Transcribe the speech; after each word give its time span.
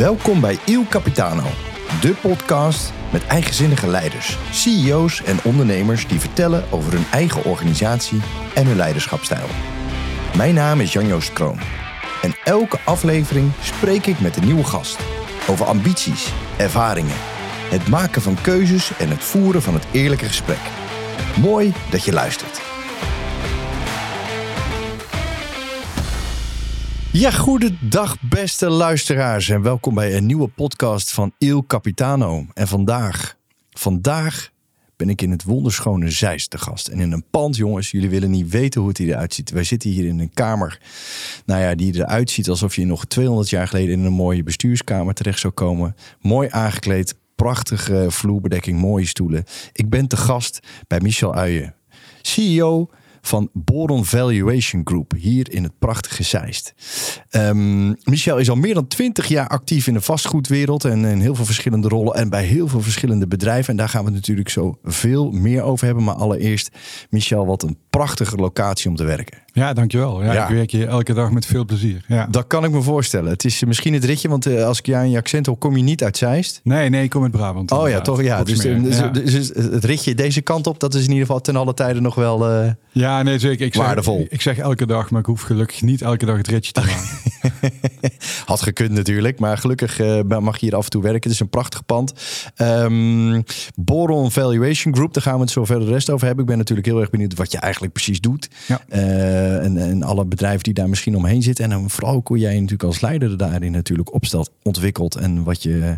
Welkom 0.00 0.40
bij 0.40 0.58
Il 0.64 0.84
Capitano, 0.88 1.42
de 2.00 2.14
podcast 2.20 2.92
met 3.12 3.26
eigenzinnige 3.26 3.86
leiders, 3.86 4.38
CEO's 4.50 5.22
en 5.22 5.38
ondernemers 5.44 6.08
die 6.08 6.20
vertellen 6.20 6.64
over 6.70 6.92
hun 6.92 7.04
eigen 7.12 7.44
organisatie 7.44 8.20
en 8.54 8.66
hun 8.66 8.76
leiderschapstijl. 8.76 9.46
Mijn 10.36 10.54
naam 10.54 10.80
is 10.80 10.92
Jan-Joost 10.92 11.32
Kroon 11.32 11.58
en 12.22 12.34
elke 12.44 12.78
aflevering 12.84 13.52
spreek 13.62 14.06
ik 14.06 14.20
met 14.20 14.36
een 14.36 14.44
nieuwe 14.44 14.64
gast 14.64 14.98
over 15.48 15.66
ambities, 15.66 16.32
ervaringen, 16.56 17.16
het 17.70 17.88
maken 17.88 18.22
van 18.22 18.40
keuzes 18.40 18.96
en 18.98 19.08
het 19.08 19.24
voeren 19.24 19.62
van 19.62 19.74
het 19.74 19.84
eerlijke 19.90 20.26
gesprek. 20.26 20.70
Mooi 21.40 21.72
dat 21.90 22.04
je 22.04 22.12
luistert. 22.12 22.49
Ja, 27.12 27.30
goedendag 27.30 28.16
beste 28.20 28.68
luisteraars 28.68 29.48
en 29.48 29.62
welkom 29.62 29.94
bij 29.94 30.16
een 30.16 30.26
nieuwe 30.26 30.48
podcast 30.48 31.12
van 31.12 31.32
Il 31.38 31.66
Capitano. 31.66 32.46
En 32.54 32.68
vandaag, 32.68 33.36
vandaag 33.70 34.50
ben 34.96 35.08
ik 35.08 35.22
in 35.22 35.30
het 35.30 35.44
wonderschone 35.44 36.10
Zeist 36.10 36.50
te 36.50 36.58
gast. 36.58 36.88
En 36.88 37.00
in 37.00 37.12
een 37.12 37.24
pand, 37.30 37.56
jongens, 37.56 37.90
jullie 37.90 38.10
willen 38.10 38.30
niet 38.30 38.48
weten 38.48 38.80
hoe 38.80 38.88
het 38.90 38.98
eruit 38.98 39.34
ziet. 39.34 39.50
Wij 39.50 39.64
zitten 39.64 39.90
hier 39.90 40.06
in 40.06 40.18
een 40.18 40.34
kamer, 40.34 40.80
nou 41.46 41.60
ja, 41.60 41.74
die 41.74 41.94
eruit 41.94 42.30
ziet 42.30 42.48
alsof 42.48 42.76
je 42.76 42.86
nog 42.86 43.04
200 43.04 43.50
jaar 43.50 43.68
geleden 43.68 43.98
in 43.98 44.04
een 44.04 44.12
mooie 44.12 44.42
bestuurskamer 44.42 45.14
terecht 45.14 45.38
zou 45.38 45.52
komen. 45.52 45.96
Mooi 46.20 46.48
aangekleed, 46.50 47.14
prachtige 47.34 48.06
vloerbedekking, 48.08 48.78
mooie 48.78 49.06
stoelen. 49.06 49.44
Ik 49.72 49.88
ben 49.88 50.06
te 50.06 50.16
gast 50.16 50.60
bij 50.86 51.00
Michel 51.00 51.34
Uijen, 51.34 51.74
CEO 52.22 52.90
van 53.20 53.50
Boron 53.52 54.04
Valuation 54.04 54.80
Group 54.84 55.12
hier 55.16 55.52
in 55.52 55.62
het 55.62 55.78
prachtige 55.78 56.22
Zeist. 56.22 56.74
Um, 57.30 57.96
Michel 58.02 58.38
is 58.38 58.50
al 58.50 58.56
meer 58.56 58.74
dan 58.74 58.86
twintig 58.86 59.26
jaar 59.26 59.48
actief 59.48 59.86
in 59.86 59.94
de 59.94 60.00
vastgoedwereld 60.00 60.84
en 60.84 61.04
in 61.04 61.20
heel 61.20 61.34
veel 61.34 61.44
verschillende 61.44 61.88
rollen 61.88 62.14
en 62.14 62.28
bij 62.28 62.44
heel 62.44 62.68
veel 62.68 62.80
verschillende 62.80 63.26
bedrijven. 63.26 63.70
En 63.70 63.76
daar 63.76 63.88
gaan 63.88 64.04
we 64.04 64.10
natuurlijk 64.10 64.48
zo 64.48 64.78
veel 64.82 65.30
meer 65.30 65.62
over 65.62 65.86
hebben. 65.86 66.04
Maar 66.04 66.14
allereerst, 66.14 66.70
Michel, 67.10 67.46
wat 67.46 67.62
een 67.62 67.78
prachtige 67.90 68.36
locatie 68.36 68.90
om 68.90 68.96
te 68.96 69.04
werken. 69.04 69.38
Ja, 69.52 69.72
dankjewel. 69.72 70.22
Ja, 70.24 70.32
Ja. 70.32 70.48
Ik 70.48 70.54
werk 70.54 70.70
hier 70.70 70.88
elke 70.88 71.14
dag 71.14 71.30
met 71.30 71.46
veel 71.46 71.64
plezier. 71.64 72.04
Ja. 72.08 72.26
Dat 72.30 72.46
kan 72.46 72.64
ik 72.64 72.70
me 72.70 72.82
voorstellen. 72.82 73.30
Het 73.30 73.44
is 73.44 73.64
misschien 73.64 73.92
het 73.94 74.04
ritje, 74.04 74.28
want 74.28 74.46
eh, 74.46 74.64
als 74.64 74.78
ik 74.78 74.86
je 74.86 74.96
aan 74.96 75.10
je 75.10 75.16
accent 75.16 75.46
hoor, 75.46 75.56
kom 75.56 75.76
je 75.76 75.82
niet 75.82 76.02
uit 76.04 76.16
Zeist. 76.16 76.60
Nee, 76.64 76.88
nee, 76.88 77.02
ik 77.02 77.10
kom 77.10 77.22
uit 77.22 77.30
Brabant. 77.32 77.70
Oh 77.72 77.88
ja, 77.88 78.00
toch? 78.00 78.22
Ja, 78.22 78.42
dus, 78.42 78.52
Boksmeer. 78.54 78.82
dus, 78.82 78.98
ja. 78.98 79.08
dus 79.08 79.48
het 79.54 79.84
ritje 79.84 80.14
deze 80.14 80.40
kant 80.40 80.66
op, 80.66 80.80
dat 80.80 80.94
is 80.94 81.02
in 81.02 81.08
ieder 81.08 81.26
geval 81.26 81.40
ten 81.40 81.56
alle 81.56 81.74
tijden 81.74 82.02
nog 82.02 82.14
wel... 82.14 82.48
eh, 82.50 82.70
Ja, 82.90 83.22
nee, 83.22 83.38
zeker. 83.38 83.66
Ik 83.66 83.74
zeg, 83.74 83.84
Waardevol. 83.84 84.26
Ik 84.28 84.40
zeg 84.40 84.58
elke 84.58 84.86
dag, 84.86 85.10
maar 85.10 85.20
ik 85.20 85.26
hoef 85.26 85.42
gelukkig 85.42 85.82
niet 85.82 86.02
elke 86.02 86.26
dag 86.26 86.36
het 86.36 86.48
ritje 86.48 86.72
te 86.72 86.80
maken. 86.80 87.08
Had 88.44 88.62
gekund 88.62 88.90
natuurlijk, 88.90 89.38
maar 89.38 89.58
gelukkig 89.58 90.00
eh, 90.00 90.20
mag 90.40 90.58
je 90.58 90.66
hier 90.66 90.76
af 90.76 90.84
en 90.84 90.90
toe 90.90 91.02
werken. 91.02 91.22
Het 91.22 91.32
is 91.32 91.40
een 91.40 91.48
prachtig 91.48 91.86
pand. 91.86 92.12
Ehm 92.54 93.40
Boron 93.74 94.30
Valuation 94.30 94.94
Group, 94.94 95.14
daar 95.14 95.22
gaan 95.22 95.34
we 95.34 95.40
het 95.40 95.50
zo 95.50 95.64
verder 95.64 95.86
de 95.86 95.92
rest 95.92 96.10
over 96.10 96.26
hebben. 96.26 96.44
Ik 96.44 96.50
ben 96.50 96.58
natuurlijk 96.58 96.86
heel 96.88 97.00
erg 97.00 97.10
benieuwd 97.10 97.34
wat 97.34 97.52
je 97.52 97.58
eigenlijk 97.58 97.92
precies 97.92 98.20
doet. 98.20 98.48
Ja. 98.66 98.80
Eh, 99.40 99.64
en, 99.64 99.76
en 99.76 100.02
alle 100.02 100.24
bedrijven 100.24 100.62
die 100.62 100.74
daar 100.74 100.88
misschien 100.88 101.16
omheen 101.16 101.42
zitten. 101.42 101.64
En 101.64 101.70
dan 101.70 101.90
vooral 101.90 102.14
ook 102.14 102.28
hoe 102.28 102.38
jij 102.38 102.54
je 102.54 102.60
natuurlijk 102.60 102.88
als 102.88 103.00
leider 103.00 103.36
daarin 103.36 103.72
natuurlijk 103.72 104.14
opstelt, 104.14 104.50
ontwikkelt. 104.62 105.16
En 105.16 105.42
wat 105.42 105.62
je 105.62 105.80
eh, 105.80 105.92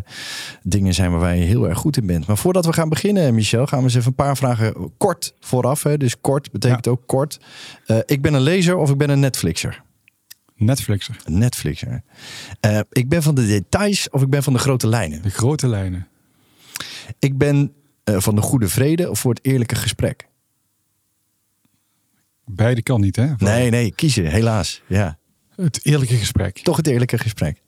dingen 0.63 0.93
zijn 0.93 1.17
waar 1.17 1.35
je 1.35 1.43
heel 1.43 1.69
erg 1.69 1.77
goed 1.77 1.97
in 1.97 2.05
bent. 2.05 2.27
Maar 2.27 2.37
voordat 2.37 2.65
we 2.65 2.73
gaan 2.73 2.89
beginnen, 2.89 3.35
Michel, 3.35 3.65
gaan 3.65 3.77
we 3.79 3.83
eens 3.83 3.95
even 3.95 4.07
een 4.07 4.15
paar 4.15 4.37
vragen 4.37 4.91
kort 4.97 5.33
vooraf. 5.39 5.83
Hè? 5.83 5.97
Dus 5.97 6.21
kort 6.21 6.51
betekent 6.51 6.87
ook 6.87 7.01
kort. 7.05 7.39
Eh, 7.85 7.97
ik 8.05 8.21
ben 8.21 8.33
een 8.33 8.41
lezer 8.41 8.77
of 8.77 8.89
ik 8.89 8.97
ben 8.97 9.09
een 9.09 9.19
Netflixer? 9.19 9.83
Netflixer. 10.55 11.15
Netflixer. 11.25 12.03
Ik 12.91 13.09
ben 13.09 13.23
van 13.23 13.35
de 13.35 13.47
details 13.47 14.09
of 14.09 14.21
ik 14.21 14.29
ben 14.29 14.43
van 14.43 14.53
de 14.53 14.59
grote 14.59 14.87
lijnen. 14.87 15.21
De 15.21 15.29
grote 15.29 15.67
lijnen. 15.67 16.07
Ik 17.19 17.37
ben 17.37 17.73
van 18.03 18.35
de 18.35 18.41
goede 18.41 18.67
vrede 18.67 19.09
of 19.09 19.19
voor 19.19 19.33
het 19.33 19.45
eerlijke 19.45 19.75
gesprek. 19.75 20.27
Beide 22.45 22.81
kan 22.83 23.01
niet, 23.01 23.15
hè? 23.15 23.27
Nee, 23.37 23.69
nee, 23.69 23.93
kiezen, 23.95 24.25
helaas. 24.25 24.81
Ja, 24.87 25.17
Het 25.55 25.79
eerlijke 25.83 26.15
gesprek. 26.15 26.59
toch 26.59 26.77
het 26.77 26.87
eerlijke 26.87 27.17
gesprek. 27.17 27.61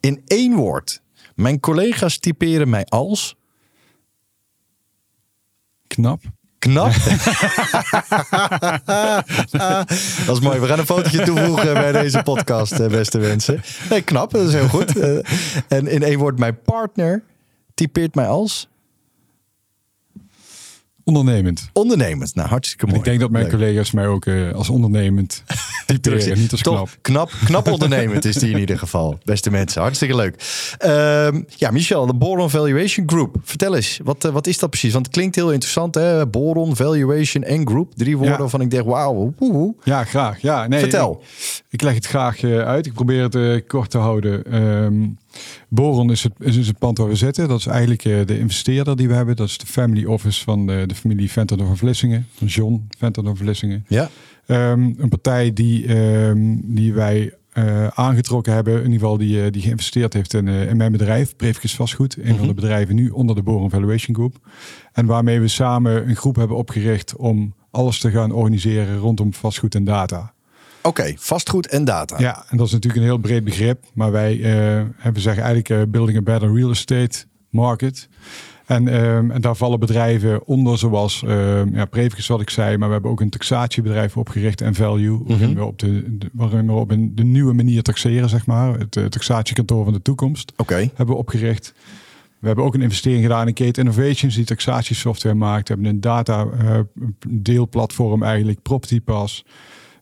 In 0.00 0.22
één 0.26 0.54
woord. 0.54 1.02
Mijn 1.34 1.60
collega's 1.60 2.18
typeren 2.18 2.68
mij 2.68 2.84
als 2.84 3.36
Knap. 5.86 6.20
knap. 6.58 6.92
dat 10.26 10.36
is 10.36 10.40
mooi. 10.40 10.58
We 10.60 10.66
gaan 10.66 10.78
een 10.78 10.86
fotootje 10.86 11.24
toevoegen 11.24 11.74
bij 11.74 11.92
deze 11.92 12.22
podcast, 12.22 12.72
eh, 12.72 12.86
beste 12.88 13.18
mensen. 13.18 13.62
Nee, 13.90 14.02
knap, 14.02 14.30
dat 14.30 14.46
is 14.46 14.52
heel 14.52 14.68
goed. 14.68 14.98
Eh, 14.98 15.16
en 15.68 15.86
in 15.86 16.02
één 16.02 16.18
woord, 16.18 16.38
mijn 16.38 16.60
partner 16.62 17.22
typeert 17.74 18.14
mij 18.14 18.26
als 18.26 18.68
Ondernemend. 21.04 21.68
ondernemend. 21.72 22.34
Nou, 22.34 22.48
hartstikke 22.48 22.86
mooi. 22.86 22.98
Ik 22.98 23.04
denk 23.04 23.20
dat 23.20 23.30
mijn 23.30 23.44
Leuk. 23.44 23.52
collega's 23.52 23.90
mij 23.90 24.06
ook 24.06 24.26
eh, 24.26 24.52
als 24.52 24.68
ondernemend 24.68 25.42
typeren. 25.86 26.38
niet 26.38 26.52
als 26.52 26.62
knap. 26.62 26.76
Toch, 26.76 26.96
knap. 27.00 27.30
Knap 27.44 27.66
ondernemend 27.70 28.24
is 28.24 28.34
die 28.36 28.50
in 28.50 28.58
ieder 28.58 28.78
geval. 28.78 29.18
Beste 29.24 29.50
mensen, 29.50 29.82
hartstikke 29.82 30.16
leuk. 30.16 30.34
Ehm, 30.78 31.42
ja, 31.56 31.70
Michel, 31.70 32.06
de 32.06 32.14
Boron 32.14 32.50
Valuation 32.50 33.08
Group. 33.08 33.36
Vertel 33.42 33.74
eens, 33.76 34.00
wat, 34.04 34.24
eh, 34.24 34.32
wat 34.32 34.46
is 34.46 34.58
dat 34.58 34.70
precies? 34.70 34.92
Want 34.92 35.06
het 35.06 35.14
klinkt 35.14 35.34
heel 35.34 35.52
interessant, 35.52 35.94
hè? 35.94 36.26
Boron 36.26 36.76
Valuation 36.76 37.42
en 37.44 37.66
Group. 37.68 37.92
Drie 37.96 38.14
woorden 38.16 38.32
Ja. 38.34 38.40
waarvan 38.40 38.60
ik 38.60 38.70
denk, 38.70 38.84
wauw. 38.86 39.32
woehoe. 39.38 39.74
Ja, 39.84 40.04
graag. 40.04 40.40
Ja, 40.40 40.66
nee, 40.66 40.80
Vertel. 40.80 41.22
Ik, 41.22 41.64
ik 41.70 41.82
leg 41.82 41.94
het 41.94 42.06
graag 42.06 42.42
eh, 42.42 42.58
uit. 42.58 42.86
Ik 42.86 42.92
probeer 42.92 43.22
het 43.22 43.66
kort 43.66 43.90
te 43.90 43.98
houden. 43.98 44.44
Ehm, 44.44 45.02
Boron 45.68 46.10
is 46.10 46.22
het, 46.22 46.32
is 46.38 46.66
het 46.66 46.78
pand 46.78 46.98
waar 46.98 47.08
we 47.08 47.14
zitten. 47.14 47.48
Dat 47.48 47.58
is 47.58 47.66
eigenlijk 47.66 48.04
eh, 48.04 48.26
de 48.26 48.38
investeerder 48.38 48.96
die 48.96 49.08
we 49.08 49.14
hebben. 49.14 49.36
Dat 49.36 49.48
is 49.48 49.58
de 49.58 49.66
family 49.66 50.04
office 50.04 50.42
van 50.42 50.66
de, 50.66 50.84
de 50.86 50.94
familie 50.94 51.30
Venterdorf 51.30 51.68
van 51.68 51.78
Vlissingen. 51.78 52.26
Van 52.34 52.46
John 52.46 52.86
Venterdorf 52.98 53.36
van 53.36 53.46
Vlissingen. 53.46 53.84
Ja, 53.88 54.10
Ehm, 54.46 54.92
een 54.96 55.08
partij 55.08 55.52
die, 55.52 55.86
ehm, 55.86 56.56
die 56.62 56.92
wij 56.94 57.34
eh, 57.52 57.86
aangetrokken 57.86 58.52
hebben. 58.52 58.74
In 58.74 58.82
ieder 58.82 58.98
geval 58.98 59.16
die, 59.16 59.44
eh, 59.44 59.52
die 59.52 59.62
geïnvesteerd 59.62 60.12
heeft 60.12 60.34
in, 60.34 60.48
eh, 60.48 60.68
in 60.68 60.76
mijn 60.76 60.92
bedrijf. 60.92 61.36
Preefkes 61.36 61.74
Vastgoed. 61.74 62.16
Een 62.22 62.36
van 62.36 62.46
de 62.46 62.54
bedrijven 62.54 62.94
nu 62.94 63.08
onder 63.08 63.34
de 63.36 63.42
Boron 63.42 63.70
Valuation 63.70 64.16
Group. 64.16 64.36
En 64.92 65.06
waarmee 65.06 65.40
we 65.40 65.48
samen 65.48 66.08
een 66.08 66.16
groep 66.16 66.36
hebben 66.36 66.56
opgericht 66.56 67.16
om 67.16 67.54
alles 67.70 67.98
te 67.98 68.10
gaan 68.10 68.32
organiseren 68.32 68.98
rondom 68.98 69.34
vastgoed 69.34 69.74
en 69.74 69.84
data. 69.84 70.33
Oké. 70.86 71.14
Vastgoed 71.16 71.66
en 71.66 71.84
data. 71.84 72.18
Ja, 72.18 72.44
en 72.48 72.56
dat 72.56 72.66
is 72.66 72.72
natuurlijk 72.72 73.02
een 73.02 73.08
heel 73.08 73.18
breed 73.18 73.44
begrip. 73.44 73.84
Maar 73.94 74.12
wij 74.12 74.32
eh, 74.42 74.82
hebben 74.96 75.22
zeggen 75.22 75.42
eigenlijk 75.42 75.82
eh, 75.82 75.90
building 75.90 76.18
a 76.18 76.22
better 76.22 76.54
real 76.54 76.70
estate 76.70 77.24
market. 77.50 78.08
En, 78.66 78.88
ehm, 78.88 79.30
en 79.30 79.40
daar 79.40 79.56
vallen 79.56 79.80
bedrijven 79.80 80.46
onder, 80.46 80.78
zoals 80.78 81.22
ehm 81.22 81.74
ja, 81.74 81.88
wat 82.26 82.40
ik 82.40 82.50
zei. 82.50 82.76
Maar 82.76 82.88
we 82.88 82.92
hebben 82.92 83.10
ook 83.10 83.20
een 83.20 83.30
taxatiebedrijf 83.30 84.16
opgericht 84.16 84.60
en 84.60 84.74
Value. 84.74 85.20
Waarin 85.24 85.54
we 85.54 85.64
op 85.64 85.78
de, 85.78 86.18
de, 86.18 86.30
waarin 86.32 86.66
we 86.66 86.72
op 86.72 86.90
een, 86.90 87.14
de 87.14 87.24
nieuwe 87.24 87.52
manier 87.52 87.82
taxeren, 87.82 88.28
zeg 88.28 88.46
maar. 88.46 88.78
Het 88.78 88.96
eh, 88.96 89.04
taxatiekantoor 89.04 89.84
van 89.84 89.92
de 89.92 90.02
toekomst 90.02 90.52
hebben 90.94 91.14
we 91.14 91.20
opgericht. 91.20 91.74
We 92.38 92.46
hebben 92.46 92.64
ook 92.64 92.74
een 92.74 92.82
investering 92.82 93.22
gedaan 93.22 93.48
in 93.48 93.54
Kate 93.54 93.80
Innovations, 93.80 94.34
die 94.34 94.44
taxatiesoftware 94.44 95.34
maakt. 95.34 95.68
We 95.68 95.74
hebben 95.74 95.92
een 95.92 96.00
data 96.00 96.46
eh, 96.46 96.80
deelplatform 97.28 98.22
eigenlijk, 98.22 98.62
Property 98.62 99.00
Pass. 99.00 99.44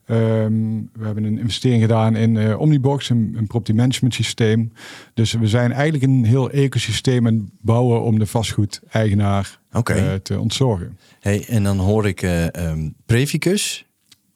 Ehm, 0.07 0.81
we 0.93 1.05
hebben 1.05 1.25
een 1.25 1.39
investering 1.39 1.83
gedaan 1.83 2.17
in 2.17 2.37
eh, 2.37 2.61
Omnibox, 2.61 3.11
een, 3.11 3.35
een 3.37 3.47
property 3.47 3.73
management 3.73 4.15
systeem. 4.15 4.73
Dus 5.15 5.33
we 5.33 5.49
zijn 5.49 5.73
eigenlijk 5.73 6.05
een 6.05 6.25
heel 6.25 6.51
ecosysteem 6.51 7.27
aan 7.27 7.35
het 7.35 7.43
bouwen 7.61 8.03
om 8.03 8.19
de 8.19 8.27
vastgoedeigenaar 8.27 9.59
eh, 9.71 10.15
te 10.15 10.41
ontzorgen. 10.41 10.99
hey, 11.21 11.45
en 11.49 11.63
dan 11.63 11.79
hoor 11.79 12.07
ik 12.07 12.23
ehm, 12.23 12.89
Previcus. 13.07 13.87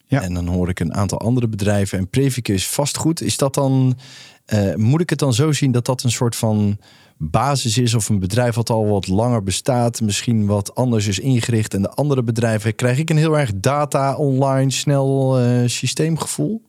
Ja. 0.06 0.22
En 0.22 0.34
dan 0.34 0.46
hoor 0.46 0.68
ik 0.68 0.80
een 0.80 0.94
aantal 0.94 1.20
andere 1.20 1.48
bedrijven. 1.48 1.98
En 1.98 2.08
Previcus 2.08 2.68
vastgoed, 2.68 3.20
is 3.20 3.36
dat 3.36 3.54
dan... 3.54 3.98
eh, 4.44 4.74
moet 4.74 5.00
ik 5.00 5.10
het 5.10 5.18
dan 5.18 5.34
zo 5.34 5.52
zien 5.52 5.72
dat 5.72 5.84
dat 5.86 6.02
een 6.02 6.10
soort 6.10 6.36
van 6.36 6.78
basis 7.16 7.78
is... 7.78 7.94
of 7.94 8.08
een 8.08 8.18
bedrijf 8.18 8.54
wat 8.54 8.70
al 8.70 8.86
wat 8.86 9.06
langer 9.08 9.42
bestaat... 9.42 10.00
misschien 10.00 10.46
wat 10.46 10.74
anders 10.74 11.06
is 11.06 11.18
ingericht... 11.18 11.74
en 11.74 11.82
de 11.82 11.90
andere 11.90 12.22
bedrijven... 12.22 12.74
krijg 12.74 12.98
ik 12.98 13.10
een 13.10 13.16
heel 13.16 13.38
erg 13.38 13.50
data, 13.54 14.16
online, 14.16 14.70
snel 14.70 15.38
eh, 15.38 15.62
systeemgevoel? 15.66 16.62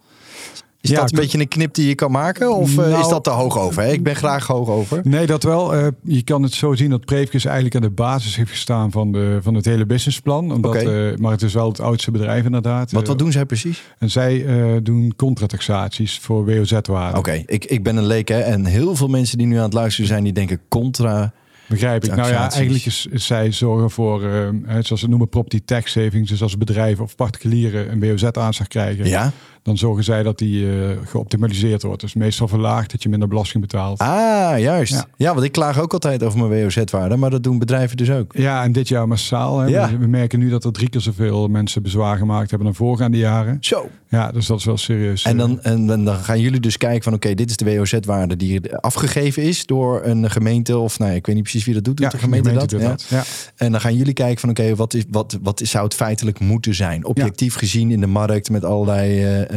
Is 0.81 0.89
Ja, 0.89 0.99
dat 0.99 1.11
een 1.11 1.19
beetje 1.19 1.39
een 1.39 1.47
knip 1.47 1.73
die 1.73 1.87
je 1.87 1.95
kan 1.95 2.11
maken? 2.11 2.55
Of 2.55 2.77
eh, 2.77 2.85
is 2.85 2.91
Nou- 2.91 3.09
dat 3.09 3.23
te 3.23 3.29
hoog 3.29 3.57
over? 3.57 3.83
Hè? 3.83 3.91
Ik 3.91 4.03
ben 4.03 4.15
graag 4.15 4.47
hoog 4.47 4.69
over. 4.69 5.01
Nee, 5.03 5.25
dat 5.25 5.43
wel. 5.43 5.75
Eh, 5.75 5.87
je 6.03 6.21
kan 6.23 6.43
het 6.43 6.53
zo 6.53 6.73
zien 6.75 6.89
dat 6.89 7.05
Preefkes 7.05 7.45
eigenlijk 7.45 7.75
aan 7.75 7.81
de 7.81 7.89
basis 7.89 8.35
heeft 8.35 8.49
gestaan 8.49 8.91
van, 8.91 9.11
de, 9.11 9.39
van 9.41 9.53
het 9.53 9.65
hele 9.65 9.85
businessplan. 9.85 10.51
Omdat, 10.51 10.75
eh, 10.75 11.15
maar 11.17 11.31
het 11.31 11.41
is 11.41 11.53
wel 11.53 11.67
het 11.67 11.79
oudste 11.79 12.11
bedrijf 12.11 12.45
inderdaad. 12.45 12.91
Wat, 12.91 13.07
wat 13.07 13.19
doen 13.19 13.31
zij 13.31 13.45
precies? 13.45 13.83
En 13.99 14.09
zij 14.09 14.45
eh, 14.45 14.77
doen 14.83 15.13
contrataxaties 15.15 16.19
voor 16.19 16.45
WOZ-waarde. 16.45 17.17
Oké, 17.17 17.43
ik, 17.45 17.65
ik 17.65 17.83
ben 17.83 17.97
een 17.97 18.05
leek 18.05 18.27
hè, 18.27 18.39
en 18.39 18.65
heel 18.65 18.95
veel 18.95 19.07
mensen 19.07 19.37
die 19.37 19.47
nu 19.47 19.55
aan 19.57 19.63
het 19.63 19.73
luisteren 19.73 20.07
zijn, 20.09 20.23
die 20.23 20.33
denken 20.33 20.59
contra. 20.69 21.33
Begrijp 21.67 22.03
ik. 22.03 22.15
Nou 22.15 22.29
ja, 22.29 22.51
eigenlijk 22.51 22.85
is, 22.85 23.07
is 23.09 23.25
zij 23.25 23.51
zorgen 23.51 23.91
voor, 23.91 24.23
hè, 24.65 24.81
zoals 24.81 25.01
ze 25.01 25.07
noemen, 25.07 25.29
property 25.29 25.61
tax 25.65 25.91
savings. 25.91 26.29
Dus 26.29 26.41
als 26.41 26.57
bedrijven 26.57 27.03
of 27.03 27.15
particulieren 27.15 27.91
een 27.91 27.99
WOZ-aanslag 27.99 28.67
krijgen, 28.67 29.05
Ja, 29.05 29.31
dan 29.67 29.77
zorgen 29.77 30.03
zij 30.03 30.23
dat 30.23 30.37
die 30.37 30.65
uh, 30.65 30.89
geoptimaliseerd 31.05 31.83
wordt. 31.83 32.01
Dus 32.01 32.13
meestal 32.13 32.47
verlaagd 32.47 32.91
dat 32.91 33.03
je 33.03 33.09
minder 33.09 33.27
belasting 33.27 33.61
betaalt. 33.61 33.99
Ah, 33.99 34.59
juist. 34.59 35.05
Ja, 35.17 35.33
want 35.33 35.45
ik 35.45 35.51
klaag 35.51 35.79
ook 35.79 35.93
altijd 35.93 36.23
over 36.23 36.39
mijn 36.39 36.61
WOZ-waarde, 36.61 37.15
maar 37.15 37.29
dat 37.29 37.43
doen 37.43 37.59
bedrijven 37.59 37.97
dus 37.97 38.11
ook. 38.11 38.33
Ja, 38.35 38.63
en 38.63 38.71
dit 38.71 38.87
jaar 38.87 39.07
massaal. 39.07 39.59
Hè. 39.59 39.67
Ja. 39.67 39.97
We 39.97 40.07
merken 40.07 40.39
nu 40.39 40.49
dat 40.49 40.63
er 40.63 40.71
drie 40.71 40.89
keer 40.89 41.01
zoveel 41.01 41.47
mensen 41.47 41.83
bezwaar 41.83 42.17
gemaakt 42.17 42.49
hebben 42.49 42.67
dan 42.67 42.75
voorgaande 42.75 43.17
jaren. 43.17 43.57
Zo. 43.59 43.89
Ja, 44.09 44.31
dus 44.31 44.45
dat 44.45 44.59
is 44.59 44.65
wel 44.65 44.77
serieus. 44.77 45.23
En 45.23 45.37
dan, 45.37 45.61
en 45.61 45.87
dan 45.87 46.15
gaan 46.15 46.39
jullie 46.39 46.59
dus 46.59 46.77
kijken 46.77 47.03
van 47.03 47.13
oké, 47.13 47.33
dit 47.33 47.49
is 47.49 47.57
de 47.57 47.75
WOZ-waarde 47.75 48.35
die 48.35 48.75
afgegeven 48.75 49.43
is 49.43 49.65
door 49.65 50.03
een 50.03 50.31
gemeente 50.31 50.77
of 50.77 50.99
nou, 50.99 51.11
ik 51.11 51.25
weet 51.25 51.35
niet 51.35 51.43
precies 51.43 51.65
wie 51.65 51.73
dat 51.73 51.83
doet. 51.83 51.99
Ja, 51.99 52.09
de 52.09 52.17
gemeente, 52.17 52.49
gemeente 52.49 52.77
dat? 52.77 53.05
Ja. 53.09 53.23
En 53.55 53.71
dan 53.71 53.81
gaan 53.81 53.95
jullie 53.95 54.13
kijken 54.13 54.39
van 54.39 54.49
oké, 54.49 54.75
wat, 54.75 54.93
is, 54.93 55.03
wat, 55.09 55.37
wat 55.41 55.61
zou 55.63 55.83
het 55.83 55.93
feitelijk 55.93 56.39
moeten 56.39 56.75
zijn? 56.75 57.05
Objectief 57.05 57.55
gezien 57.55 57.91
in 57.91 57.99
de 57.99 58.07
markt 58.07 58.49
met 58.49 58.63
allerlei 58.63 59.41
uh, 59.41 59.56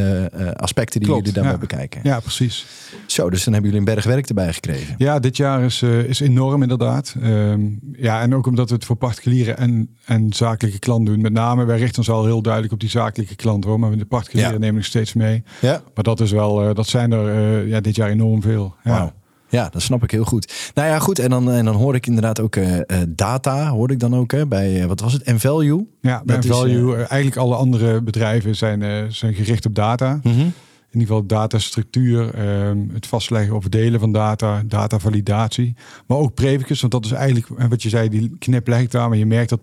aspecten 0.57 1.01
die 1.01 1.09
Klopt, 1.09 1.27
jullie 1.27 1.43
daarbij 1.43 1.61
bekijken. 1.61 2.01
Ja, 2.03 2.21
precies. 2.21 2.67
Zo, 3.07 3.31
dus 3.31 3.45
dan 3.45 3.53
hebben 3.53 3.71
jullie 3.71 3.89
een 3.89 3.95
berg 3.95 4.05
werk 4.05 4.29
erbij 4.29 4.53
gekregen. 4.53 4.95
Ja, 4.99 5.19
dit 5.19 5.37
jaar 5.37 5.63
is, 5.63 5.83
is 5.83 6.21
enorm 6.21 6.63
inderdaad. 6.63 7.15
Um, 7.23 7.79
ja, 7.93 8.21
en 8.21 8.35
ook 8.35 8.47
omdat 8.47 8.69
we 8.69 8.75
het 8.75 8.85
voor 8.85 8.97
particulieren 8.97 9.57
en, 9.57 9.97
en 10.05 10.33
zakelijke 10.33 10.79
klanten 10.79 11.13
doen. 11.13 11.23
Met 11.23 11.33
name, 11.33 11.65
wij 11.65 11.79
richten 11.79 11.99
ons 11.99 12.11
al 12.11 12.25
heel 12.25 12.43
duidelijk 12.43 12.73
op 12.73 12.81
die 12.81 12.91
zakelijke 12.91 13.37
klant 13.37 13.65
hoor. 13.65 13.79
Maar 13.79 13.97
de 13.97 14.05
particulieren 14.05 14.61
nemen 14.61 14.75
nog 14.75 14.85
steeds 14.85 15.13
mee. 15.13 15.43
Ja. 15.61 15.83
Maar 15.95 16.05
dat 16.05 16.21
is 16.21 16.31
wel, 16.31 16.75
dat 16.75 16.87
zijn 16.87 17.13
er 17.13 17.67
ja, 17.67 17.81
dit 17.81 17.97
jaar 17.97 18.09
enorm 18.09 18.43
veel. 18.43 18.75
Ja. 18.85 19.15
Ja, 19.51 19.69
dat 19.69 19.83
snap 19.83 20.03
ik 20.03 20.11
heel 20.11 20.25
goed. 20.25 20.71
Nou 20.75 20.89
ja, 20.89 20.99
goed. 20.99 21.19
En 21.19 21.31
dan, 21.31 21.51
en 21.51 21.65
dan 21.65 21.75
hoor 21.75 21.95
ik 21.95 22.07
inderdaad 22.07 22.41
ook 22.41 22.57
uh, 22.57 22.77
data, 23.09 23.69
hoorde 23.69 23.93
ik 23.93 24.01
dan 24.01 24.17
ook 24.17 24.33
hè, 24.33 24.47
bij, 24.47 24.81
uh, 24.81 24.85
wat 24.85 25.01
was 25.01 25.13
het, 25.13 25.23
Envalue? 25.23 25.87
Ja, 26.01 26.23
bij 26.25 26.37
Envalue. 26.37 26.95
eigenlijk 26.95 27.37
alle 27.37 27.55
andere 27.55 28.01
bedrijven 28.01 28.57
zijn, 28.57 29.13
zijn 29.13 29.35
gericht 29.35 29.67
op 29.67 29.75
data. 29.75 30.21
Mm 30.23 30.33
-hmm. 30.33 30.53
In 30.91 31.01
ieder 31.01 31.15
geval 31.15 31.27
datastructuur, 31.27 32.35
ehm, 32.35 32.79
het 32.93 33.07
vastleggen 33.07 33.57
of 33.57 33.69
delen 33.69 34.01
van 34.01 34.13
data, 34.13 34.63
datavalidatie. 34.67 35.75
Maar 36.07 36.19
ook 36.19 36.35
Previcus, 36.35 36.81
want 36.81 36.93
dat 36.93 37.05
is 37.05 37.11
eigenlijk 37.11 37.47
wat 37.69 37.83
je 37.83 37.89
zei, 37.89 38.09
die 38.09 38.37
knip 38.39 38.67
ligt 38.67 38.93
daar. 38.93 39.09
Maar 39.09 39.19
je 39.19 39.27
merkt 39.27 39.51
dat 39.51 39.63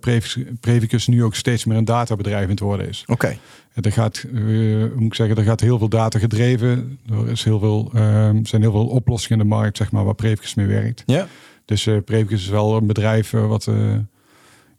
Previcus 0.59 1.07
nu 1.07 1.23
ook 1.23 1.35
steeds 1.35 1.65
meer 1.65 1.77
een 1.77 1.85
databedrijf 1.85 2.43
in 2.43 2.49
het 2.49 2.59
worden 2.59 2.87
is. 2.87 3.03
Oké. 3.07 3.37
Er 3.73 3.91
gaat, 3.91 4.25
uh, 4.31 4.85
moet 4.95 5.05
ik 5.05 5.13
zeggen, 5.13 5.35
er 5.35 5.43
gaat 5.43 5.61
heel 5.61 5.77
veel 5.77 5.89
data 5.89 6.19
gedreven. 6.19 6.99
Er 7.09 7.29
is 7.29 7.43
heel 7.43 7.59
veel, 7.59 7.91
uh, 7.95 8.29
zijn 8.43 8.61
heel 8.61 8.71
veel 8.71 8.87
oplossingen 8.87 9.39
in 9.41 9.49
de 9.49 9.55
markt, 9.55 9.77
zeg 9.77 9.91
maar, 9.91 10.05
waar 10.05 10.15
Previcus 10.15 10.53
mee 10.53 10.67
werkt. 10.67 11.03
Ja. 11.05 11.27
Dus 11.65 11.85
uh, 11.85 11.97
Previcus 12.05 12.41
is 12.41 12.49
wel 12.49 12.77
een 12.77 12.87
bedrijf 12.87 13.31
wat 13.31 13.69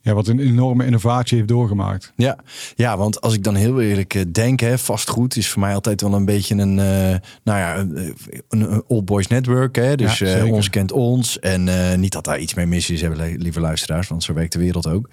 ja, 0.08 0.14
wat 0.14 0.28
een 0.28 0.40
enorme 0.40 0.84
innovatie 0.84 1.36
heeft 1.36 1.48
doorgemaakt. 1.48 2.12
Ja, 2.16 2.36
ja 2.76 2.96
want 2.96 3.20
als 3.20 3.34
ik 3.34 3.44
dan 3.44 3.54
heel 3.54 3.80
eerlijk 3.80 4.14
eh, 4.14 4.22
denk, 4.32 4.60
hè, 4.60 4.78
vastgoed 4.78 5.36
is 5.36 5.48
voor 5.48 5.60
mij 5.60 5.74
altijd 5.74 6.00
wel 6.00 6.14
een 6.14 6.24
beetje 6.24 6.54
een, 6.54 6.78
uh, 6.78 7.16
nou 7.44 7.58
ja, 7.58 7.78
een, 7.78 8.14
een 8.48 8.82
old 8.86 9.04
boys 9.04 9.26
network. 9.26 9.76
Hè? 9.76 9.96
Dus 9.96 10.18
ja, 10.18 10.44
uh, 10.44 10.52
ons 10.52 10.70
kent 10.70 10.92
ons. 10.92 11.38
En 11.38 11.66
uh, 11.66 11.94
niet 11.94 12.12
dat 12.12 12.24
daar 12.24 12.38
iets 12.38 12.54
mee 12.54 12.66
mis 12.66 12.90
is, 12.90 13.00
hebben 13.00 13.36
lieve 13.36 13.60
luisteraars, 13.60 14.08
want 14.08 14.22
zo 14.22 14.32
werkt 14.32 14.52
de 14.52 14.58
wereld 14.58 14.86
ook. 14.86 15.08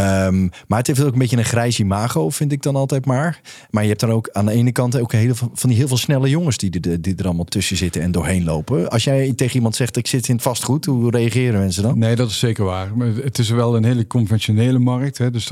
Um, 0.00 0.50
maar 0.66 0.78
het 0.78 0.86
heeft 0.86 1.02
ook 1.02 1.12
een 1.12 1.18
beetje 1.18 1.36
een 1.36 1.44
grijs 1.44 1.78
imago, 1.78 2.30
vind 2.30 2.52
ik 2.52 2.62
dan 2.62 2.76
altijd 2.76 3.06
maar. 3.06 3.40
Maar 3.70 3.82
je 3.82 3.88
hebt 3.88 4.00
dan 4.00 4.10
ook 4.10 4.28
aan 4.32 4.46
de 4.46 4.52
ene 4.52 4.72
kant 4.72 4.98
ook 4.98 5.12
heel 5.12 5.34
van 5.34 5.68
die 5.68 5.78
heel 5.78 5.88
veel 5.88 5.96
snelle 5.96 6.28
jongens 6.28 6.56
die, 6.56 6.70
die, 6.70 7.00
die 7.00 7.16
er 7.16 7.24
allemaal 7.24 7.44
tussen 7.44 7.76
zitten 7.76 8.02
en 8.02 8.12
doorheen 8.12 8.44
lopen. 8.44 8.90
Als 8.90 9.04
jij 9.04 9.32
tegen 9.32 9.56
iemand 9.56 9.76
zegt, 9.76 9.96
ik 9.96 10.06
zit 10.06 10.28
in 10.28 10.34
het 10.34 10.44
vastgoed, 10.44 10.84
hoe 10.84 11.10
reageren 11.10 11.60
mensen 11.60 11.82
dan? 11.82 11.98
Nee, 11.98 12.16
dat 12.16 12.30
is 12.30 12.38
zeker 12.38 12.64
waar. 12.64 12.96
Maar 12.96 13.08
het 13.08 13.38
is 13.38 13.50
wel 13.50 13.76
een 13.76 13.84
hele 13.84 14.06
conventionele 14.06 14.78
markt. 14.78 15.18
Hè? 15.18 15.30
Dus, 15.30 15.50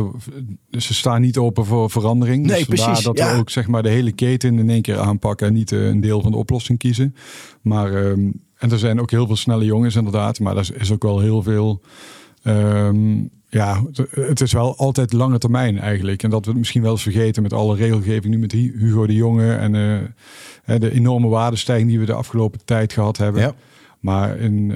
dus 0.70 0.86
ze 0.86 0.94
staan 0.94 1.20
niet 1.20 1.36
open 1.36 1.66
voor 1.66 1.90
verandering. 1.90 2.46
Nee, 2.46 2.64
dus 2.64 2.82
precies. 2.82 3.04
Dat 3.04 3.18
we 3.18 3.34
ook 3.38 3.50
zeg 3.50 3.66
maar, 3.66 3.82
de 3.82 3.88
hele 3.88 4.12
keten 4.12 4.58
in 4.58 4.70
één 4.70 4.82
keer 4.82 4.98
aanpakken 4.98 5.46
en 5.46 5.52
niet 5.52 5.72
eh, 5.72 5.86
een 5.86 6.00
deel 6.00 6.20
van 6.20 6.30
de 6.30 6.36
oplossing 6.36 6.78
kiezen. 6.78 7.14
Maar, 7.62 7.94
um, 7.94 8.42
en 8.56 8.70
er 8.70 8.78
zijn 8.78 9.00
ook 9.00 9.10
heel 9.10 9.26
veel 9.26 9.36
snelle 9.36 9.64
jongens 9.64 9.96
inderdaad. 9.96 10.38
Maar 10.40 10.56
er 10.56 10.70
is 10.78 10.92
ook 10.92 11.02
wel 11.02 11.20
heel 11.20 11.42
veel... 11.42 11.82
Um, 12.44 13.30
ja, 13.48 13.82
het 14.10 14.40
is 14.40 14.52
wel 14.52 14.76
altijd 14.76 15.12
lange 15.12 15.38
termijn 15.38 15.78
eigenlijk. 15.78 16.22
En 16.22 16.30
dat 16.30 16.44
we 16.44 16.50
het 16.50 16.58
misschien 16.58 16.82
wel 16.82 16.90
eens 16.90 17.02
vergeten 17.02 17.42
met 17.42 17.52
alle 17.52 17.76
regelgeving 17.76 18.34
nu 18.34 18.38
met 18.38 18.52
Hugo 18.52 19.06
de 19.06 19.14
Jonge 19.14 19.54
en 19.54 19.74
uh, 19.74 20.78
de 20.78 20.92
enorme 20.92 21.28
waardestijging 21.28 21.88
die 21.88 21.98
we 21.98 22.06
de 22.06 22.12
afgelopen 22.12 22.60
tijd 22.64 22.92
gehad 22.92 23.16
hebben. 23.16 23.42
Ja. 23.42 23.54
Maar 24.00 24.38
in, 24.38 24.70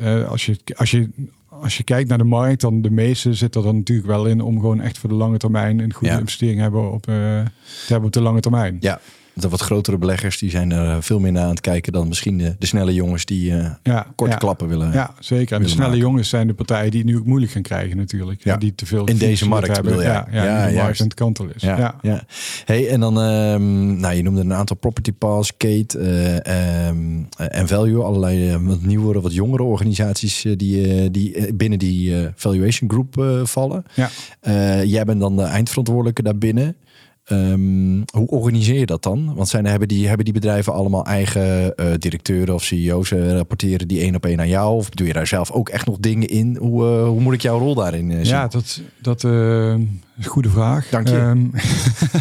uh, 0.00 0.28
als, 0.28 0.46
je, 0.46 0.56
als, 0.74 0.90
je, 0.90 1.08
als 1.48 1.76
je 1.76 1.84
kijkt 1.84 2.08
naar 2.08 2.18
de 2.18 2.24
markt, 2.24 2.60
dan 2.60 2.82
de 2.82 2.90
meeste 2.90 3.34
zitten 3.34 3.60
er 3.60 3.66
dan 3.66 3.76
natuurlijk 3.76 4.08
wel 4.08 4.26
in 4.26 4.40
om 4.40 4.60
gewoon 4.60 4.80
echt 4.80 4.98
voor 4.98 5.08
de 5.08 5.14
lange 5.14 5.36
termijn 5.36 5.78
een 5.78 5.92
goede 5.92 6.18
investering 6.18 6.60
hebben 6.60 6.92
op, 6.92 7.08
uh, 7.08 7.14
te 7.14 7.88
hebben 7.88 8.06
op 8.06 8.12
de 8.12 8.22
lange 8.22 8.40
termijn. 8.40 8.76
Ja, 8.80 9.00
de 9.34 9.48
wat 9.48 9.60
grotere 9.60 9.98
beleggers 9.98 10.38
die 10.38 10.50
zijn 10.50 10.72
er 10.72 11.02
veel 11.02 11.18
meer 11.18 11.32
naar 11.32 11.42
aan 11.42 11.50
het 11.50 11.60
kijken 11.60 11.92
dan 11.92 12.08
misschien 12.08 12.38
de, 12.38 12.56
de 12.58 12.66
snelle 12.66 12.94
jongens 12.94 13.24
die 13.24 13.50
uh, 13.50 13.66
ja, 13.82 14.06
korte 14.14 14.36
klappen 14.36 14.68
willen. 14.68 14.92
Ja, 14.92 15.14
zeker. 15.18 15.56
En 15.56 15.62
de 15.62 15.68
snelle 15.68 15.96
jongens 15.96 16.28
zijn 16.28 16.46
de 16.46 16.54
partijen 16.54 16.90
die 16.90 17.00
het 17.00 17.10
nu 17.10 17.16
ook 17.16 17.26
moeilijk 17.26 17.52
gaan 17.52 17.62
krijgen 17.62 17.96
natuurlijk. 17.96 18.44
Ja. 18.44 18.56
Die 18.56 18.74
te 18.74 18.86
veel 18.86 19.04
in 19.04 19.16
deze 19.16 19.48
markt 19.48 19.74
hebben. 19.74 20.02
Ja, 20.02 20.28
ja, 20.30 20.44
ja, 20.44 20.66
de 20.68 20.74
markt 20.74 21.00
aan 21.00 21.06
het 21.06 21.14
kantel 21.14 21.46
is. 21.54 21.62
Ja, 21.62 21.94
ja. 22.02 22.24
Hey, 22.64 22.88
en 22.88 23.00
dan, 23.00 23.18
um, 23.18 24.00
nou, 24.00 24.14
je 24.14 24.22
noemde 24.22 24.40
een 24.40 24.54
aantal 24.54 24.76
Property 24.76 25.12
Pass, 25.12 25.56
Kate 25.56 25.98
uh, 25.98 26.86
um, 26.88 27.28
en 27.36 27.68
Value, 27.68 28.02
allerlei 28.02 28.58
wat 28.58 28.82
nieuwere, 28.82 29.20
wat 29.20 29.34
jongere 29.34 29.62
organisaties 29.62 30.46
die, 30.56 31.10
die 31.10 31.54
binnen 31.54 31.78
die 31.78 32.28
valuation 32.34 32.90
group 32.90 33.42
vallen. 33.48 33.84
Ja. 33.94 34.10
jij 34.82 35.04
bent 35.04 35.20
dan 35.20 35.36
de 35.36 35.42
eindverantwoordelijke 35.42 36.22
daarbinnen. 36.22 36.76
Um, 37.32 38.04
hoe 38.12 38.26
organiseer 38.26 38.78
je 38.78 38.86
dat 38.86 39.02
dan? 39.02 39.34
Want 39.34 39.48
zijn, 39.48 39.66
hebben, 39.66 39.88
die, 39.88 40.06
hebben 40.06 40.24
die 40.24 40.34
bedrijven 40.34 40.72
allemaal 40.72 41.04
eigen 41.04 41.72
uh, 41.76 41.86
directeuren 41.98 42.54
of 42.54 42.62
CEO's 42.64 43.10
uh, 43.10 43.32
rapporteren 43.32 43.88
die 43.88 44.00
één 44.00 44.14
op 44.14 44.26
één 44.26 44.40
aan 44.40 44.48
jou? 44.48 44.76
Of 44.76 44.90
doe 44.90 45.06
je 45.06 45.12
daar 45.12 45.26
zelf 45.26 45.50
ook 45.50 45.68
echt 45.68 45.86
nog 45.86 45.98
dingen 45.98 46.28
in? 46.28 46.56
Hoe, 46.56 46.84
uh, 46.84 47.06
hoe 47.06 47.20
moet 47.20 47.34
ik 47.34 47.42
jouw 47.42 47.58
rol 47.58 47.74
daarin 47.74 48.10
zien? 48.10 48.24
Ja, 48.24 48.48
dat, 48.48 48.80
dat 49.00 49.24
is 49.24 49.30
een 49.30 50.00
goede 50.24 50.48
vraag. 50.48 50.88
Dank 50.88 51.08
je. 51.08 51.16
Um, 51.16 51.50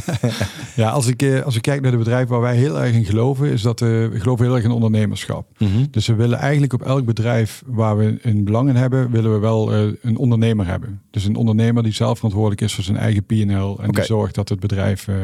ja, 0.75 0.89
als 0.89 1.07
ik, 1.07 1.41
als 1.43 1.55
ik 1.55 1.61
kijk 1.61 1.81
naar 1.81 1.91
de 1.91 1.97
bedrijven 1.97 2.29
waar 2.29 2.41
wij 2.41 2.55
heel 2.55 2.81
erg 2.81 2.93
in 2.93 3.05
geloven, 3.05 3.51
is 3.51 3.61
dat 3.61 3.79
we 3.79 4.11
geloven 4.13 4.45
heel 4.45 4.55
erg 4.55 4.63
in 4.63 4.71
ondernemerschap. 4.71 5.47
Mm 5.57 5.67
-hmm. 5.67 5.87
Dus 5.91 6.07
we 6.07 6.15
willen 6.15 6.37
eigenlijk 6.37 6.73
op 6.73 6.81
elk 6.81 7.05
bedrijf 7.05 7.63
waar 7.65 7.97
we 7.97 8.19
een 8.21 8.43
belang 8.43 8.69
in 8.69 8.75
hebben, 8.75 9.11
willen 9.11 9.33
we 9.33 9.39
wel 9.39 9.73
een 10.01 10.17
ondernemer 10.17 10.67
hebben. 10.67 11.01
Dus 11.11 11.25
een 11.25 11.35
ondernemer 11.35 11.83
die 11.83 11.93
zelf 11.93 12.15
verantwoordelijk 12.15 12.61
is 12.61 12.73
voor 12.73 12.83
zijn 12.83 12.97
eigen 12.97 13.23
P&L 13.23 13.33
en 13.33 13.71
okay. 13.71 13.89
die 13.89 14.03
zorgt 14.03 14.35
dat 14.35 14.49
het 14.49 14.59
bedrijf 14.59 14.92
uh, 15.09 15.15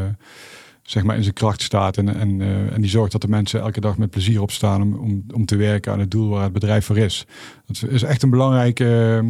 zeg 0.84 1.04
maar 1.04 1.16
in 1.16 1.24
zijn 1.24 1.34
kracht 1.34 1.62
staat. 1.62 1.98
En, 1.98 2.16
en, 2.16 2.40
uh, 2.40 2.74
en 2.74 2.82
die 2.82 2.90
zorgt 2.90 3.12
dat 3.12 3.22
de 3.22 3.28
mensen 3.28 3.60
elke 3.60 3.80
dag 3.80 3.98
met 3.98 4.10
plezier 4.10 4.42
opstaan 4.42 4.82
om, 4.82 4.94
om, 4.94 5.24
om 5.34 5.46
te 5.46 5.56
werken 5.56 5.92
aan 5.92 6.00
het 6.00 6.12
doel 6.12 6.30
waar 6.30 6.44
het 6.44 6.54
bedrijf 6.54 6.86
voor 6.86 6.98
is. 6.98 7.26
Dat 7.66 7.90
is 7.90 8.04
echt 8.04 8.24
een 8.24 8.30
belangrijke, 8.30 9.24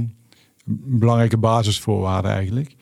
belangrijke 0.85 1.37
basisvoorwaarde 1.37 2.27
eigenlijk. 2.27 2.75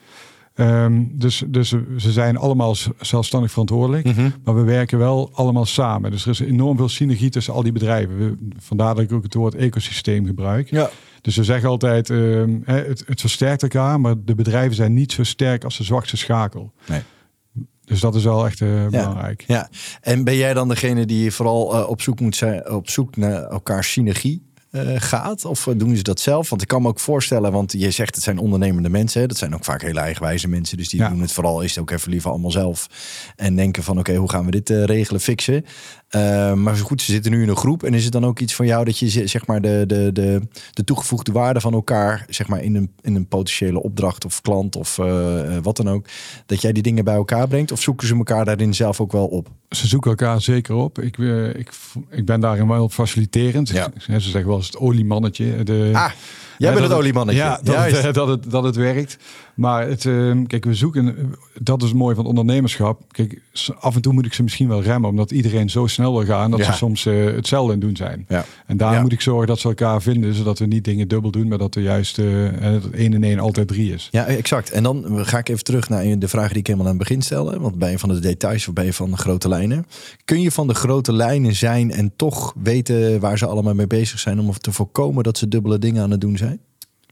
Um, 0.59 1.11
dus, 1.13 1.43
dus 1.47 1.69
ze 1.97 2.11
zijn 2.11 2.37
allemaal 2.37 2.75
zelfstandig 2.99 3.51
verantwoordelijk, 3.51 4.05
mm 4.05 4.13
-hmm. 4.13 4.33
maar 4.43 4.55
we 4.55 4.61
werken 4.61 4.97
wel 4.97 5.29
allemaal 5.33 5.65
samen. 5.65 6.11
Dus 6.11 6.23
er 6.23 6.31
is 6.31 6.39
enorm 6.39 6.77
veel 6.77 6.89
synergie 6.89 7.29
tussen 7.29 7.53
al 7.53 7.63
die 7.63 7.71
bedrijven. 7.71 8.17
We, 8.17 8.35
vandaar 8.59 8.95
dat 8.95 9.03
ik 9.03 9.11
ook 9.11 9.23
het 9.23 9.33
woord 9.33 9.55
ecosysteem 9.55 10.25
gebruik. 10.25 10.69
Ja. 10.69 10.89
Dus 11.21 11.35
we 11.35 11.43
zeggen 11.43 11.69
altijd, 11.69 12.09
um, 12.09 12.61
het, 12.65 13.03
het 13.05 13.21
versterkt 13.21 13.63
elkaar, 13.63 13.99
maar 13.99 14.15
de 14.25 14.35
bedrijven 14.35 14.75
zijn 14.75 14.93
niet 14.93 15.11
zo 15.11 15.23
sterk 15.23 15.63
als 15.63 15.77
de 15.77 15.83
zwakste 15.83 16.17
schakel. 16.17 16.73
Nee. 16.87 17.01
Dus 17.87 17.99
dat 17.99 18.15
is 18.15 18.23
wel 18.23 18.45
echt 18.45 18.59
uh, 18.59 18.87
belangrijk. 18.87 19.43
Ja, 19.47 19.69
en 20.01 20.23
ben 20.23 20.35
jij 20.35 20.53
dan 20.53 20.67
degene 20.67 21.05
die 21.05 21.31
vooral 21.31 21.75
uh, 21.75 21.89
op 21.89 22.01
zoek 22.01 22.19
moet 22.19 22.35
zijn, 22.35 22.69
op 22.69 22.89
zoek 22.89 23.15
naar 23.15 23.43
elkaar 23.43 23.83
synergie 23.83 24.45
uh, 24.71 24.81
gaat? 24.95 25.45
Of 25.45 25.67
doen 25.77 25.95
ze 25.95 26.03
dat 26.03 26.19
zelf? 26.19 26.49
Want 26.49 26.61
ik 26.61 26.67
kan 26.67 26.81
me 26.81 26.87
ook 26.87 26.99
voorstellen, 26.99 27.51
want 27.51 27.71
je 27.71 27.91
zegt 27.91 28.15
het 28.15 28.23
zijn 28.23 28.37
ondernemende 28.37 28.89
mensen. 28.89 29.21
Hè? 29.21 29.27
Dat 29.27 29.37
zijn 29.37 29.55
ook 29.55 29.63
vaak 29.63 29.81
hele 29.81 29.99
eigenwijze 29.99 30.47
mensen. 30.47 30.77
Dus 30.77 30.89
die 30.89 31.09
doen 31.09 31.21
het 31.21 31.31
vooral 31.31 31.61
is 31.61 31.69
het 31.69 31.79
ook 31.79 31.91
even 31.91 32.11
liever 32.11 32.29
allemaal 32.29 32.51
zelf. 32.51 32.87
En 33.35 33.55
denken 33.55 33.83
van 33.83 33.99
oké, 33.99 34.09
okay, 34.09 34.21
hoe 34.21 34.29
gaan 34.29 34.45
we 34.45 34.51
dit 34.51 34.69
regelen, 34.69 35.21
fixen? 35.21 35.65
Uh, 36.15 36.53
maar 36.53 36.75
goed, 36.75 37.01
ze 37.01 37.11
zitten 37.11 37.31
nu 37.31 37.41
in 37.41 37.49
een 37.49 37.55
groep. 37.55 37.83
En 37.83 37.93
is 37.93 38.03
het 38.03 38.13
dan 38.13 38.25
ook 38.25 38.39
iets 38.39 38.55
van 38.55 38.65
jou 38.65 38.85
dat 38.85 38.97
je 38.97 39.27
zeg 39.27 39.45
maar 39.45 39.61
de, 39.61 39.83
de, 39.87 40.09
de, 40.13 40.41
de 40.73 40.83
toegevoegde 40.83 41.31
waarde 41.31 41.61
van 41.61 41.73
elkaar, 41.73 42.25
zeg 42.29 42.47
maar 42.47 42.63
in 42.63 42.75
een, 42.75 42.91
in 43.01 43.15
een 43.15 43.27
potentiële 43.27 43.83
opdracht 43.83 44.25
of 44.25 44.41
klant 44.41 44.75
of 44.75 44.97
uh, 44.97 45.57
wat 45.61 45.77
dan 45.77 45.89
ook, 45.89 46.05
dat 46.45 46.61
jij 46.61 46.71
die 46.71 46.83
dingen 46.83 47.03
bij 47.03 47.15
elkaar 47.15 47.47
brengt? 47.47 47.71
Of 47.71 47.81
zoeken 47.81 48.07
ze 48.07 48.15
elkaar 48.15 48.45
daarin 48.45 48.73
zelf 48.73 49.01
ook 49.01 49.11
wel 49.11 49.27
op? 49.27 49.49
Ze 49.69 49.87
zoeken 49.87 50.09
elkaar 50.09 50.41
zeker 50.41 50.75
op. 50.75 50.99
Ik, 50.99 51.17
uh, 51.17 51.55
ik, 51.55 51.71
ik 52.09 52.25
ben 52.25 52.39
daarin 52.39 52.67
wel 52.67 52.89
faciliterend. 52.89 53.69
Ja. 53.69 53.91
Ze 53.97 54.19
zeggen 54.19 54.47
wel 54.47 54.55
eens 54.55 54.65
het 54.65 54.77
oliemannetje. 54.77 55.63
De, 55.63 55.89
ah, 55.93 56.11
jij 56.57 56.73
bent 56.73 56.83
het 56.85 56.93
oliemannetje. 56.93 57.41
Ja, 57.41 57.59
dat, 57.63 57.75
het, 57.91 58.13
dat, 58.15 58.27
het, 58.27 58.51
dat 58.51 58.63
het 58.63 58.75
werkt. 58.75 59.17
Maar 59.55 59.87
het, 59.87 60.05
ehm, 60.05 60.43
kijk, 60.45 60.65
we 60.65 60.73
zoeken, 60.73 61.33
dat 61.61 61.83
is 61.83 61.93
mooi 61.93 62.15
van 62.15 62.25
ondernemerschap. 62.25 63.01
Kijk, 63.11 63.41
af 63.79 63.95
en 63.95 64.01
toe 64.01 64.13
moet 64.13 64.25
ik 64.25 64.33
ze 64.33 64.43
misschien 64.43 64.67
wel 64.67 64.81
remmen, 64.81 65.09
omdat 65.09 65.31
iedereen 65.31 65.69
zo 65.69 65.87
snel 65.87 66.13
wil 66.17 66.25
gaan 66.25 66.51
dat 66.51 66.59
Ja. 66.59 66.65
ze 66.65 66.71
soms 66.73 67.05
eh, 67.05 67.25
hetzelfde 67.25 67.73
aan 67.73 67.79
het 67.79 67.87
doen 67.87 67.95
zijn. 67.95 68.25
Ja. 68.27 68.45
En 68.65 68.77
daar 68.77 68.93
Ja. 68.93 69.01
moet 69.01 69.11
ik 69.11 69.21
zorgen 69.21 69.47
dat 69.47 69.59
ze 69.59 69.67
elkaar 69.67 70.01
vinden, 70.01 70.33
zodat 70.33 70.59
we 70.59 70.65
niet 70.65 70.83
dingen 70.83 71.07
dubbel 71.07 71.31
doen, 71.31 71.47
maar 71.47 71.57
dat 71.57 71.75
er 71.75 71.81
juist 71.81 72.15
dat 72.15 72.25
1 72.91 73.13
en 73.13 73.23
1 73.23 73.39
altijd 73.39 73.67
3 73.67 73.93
is. 73.93 74.07
Ja, 74.11 74.25
exact. 74.25 74.71
En 74.71 74.83
dan 74.83 75.05
ga 75.25 75.37
ik 75.37 75.49
even 75.49 75.63
terug 75.63 75.89
naar 75.89 76.19
de 76.19 76.27
vraag 76.27 76.49
die 76.49 76.57
ik 76.57 76.67
helemaal 76.67 76.87
aan 76.87 76.97
het 76.97 77.07
begin 77.07 77.21
stelde. 77.21 77.59
Want 77.59 77.75
ben 77.75 77.91
je 77.91 77.99
van 77.99 78.09
de 78.09 78.19
details 78.19 78.67
of 78.67 78.73
ben 78.73 78.85
je 78.85 78.93
van 78.93 79.09
de 79.11 79.17
grote 79.17 79.47
lijnen? 79.47 79.85
Kun 80.25 80.41
je 80.41 80.51
van 80.51 80.67
de 80.67 80.73
grote 80.73 81.13
lijnen 81.13 81.55
zijn 81.55 81.91
en 81.91 82.11
toch 82.15 82.53
weten 82.63 83.19
waar 83.19 83.37
ze 83.37 83.45
allemaal 83.45 83.73
mee 83.75 83.87
bezig 83.87 84.19
zijn 84.19 84.39
om 84.39 84.51
te 84.57 84.71
voorkomen 84.71 85.23
dat 85.23 85.37
ze 85.37 85.47
dubbele 85.47 85.79
dingen 85.79 86.03
aan 86.03 86.11
het 86.11 86.21
doen 86.21 86.37
zijn? 86.37 86.46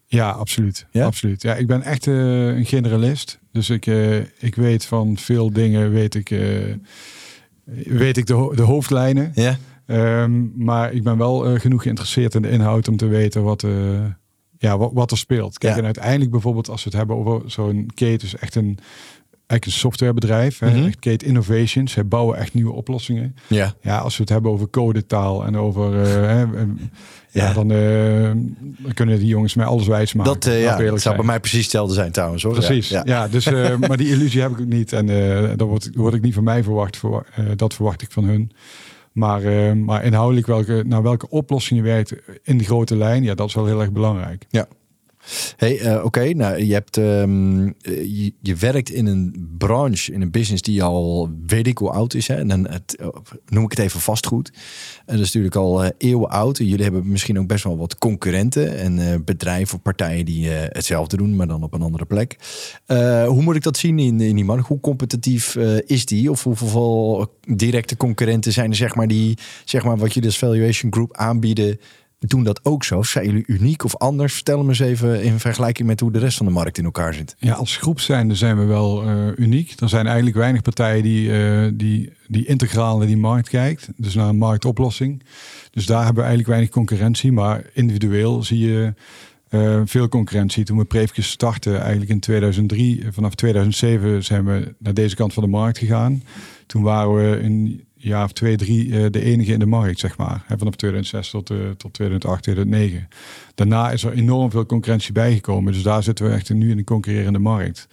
Ja, 0.07 0.29
absoluut. 0.29 0.85
Ja? 0.91 1.05
absoluut. 1.05 1.41
Ja, 1.41 1.55
ik 1.55 1.67
ben 1.67 1.81
echt 1.81 2.07
eh, 2.07 2.47
een 2.47 2.65
generalist. 2.65 3.39
Dus 3.51 3.69
ik, 3.69 3.85
eh, 3.87 4.17
ik 4.17 4.55
weet 4.55 4.85
van 4.85 5.17
veel 5.17 5.51
dingen, 5.51 5.91
weet 5.91 6.15
ik, 6.15 6.29
eh, 6.31 6.39
weet 7.85 8.17
ik 8.17 8.25
de, 8.25 8.33
ho- 8.33 8.55
de 8.55 8.61
hoofdlijnen. 8.61 9.31
Ja. 9.35 9.57
Ehm, 9.85 10.63
maar 10.65 10.93
ik 10.93 11.03
ben 11.03 11.17
wel 11.17 11.59
genoeg 11.59 11.81
geïnteresseerd 11.81 12.35
in 12.35 12.41
de 12.41 12.49
inhoud 12.49 12.87
om 12.87 12.97
te 12.97 13.07
weten 13.07 13.43
wat, 13.43 13.65
ja, 14.57 14.77
wat, 14.77 14.91
wat 14.93 15.11
er 15.11 15.17
speelt. 15.17 15.57
Kijk, 15.57 15.73
Ja. 15.73 15.79
en 15.79 15.85
uiteindelijk 15.85 16.31
bijvoorbeeld 16.31 16.69
als 16.69 16.83
we 16.83 16.89
het 16.89 16.97
hebben 16.97 17.15
over 17.15 17.51
zo'n 17.51 17.85
Kate 17.95 18.25
is 18.25 18.35
echt 18.35 18.55
een, 18.55 18.77
eigenlijk 19.47 19.65
een 19.65 19.71
softwarebedrijf. 19.71 20.61
Echt 20.61 20.99
Kate 20.99 21.25
Innovations. 21.25 21.91
Zij 21.91 22.07
bouwen 22.07 22.37
echt 22.37 22.53
nieuwe 22.53 22.71
oplossingen. 22.71 23.35
Ja. 23.47 23.73
Ja, 23.81 23.97
als 23.97 24.15
we 24.15 24.21
het 24.21 24.31
hebben 24.31 24.51
over 24.51 24.69
codetaal 24.69 25.45
en 25.45 25.57
over... 25.57 26.01
eh, 26.01 26.11
hè, 26.35 26.43
eh, 26.43 26.61
ja. 27.31 27.47
Ja. 27.47 27.53
dan, 27.53 27.71
eh, 27.71 28.31
dan 28.83 28.93
kunnen 28.93 29.17
die 29.19 29.27
jongens 29.27 29.55
mij 29.55 29.65
alles 29.65 29.87
wijs 29.87 30.13
maken. 30.13 30.33
Dat, 30.33 30.45
Laten 30.45 30.61
ja, 30.61 30.91
dat 30.91 31.01
zou 31.01 31.15
bij 31.15 31.25
mij 31.25 31.39
precies 31.39 31.61
hetzelfde 31.61 31.93
zijn 31.93 32.11
trouwens 32.11 32.43
hoor. 32.43 32.53
Precies, 32.53 32.89
Ja. 32.89 33.01
ja. 33.05 33.27
dus, 33.27 33.45
eh, 33.45 33.75
maar 33.87 33.97
die 33.97 34.09
illusie 34.09 34.41
heb 34.41 34.51
ik 34.51 34.59
ook 34.59 34.65
niet. 34.65 34.93
En 34.93 35.05
dat 35.57 35.67
wordt, 35.67 35.89
wordt 35.95 36.15
ik 36.15 36.21
niet 36.21 36.33
van 36.33 36.43
mij 36.43 36.63
verwacht. 36.63 36.97
Voor, 36.97 37.25
dat 37.55 37.73
verwacht 37.73 38.01
ik 38.01 38.11
van 38.11 38.23
hun. 38.23 38.51
Maar, 39.11 39.41
maar 39.77 40.03
inhoudelijk 40.03 40.47
welke, 40.47 40.83
naar 40.87 41.01
welke 41.03 41.29
oplossingen 41.29 41.83
werkt 41.83 42.13
in 42.43 42.57
de 42.57 42.63
grote 42.63 42.95
lijn, 42.95 43.23
ja, 43.23 43.35
dat 43.35 43.47
is 43.47 43.53
wel 43.53 43.65
heel 43.65 43.81
erg 43.81 43.91
belangrijk. 43.91 44.45
Hey, 45.57 45.79
eh, 45.79 46.03
oké, 46.03 46.33
nou 46.33 46.63
je 46.63 46.73
hebt 46.73 46.97
ehm, 46.97 47.67
eh, 47.67 47.73
je, 47.83 48.33
je 48.41 48.55
werkt 48.55 48.89
in 48.89 49.05
een 49.05 49.55
branche, 49.57 50.11
in 50.11 50.21
een 50.21 50.31
business 50.31 50.61
die 50.61 50.83
al 50.83 51.29
weet 51.45 51.67
ik 51.67 51.77
hoe 51.77 51.89
oud 51.89 52.13
is. 52.13 52.27
Hè? 52.27 52.35
En 52.35 52.47
dan 52.47 52.67
het, 52.67 52.95
eh, 52.95 53.07
noem 53.47 53.63
ik 53.63 53.69
het 53.69 53.79
even 53.79 53.99
vastgoed. 53.99 54.51
En 55.05 55.15
dat 55.17 55.25
is 55.25 55.33
natuurlijk 55.33 55.55
al 55.55 55.83
eh, 55.83 55.89
eeuwen 55.97 56.29
oud. 56.29 56.59
En 56.59 56.65
jullie 56.65 56.83
hebben 56.83 57.11
misschien 57.11 57.39
ook 57.39 57.47
best 57.47 57.63
wel 57.63 57.77
wat 57.77 57.97
concurrenten 57.97 58.77
en 58.77 59.23
bedrijven 59.25 59.75
of 59.75 59.81
partijen 59.81 60.25
die 60.25 60.49
hetzelfde 60.49 61.17
doen, 61.17 61.35
maar 61.35 61.47
dan 61.47 61.63
op 61.63 61.73
een 61.73 61.81
andere 61.81 62.05
plek. 62.05 62.37
Hoe 63.27 63.41
moet 63.41 63.55
ik 63.55 63.63
dat 63.63 63.77
zien 63.77 63.99
in, 63.99 64.21
in 64.21 64.35
die 64.35 64.45
markt? 64.45 64.67
Hoe 64.67 64.79
competitief 64.79 65.55
is 65.85 66.05
die? 66.05 66.31
Of 66.31 66.43
hoeveel 66.43 67.27
directe 67.47 67.97
concurrenten 67.97 68.51
zijn 68.51 68.69
er, 68.69 68.75
zeg 68.75 68.95
maar, 68.95 69.07
die 69.07 69.37
zeg 69.65 69.83
maar 69.83 69.97
wat 69.97 70.13
jullie 70.13 70.29
als 70.29 70.37
valuation 70.37 70.93
group 70.93 71.17
aanbieden? 71.17 71.79
Doen 72.27 72.43
dat 72.43 72.65
ook 72.65 72.83
zo? 72.83 73.03
Zijn 73.03 73.25
jullie 73.25 73.43
uniek 73.47 73.83
of 73.83 73.97
anders? 73.97 74.33
Vertel 74.33 74.63
me 74.63 74.69
eens 74.69 74.79
even 74.79 75.23
in 75.23 75.39
vergelijking 75.39 75.87
met 75.87 75.99
hoe 75.99 76.11
de 76.11 76.19
rest 76.19 76.37
van 76.37 76.45
de 76.45 76.51
markt 76.51 76.77
in 76.77 76.85
elkaar 76.85 77.13
zit. 77.13 77.35
Ja, 77.39 77.53
als 77.53 77.77
groep 77.77 77.99
zijn 77.99 78.57
we 78.57 78.65
wel 78.65 79.03
eh, 79.03 79.27
uniek. 79.35 79.73
Er 79.79 79.89
zijn 79.89 80.05
eigenlijk 80.05 80.37
weinig 80.37 80.61
partijen 80.61 81.03
die, 81.03 81.31
eh, 81.31 81.71
die, 81.73 82.13
die 82.27 82.45
integraal 82.45 82.97
naar 82.97 83.07
die 83.07 83.17
markt 83.17 83.49
kijkt. 83.49 83.89
Dus 83.97 84.13
naar 84.13 84.29
een 84.29 84.37
marktoplossing. 84.37 85.23
Dus 85.71 85.85
daar 85.85 85.97
hebben 86.03 86.15
we 86.15 86.27
eigenlijk 86.29 86.49
weinig 86.49 86.69
concurrentie. 86.69 87.31
Maar 87.31 87.69
individueel 87.73 88.43
zie 88.43 88.59
je 88.59 88.93
eh, 89.49 89.81
veel 89.85 90.07
concurrentie. 90.07 90.63
Toen 90.63 90.77
we 90.77 90.85
Preefjes 90.85 91.29
startten, 91.29 91.79
eigenlijk 91.79 92.11
in 92.11 92.19
2003, 92.19 93.01
eh, 93.01 93.07
vanaf 93.11 93.35
2007 93.35 94.23
zijn 94.23 94.45
we 94.45 94.73
naar 94.77 94.93
deze 94.93 95.15
kant 95.15 95.33
van 95.33 95.43
de 95.43 95.49
markt 95.49 95.77
gegaan. 95.77 96.23
Toen 96.65 96.83
waren 96.83 97.15
we 97.15 97.39
een 97.43 97.83
jaar 98.09 98.23
of 98.23 98.31
twee, 98.31 98.55
drie 98.55 99.03
eh, 99.03 99.11
de 99.11 99.21
enige 99.21 99.51
in 99.51 99.59
de 99.59 99.65
markt, 99.65 99.99
zeg 99.99 100.17
maar. 100.17 100.43
Hè, 100.45 100.57
vanaf 100.57 100.75
2006 100.75 101.29
tot, 101.29 101.49
eh, 101.49 101.57
tot 101.77 101.93
2008, 101.93 102.43
2009. 102.43 103.07
Daarna 103.55 103.91
is 103.91 104.03
er 104.03 104.13
enorm 104.13 104.51
veel 104.51 104.65
concurrentie 104.65 105.13
bijgekomen. 105.13 105.73
Dus 105.73 105.83
daar 105.83 106.03
zitten 106.03 106.25
we 106.25 106.31
echt 106.31 106.53
nu 106.53 106.71
in 106.71 106.77
een 106.77 106.83
concurrerende 106.83 107.39
markt. 107.39 107.87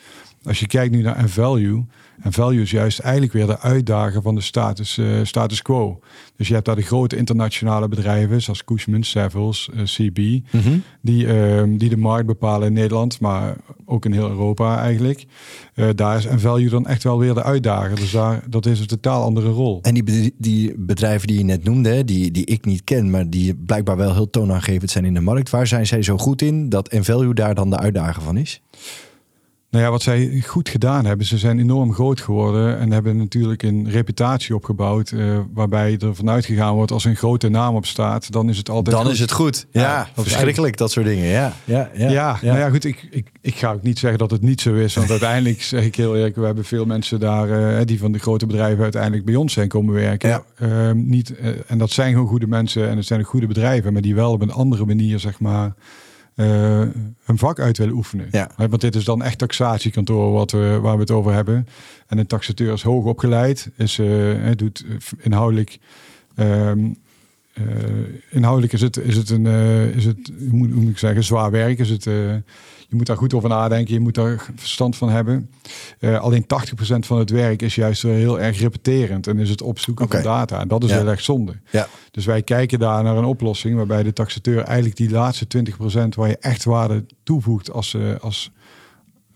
Als 0.45 0.61
je 0.61 0.67
kijkt 0.67 0.95
nu 0.95 1.03
naar 1.03 1.29
Value, 1.29 1.85
en 2.23 2.33
Value 2.33 2.63
is 2.63 2.71
juist 2.71 2.99
eigenlijk 2.99 3.33
weer 3.33 3.47
de 3.47 3.61
uitdager 3.61 4.23
van 4.23 4.35
de 4.35 4.41
status, 4.41 4.99
eh, 4.99 5.07
status 5.23 5.63
quo. 5.63 6.01
Dus 6.37 6.49
je 6.49 6.55
hebt 6.55 6.67
daar 6.67 6.77
de 6.77 6.83
grote 6.83 7.17
internationale 7.17 7.89
bedrijven, 7.89 8.43
zoals 8.43 8.65
Cushman, 8.65 9.03
Savills, 9.03 9.71
eh, 9.75 9.83
CB, 9.83 10.41
die, 11.01 11.27
ehm, 11.27 11.77
die 11.77 11.89
de 11.89 11.97
markt 11.97 12.27
bepalen 12.27 12.67
in 12.67 12.73
Nederland, 12.73 13.21
maar 13.21 13.57
ook 13.85 14.05
in 14.05 14.13
heel 14.13 14.29
Europa 14.29 14.79
eigenlijk. 14.79 15.27
Eh, 15.75 15.89
daar 15.95 16.17
is 16.17 16.27
Value 16.37 16.69
dan 16.69 16.87
echt 16.87 17.03
wel 17.03 17.19
weer 17.19 17.35
de 17.35 17.43
uitdager. 17.43 17.97
Dus 17.97 18.11
daar, 18.11 18.43
dat 18.49 18.67
is 18.67 18.81
een 18.81 18.87
totaal 18.87 19.23
andere 19.23 19.49
rol. 19.49 19.79
En 19.83 19.95
die, 19.95 20.35
die 20.39 20.75
bedrijven 20.77 21.29
die 21.29 21.39
je 21.39 21.45
net 21.45 21.65
noemde, 21.65 22.05
die, 22.05 22.31
die 22.31 22.45
ik 22.45 22.65
niet 22.65 22.85
ken, 22.85 23.11
maar 23.11 23.31
die 23.31 23.55
blijkbaar 23.55 23.97
wel 23.97 24.15
heel 24.15 24.31
toonaangevend 24.31 24.91
zijn 24.91 25.05
in 25.05 25.15
de 25.15 25.21
markt. 25.21 25.51
Waar 25.53 25.67
zijn 25.67 25.87
zij 25.87 26.03
zo 26.03 26.19
goed 26.19 26.43
in 26.43 26.69
dat 26.69 26.89
Envalue 26.89 27.35
daar 27.35 27.55
dan 27.55 27.71
de 27.71 27.79
uitdager 27.79 28.23
van 28.23 28.37
is? 28.37 28.61
Nou 29.73 29.85
ja, 29.85 29.91
wat 29.91 30.03
zij 30.03 30.43
goed 30.47 30.69
gedaan 30.69 31.05
hebben, 31.05 31.27
ze 31.27 31.39
zijn 31.39 31.59
enorm 31.59 31.93
groot 31.93 32.21
geworden 32.21 32.79
en 32.79 32.91
hebben 32.91 33.17
natuurlijk 33.17 33.63
een 33.63 33.91
reputatie 33.91 34.55
opgebouwd, 34.55 35.11
eh, 35.11 35.39
waarbij 35.55 35.97
er 35.99 36.15
vanuit 36.15 36.45
gegaan 36.45 36.75
wordt 36.75 36.91
als 36.91 37.05
een 37.05 37.17
grote 37.17 37.49
naam 37.49 37.75
op 37.75 37.87
staat, 37.87 38.33
dan 38.33 38.49
is 38.49 38.57
het 38.57 38.69
altijd 38.69 38.97
Dan 38.97 39.05
goed. 39.05 39.15
is 39.15 39.21
het 39.21 39.33
goed. 39.33 39.67
Ja, 39.71 39.81
Ja, 39.83 40.09
dat 40.15 40.27
is 40.27 40.33
verschrikkelijk 40.33 40.77
dat 40.77 40.91
soort 40.91 41.07
dingen. 41.07 41.25
Ja, 41.25 41.53
ja, 41.65 41.91
ja. 41.95 42.11
Ja, 42.11 42.39
nou 42.43 42.59
ja, 42.59 42.71
goed. 42.71 42.85
Ik, 42.85 43.09
ik, 43.11 43.31
ik 43.41 43.55
ga 43.55 43.73
ook 43.73 43.83
niet 43.83 43.99
zeggen 43.99 44.19
dat 44.19 44.31
het 44.31 44.43
niet 44.43 44.61
zo 44.61 44.75
is. 44.75 44.95
Want 44.95 45.11
uiteindelijk 45.21 45.63
zeg 45.63 45.85
ik 45.85 45.97
heel 45.97 46.17
eerlijk, 46.17 46.37
we 46.37 46.45
hebben 46.45 46.65
veel 46.65 46.85
mensen 46.85 47.21
daar 47.21 47.77
eh, 47.79 47.87
die 47.87 47.99
van 47.99 48.13
de 48.13 48.19
grote 48.19 48.47
bedrijven 48.47 48.83
uiteindelijk 48.83 49.25
bij 49.25 49.37
ons 49.37 49.53
zijn 49.53 49.69
komen 49.69 49.95
werken. 49.95 50.29
Ja. 50.29 50.43
Ehm, 50.59 51.09
niet, 51.09 51.37
eh, 51.37 51.49
en 51.67 51.79
dat 51.79 51.91
zijn 51.91 52.13
gewoon 52.13 52.29
goede 52.29 52.47
mensen 52.47 52.89
en 52.89 52.97
het 52.97 53.07
zijn 53.07 53.21
ook 53.21 53.27
goede 53.27 53.47
bedrijven, 53.47 53.93
maar 53.93 54.03
die 54.03 54.15
wel 54.15 54.33
op 54.33 54.43
een 54.43 54.53
andere 54.53 54.85
manier, 54.85 55.19
zeg 55.19 55.41
maar, 55.41 55.75
eh, 56.35 56.47
hun 57.25 57.39
vak 57.39 57.61
uit 57.61 57.79
willen 57.79 57.95
oefenen. 57.95 58.29
Ja. 58.31 58.51
Want 58.57 58.81
dit 58.81 58.95
is 58.95 59.05
dan 59.05 59.23
echt 59.23 59.39
taxatiekantoor 59.39 60.33
wat 60.33 60.51
we, 60.51 60.79
waar 60.83 60.95
we 60.95 61.01
het 61.01 61.11
over 61.11 61.33
hebben. 61.33 61.67
En 62.07 62.19
een 62.19 62.27
taxateur 62.27 62.73
is 62.73 62.83
hoog 62.83 63.05
opgeleid, 63.05 63.71
is, 63.77 63.99
eh, 63.99 64.51
doet 64.57 64.85
inhoudelijk. 65.19 65.79
ehm, 66.35 66.91
eh, 67.53 67.65
inhoudelijk 68.31 68.73
is 68.73 68.81
het, 68.81 68.97
is 68.97 69.17
het 69.17 69.31
een, 69.31 69.47
eh, 69.47 69.87
is 69.87 70.05
het, 70.05 70.33
hoe 70.39 70.59
moet, 70.59 70.71
hoe 70.71 70.81
moet 70.81 70.91
ik 70.91 70.99
zeggen, 70.99 71.25
zwaar 71.25 71.51
werk. 71.51 71.79
Is 71.79 71.91
het, 71.91 72.07
eh, 72.07 72.15
je 72.89 72.99
moet 72.99 73.07
daar 73.07 73.17
goed 73.17 73.35
over 73.35 73.49
nadenken, 73.49 73.95
je 73.95 74.01
moet 74.01 74.15
daar 74.15 74.51
verstand 74.57 74.97
van 74.97 75.09
hebben. 75.09 75.51
Alleen 76.01 76.47
80% 76.47 77.07
van 77.07 77.19
het 77.19 77.31
werk 77.31 77.63
is 77.63 77.75
juist 77.75 78.03
weer 78.03 78.15
heel 78.15 78.41
erg 78.41 78.59
repeterend 78.61 79.27
en 79.27 79.39
is 79.39 79.51
het 79.51 79.63
opzoeken 79.63 80.09
van 80.09 80.23
data. 80.23 80.61
En 80.61 80.69
dat 80.69 80.85
is 80.85 80.91
Ja. 80.91 80.97
heel 80.97 81.09
erg 81.09 81.21
zonde. 81.21 81.61
Ja. 81.71 81.89
Dus 82.11 82.25
wij 82.25 82.43
kijken 82.43 82.79
daar 82.79 83.03
naar 83.03 83.17
een 83.17 83.25
oplossing 83.25 83.77
waarbij 83.77 84.03
de 84.03 84.13
taxateur 84.13 84.63
eigenlijk 84.63 84.97
die 84.97 85.11
laatste 85.11 85.47
20% 85.47 86.15
waar 86.15 86.29
je 86.29 86.39
echt 86.39 86.65
waarde 86.65 87.05
toevoegt 87.23 87.73
als, 87.73 87.97
als, 88.21 88.51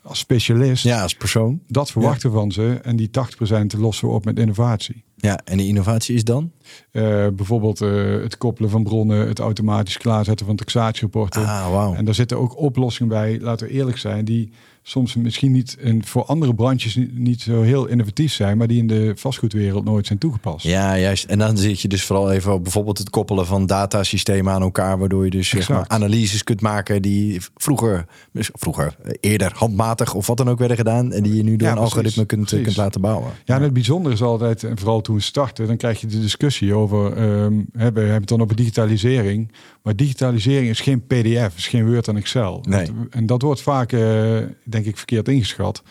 als 0.02 0.18
specialist, 0.18 0.84
ja, 0.84 1.02
als 1.02 1.14
persoon. 1.14 1.60
dat 1.68 1.90
verwachten 1.90 2.30
we 2.30 2.36
van 2.36 2.52
ze. 2.52 2.78
En 2.82 2.96
die 2.96 3.10
80% 3.10 3.78
lossen 3.78 4.08
we 4.08 4.14
op 4.14 4.24
met 4.24 4.38
innovatie. 4.38 5.04
Ja, 5.16 5.40
en 5.44 5.56
die 5.56 5.68
innovatie 5.68 6.14
is 6.14 6.24
dan? 6.24 6.50
Eh, 6.90 7.26
bijvoorbeeld 7.32 7.80
eh, 7.80 7.90
het 8.22 8.38
koppelen 8.38 8.70
van 8.70 8.82
bronnen, 8.82 9.28
het 9.28 9.38
automatisch 9.38 9.96
klaarzetten 9.96 10.46
van 10.46 10.56
taxatierapporten. 10.56 11.42
Ah, 11.46 11.70
wauw. 11.70 11.94
En 11.94 12.04
daar 12.04 12.14
zitten 12.14 12.38
ook 12.38 12.58
oplossingen 12.58 13.08
bij, 13.08 13.38
laten 13.40 13.66
we 13.66 13.72
eerlijk 13.72 13.98
zijn, 13.98 14.24
die 14.24 14.50
soms 14.88 15.14
misschien 15.14 15.52
niet 15.52 15.76
in, 15.80 16.04
voor 16.04 16.24
andere 16.24 16.54
branches 16.54 16.98
niet, 17.10 17.40
zo 17.40 17.62
heel 17.62 17.86
innovatief 17.86 18.32
zijn, 18.32 18.58
maar 18.58 18.66
die 18.66 18.78
in 18.78 18.86
de 18.86 19.12
vastgoedwereld 19.16 19.84
nooit 19.84 20.06
zijn 20.06 20.18
toegepast. 20.18 20.64
Ja, 20.64 20.98
juist. 20.98 21.24
En 21.24 21.38
dan 21.38 21.56
zit 21.56 21.80
je 21.80 21.88
dus 21.88 22.04
vooral 22.04 22.32
even 22.32 22.52
op 22.52 22.62
bijvoorbeeld 22.62 22.98
het 22.98 23.10
koppelen 23.10 23.46
van 23.46 23.66
datasystemen 23.66 24.52
aan 24.52 24.62
elkaar, 24.62 24.98
waardoor 24.98 25.24
je 25.24 25.30
dus 25.30 25.48
zeg 25.48 25.68
maar, 25.68 25.84
analyses 25.88 26.44
kunt 26.44 26.60
maken 26.60 27.02
die 27.02 27.40
vroeger, 27.56 28.06
vroeger 28.34 28.96
eh, 29.02 29.12
eerder 29.20 29.52
handmatig 29.54 30.14
of 30.14 30.26
wat 30.26 30.36
dan 30.36 30.48
ook 30.50 30.58
werden 30.58 30.76
gedaan 30.76 31.12
en 31.12 31.22
die 31.22 31.36
je 31.36 31.42
nu 31.42 31.56
door 31.56 31.68
Ja, 31.68 31.74
een 31.74 31.80
algoritme 31.80 32.24
kunt, 32.24 32.40
precies. 32.40 32.64
kunt 32.64 32.76
laten 32.76 33.00
bouwen. 33.00 33.30
Ja, 33.44 33.56
en 33.56 33.62
het 33.62 33.72
bijzondere 33.72 34.14
is 34.14 34.22
altijd, 34.22 34.64
en 34.64 34.78
vooral 34.78 35.00
toen 35.06 35.14
we 35.16 35.22
starten, 35.22 35.66
dan 35.66 35.76
krijg 35.76 36.00
je 36.00 36.06
de 36.06 36.20
discussie 36.20 36.74
over, 36.74 37.12
ehm, 37.12 37.54
hè, 37.72 37.92
we 37.92 38.00
hebben 38.00 38.12
het 38.14 38.28
dan 38.28 38.40
over 38.42 38.56
digitalisering. 38.56 39.52
Maar 39.82 39.96
digitalisering 39.96 40.68
is 40.68 40.80
geen 40.80 41.06
PDF, 41.06 41.56
is 41.56 41.68
geen 41.68 41.86
Word 41.92 42.08
en 42.08 42.16
Excel. 42.16 42.64
Nee. 42.68 42.86
Want- 42.86 43.14
En 43.14 43.26
dat 43.26 43.42
wordt 43.42 43.60
vaak, 43.62 43.92
eh, 43.92 44.38
denk 44.64 44.84
ik, 44.86 44.96
verkeerd 44.96 45.28
ingeschat. 45.28 45.82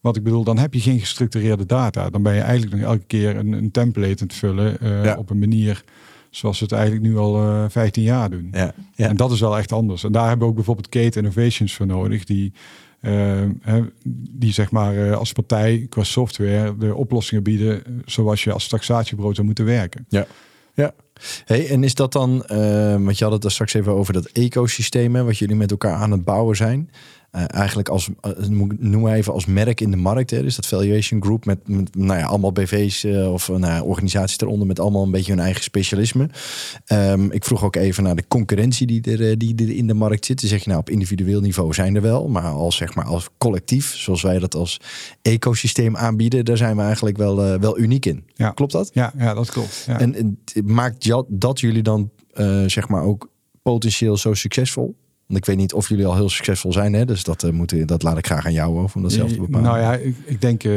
Wat 0.00 0.16
ik 0.16 0.22
bedoel, 0.22 0.44
dan 0.44 0.58
heb 0.58 0.74
je 0.74 0.80
geen 0.80 1.00
gestructureerde 1.00 1.66
data. 1.66 2.10
Dan 2.10 2.22
ben 2.22 2.34
je 2.34 2.40
eigenlijk 2.40 2.76
nog 2.76 2.90
elke 2.90 3.04
keer 3.06 3.36
een, 3.36 3.52
een 3.52 3.70
template 3.70 4.08
aan 4.22 4.26
het 4.26 4.34
vullen 4.34 4.80
eh, 4.80 5.04
Ja. 5.04 5.16
op 5.16 5.30
een 5.30 5.38
manier 5.38 5.84
zoals 6.30 6.58
we 6.58 6.64
het 6.64 6.74
eigenlijk 6.74 7.02
nu 7.04 7.16
al 7.16 7.36
eh 7.42 7.64
15 7.68 8.02
jaar 8.02 8.30
doen. 8.30 8.48
Ja, 8.52 8.72
ja. 8.94 9.08
En 9.08 9.16
dat 9.16 9.30
is 9.32 9.40
wel 9.40 9.58
echt 9.58 9.72
anders. 9.72 10.04
En 10.04 10.12
daar 10.12 10.22
hebben 10.28 10.40
we 10.44 10.48
ook 10.50 10.54
bijvoorbeeld 10.54 10.88
Kate 10.88 11.18
Innovations 11.18 11.74
voor 11.74 11.86
nodig, 11.86 12.24
die, 12.24 12.52
eh, 12.52 12.58
die 14.30 14.52
zeg 14.52 14.70
maar 14.70 14.96
eh, 14.96 15.16
als 15.16 15.32
partij 15.32 15.86
qua 15.88 16.04
software 16.04 16.76
de 16.76 16.94
oplossingen 16.94 17.42
bieden 17.42 17.84
eh, 17.84 17.92
zoals 18.04 18.44
je 18.44 18.52
als 18.52 18.68
taxatiebureau 18.68 19.34
zou 19.34 19.46
moeten 19.46 19.64
werken. 19.64 20.06
Ja. 20.08 20.26
Hey, 21.44 21.68
en 21.68 21.84
is 21.84 21.94
dat 21.94 22.12
dan, 22.12 22.44
eh, 22.44 22.58
want 22.92 23.18
je 23.18 23.24
had 23.24 23.32
het 23.32 23.44
er 23.44 23.50
straks 23.50 23.74
even 23.74 23.92
over 23.92 24.12
dat 24.12 24.26
ecosysteem, 24.26 25.14
hè, 25.14 25.24
wat 25.24 25.38
jullie 25.38 25.56
met 25.56 25.70
elkaar 25.70 25.94
aan 25.94 26.10
het 26.10 26.24
bouwen 26.24 26.56
zijn. 26.56 26.90
Eh, 27.30 27.44
eigenlijk 27.46 27.88
als, 27.88 28.08
uh, 28.22 28.32
noem 28.78 29.00
maar 29.02 29.14
even 29.14 29.32
als 29.32 29.46
merk 29.46 29.80
in 29.80 29.90
de 29.90 29.96
markt. 29.96 30.30
Hè? 30.30 30.42
Dus 30.42 30.56
dat 30.56 30.66
Valuation 30.66 31.22
Group 31.22 31.44
met, 31.44 31.68
met 31.68 31.96
nou 31.96 32.18
ja, 32.18 32.26
allemaal 32.26 32.52
BV's 32.52 33.04
uh, 33.04 33.32
of 33.32 33.48
nou 33.48 33.60
ja, 33.60 33.82
organisaties 33.82 34.40
eronder 34.40 34.66
met 34.66 34.80
allemaal 34.80 35.02
een 35.02 35.10
beetje 35.10 35.32
hun 35.32 35.40
eigen 35.40 35.62
specialisme. 35.62 36.28
Um, 36.86 37.32
ik 37.32 37.44
vroeg 37.44 37.64
ook 37.64 37.76
even 37.76 38.02
naar 38.02 38.16
de 38.16 38.24
concurrentie 38.28 38.86
die 38.86 39.18
er, 39.18 39.38
die 39.38 39.54
er 39.56 39.70
in 39.70 39.86
de 39.86 39.94
markt 39.94 40.24
zit. 40.24 40.40
Dan 40.40 40.50
zeg 40.50 40.62
je 40.62 40.68
nou 40.68 40.80
op 40.80 40.90
individueel 40.90 41.40
niveau 41.40 41.74
zijn 41.74 41.94
er 41.94 42.02
wel, 42.02 42.28
maar 42.28 42.42
als 42.42 42.76
zeg 42.76 42.94
maar 42.94 43.04
als 43.04 43.28
collectief, 43.38 43.96
zoals 43.96 44.22
wij 44.22 44.38
dat 44.38 44.54
als 44.54 44.80
ecosysteem 45.22 45.96
aanbieden, 45.96 46.44
daar 46.44 46.56
zijn 46.56 46.76
we 46.76 46.82
eigenlijk 46.82 47.16
wel, 47.16 47.58
wel 47.58 47.78
uniek 47.78 48.06
in. 48.06 48.24
Ja. 48.34 48.50
Klopt 48.50 48.72
dat? 48.72 48.90
Ja, 48.92 49.12
ja 49.18 49.34
dat 49.34 49.50
klopt. 49.50 49.84
Ja. 49.86 50.00
En, 50.00 50.14
en 50.14 50.38
maakt 50.64 51.12
dat 51.28 51.60
jullie 51.60 51.82
dan 51.82 52.10
zeg 52.66 52.88
maar 52.88 53.02
ook 53.02 53.28
potentieel 53.62 54.16
zo 54.16 54.34
succesvol? 54.34 54.96
Want 55.30 55.42
ik 55.42 55.48
weet 55.48 55.56
niet 55.56 55.72
of 55.72 55.88
jullie 55.88 56.06
al 56.06 56.14
heel 56.14 56.28
succesvol 56.28 56.72
zijn, 56.72 56.92
hè? 56.92 57.04
dus 57.04 57.22
dat, 57.22 57.42
uh, 57.42 57.50
moeten, 57.50 57.86
dat 57.86 58.02
laat 58.02 58.18
ik 58.18 58.26
graag 58.26 58.46
aan 58.46 58.52
jou 58.52 58.78
over 58.78 58.96
om 58.96 59.02
dat 59.02 59.12
zelf 59.12 59.32
te 59.32 59.40
bepalen. 59.40 59.62
Nou 59.62 59.78
ja, 59.78 59.94
ik, 59.94 60.16
ik 60.24 60.40
denk, 60.40 60.64
uh, 60.64 60.72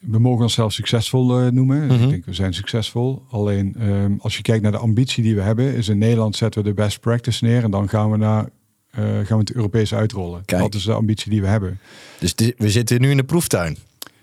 we 0.00 0.18
mogen 0.18 0.42
onszelf 0.42 0.72
succesvol 0.72 1.42
uh, 1.42 1.50
noemen. 1.50 1.82
Mm 1.82 1.88
-hmm. 1.88 2.02
Ik 2.02 2.10
denk, 2.10 2.24
we 2.24 2.34
zijn 2.34 2.54
succesvol. 2.54 3.22
Alleen 3.30 3.88
um, 3.88 4.18
als 4.20 4.36
je 4.36 4.42
kijkt 4.42 4.62
naar 4.62 4.72
de 4.72 4.78
ambitie 4.78 5.22
die 5.22 5.34
we 5.34 5.40
hebben, 5.40 5.74
is 5.74 5.88
in 5.88 5.98
Nederland 5.98 6.36
zetten 6.36 6.62
we 6.62 6.68
de 6.68 6.74
best 6.74 7.00
practice 7.00 7.44
neer 7.44 7.64
en 7.64 7.70
dan 7.70 7.88
gaan 7.88 8.10
we 8.10 8.16
naar 8.16 8.48
gaan 8.96 9.24
we 9.26 9.36
het 9.36 9.52
Europees 9.52 9.94
uitrollen. 9.94 10.44
Kijk. 10.44 10.62
Dat 10.62 10.74
is 10.74 10.84
de 10.84 10.92
ambitie 10.92 11.30
die 11.30 11.40
we 11.40 11.46
hebben. 11.46 11.78
Dus 12.18 12.34
we 12.56 12.70
zitten 12.70 13.00
nu 13.00 13.10
in 13.10 13.16
de 13.16 13.24
proeftuin. 13.24 13.76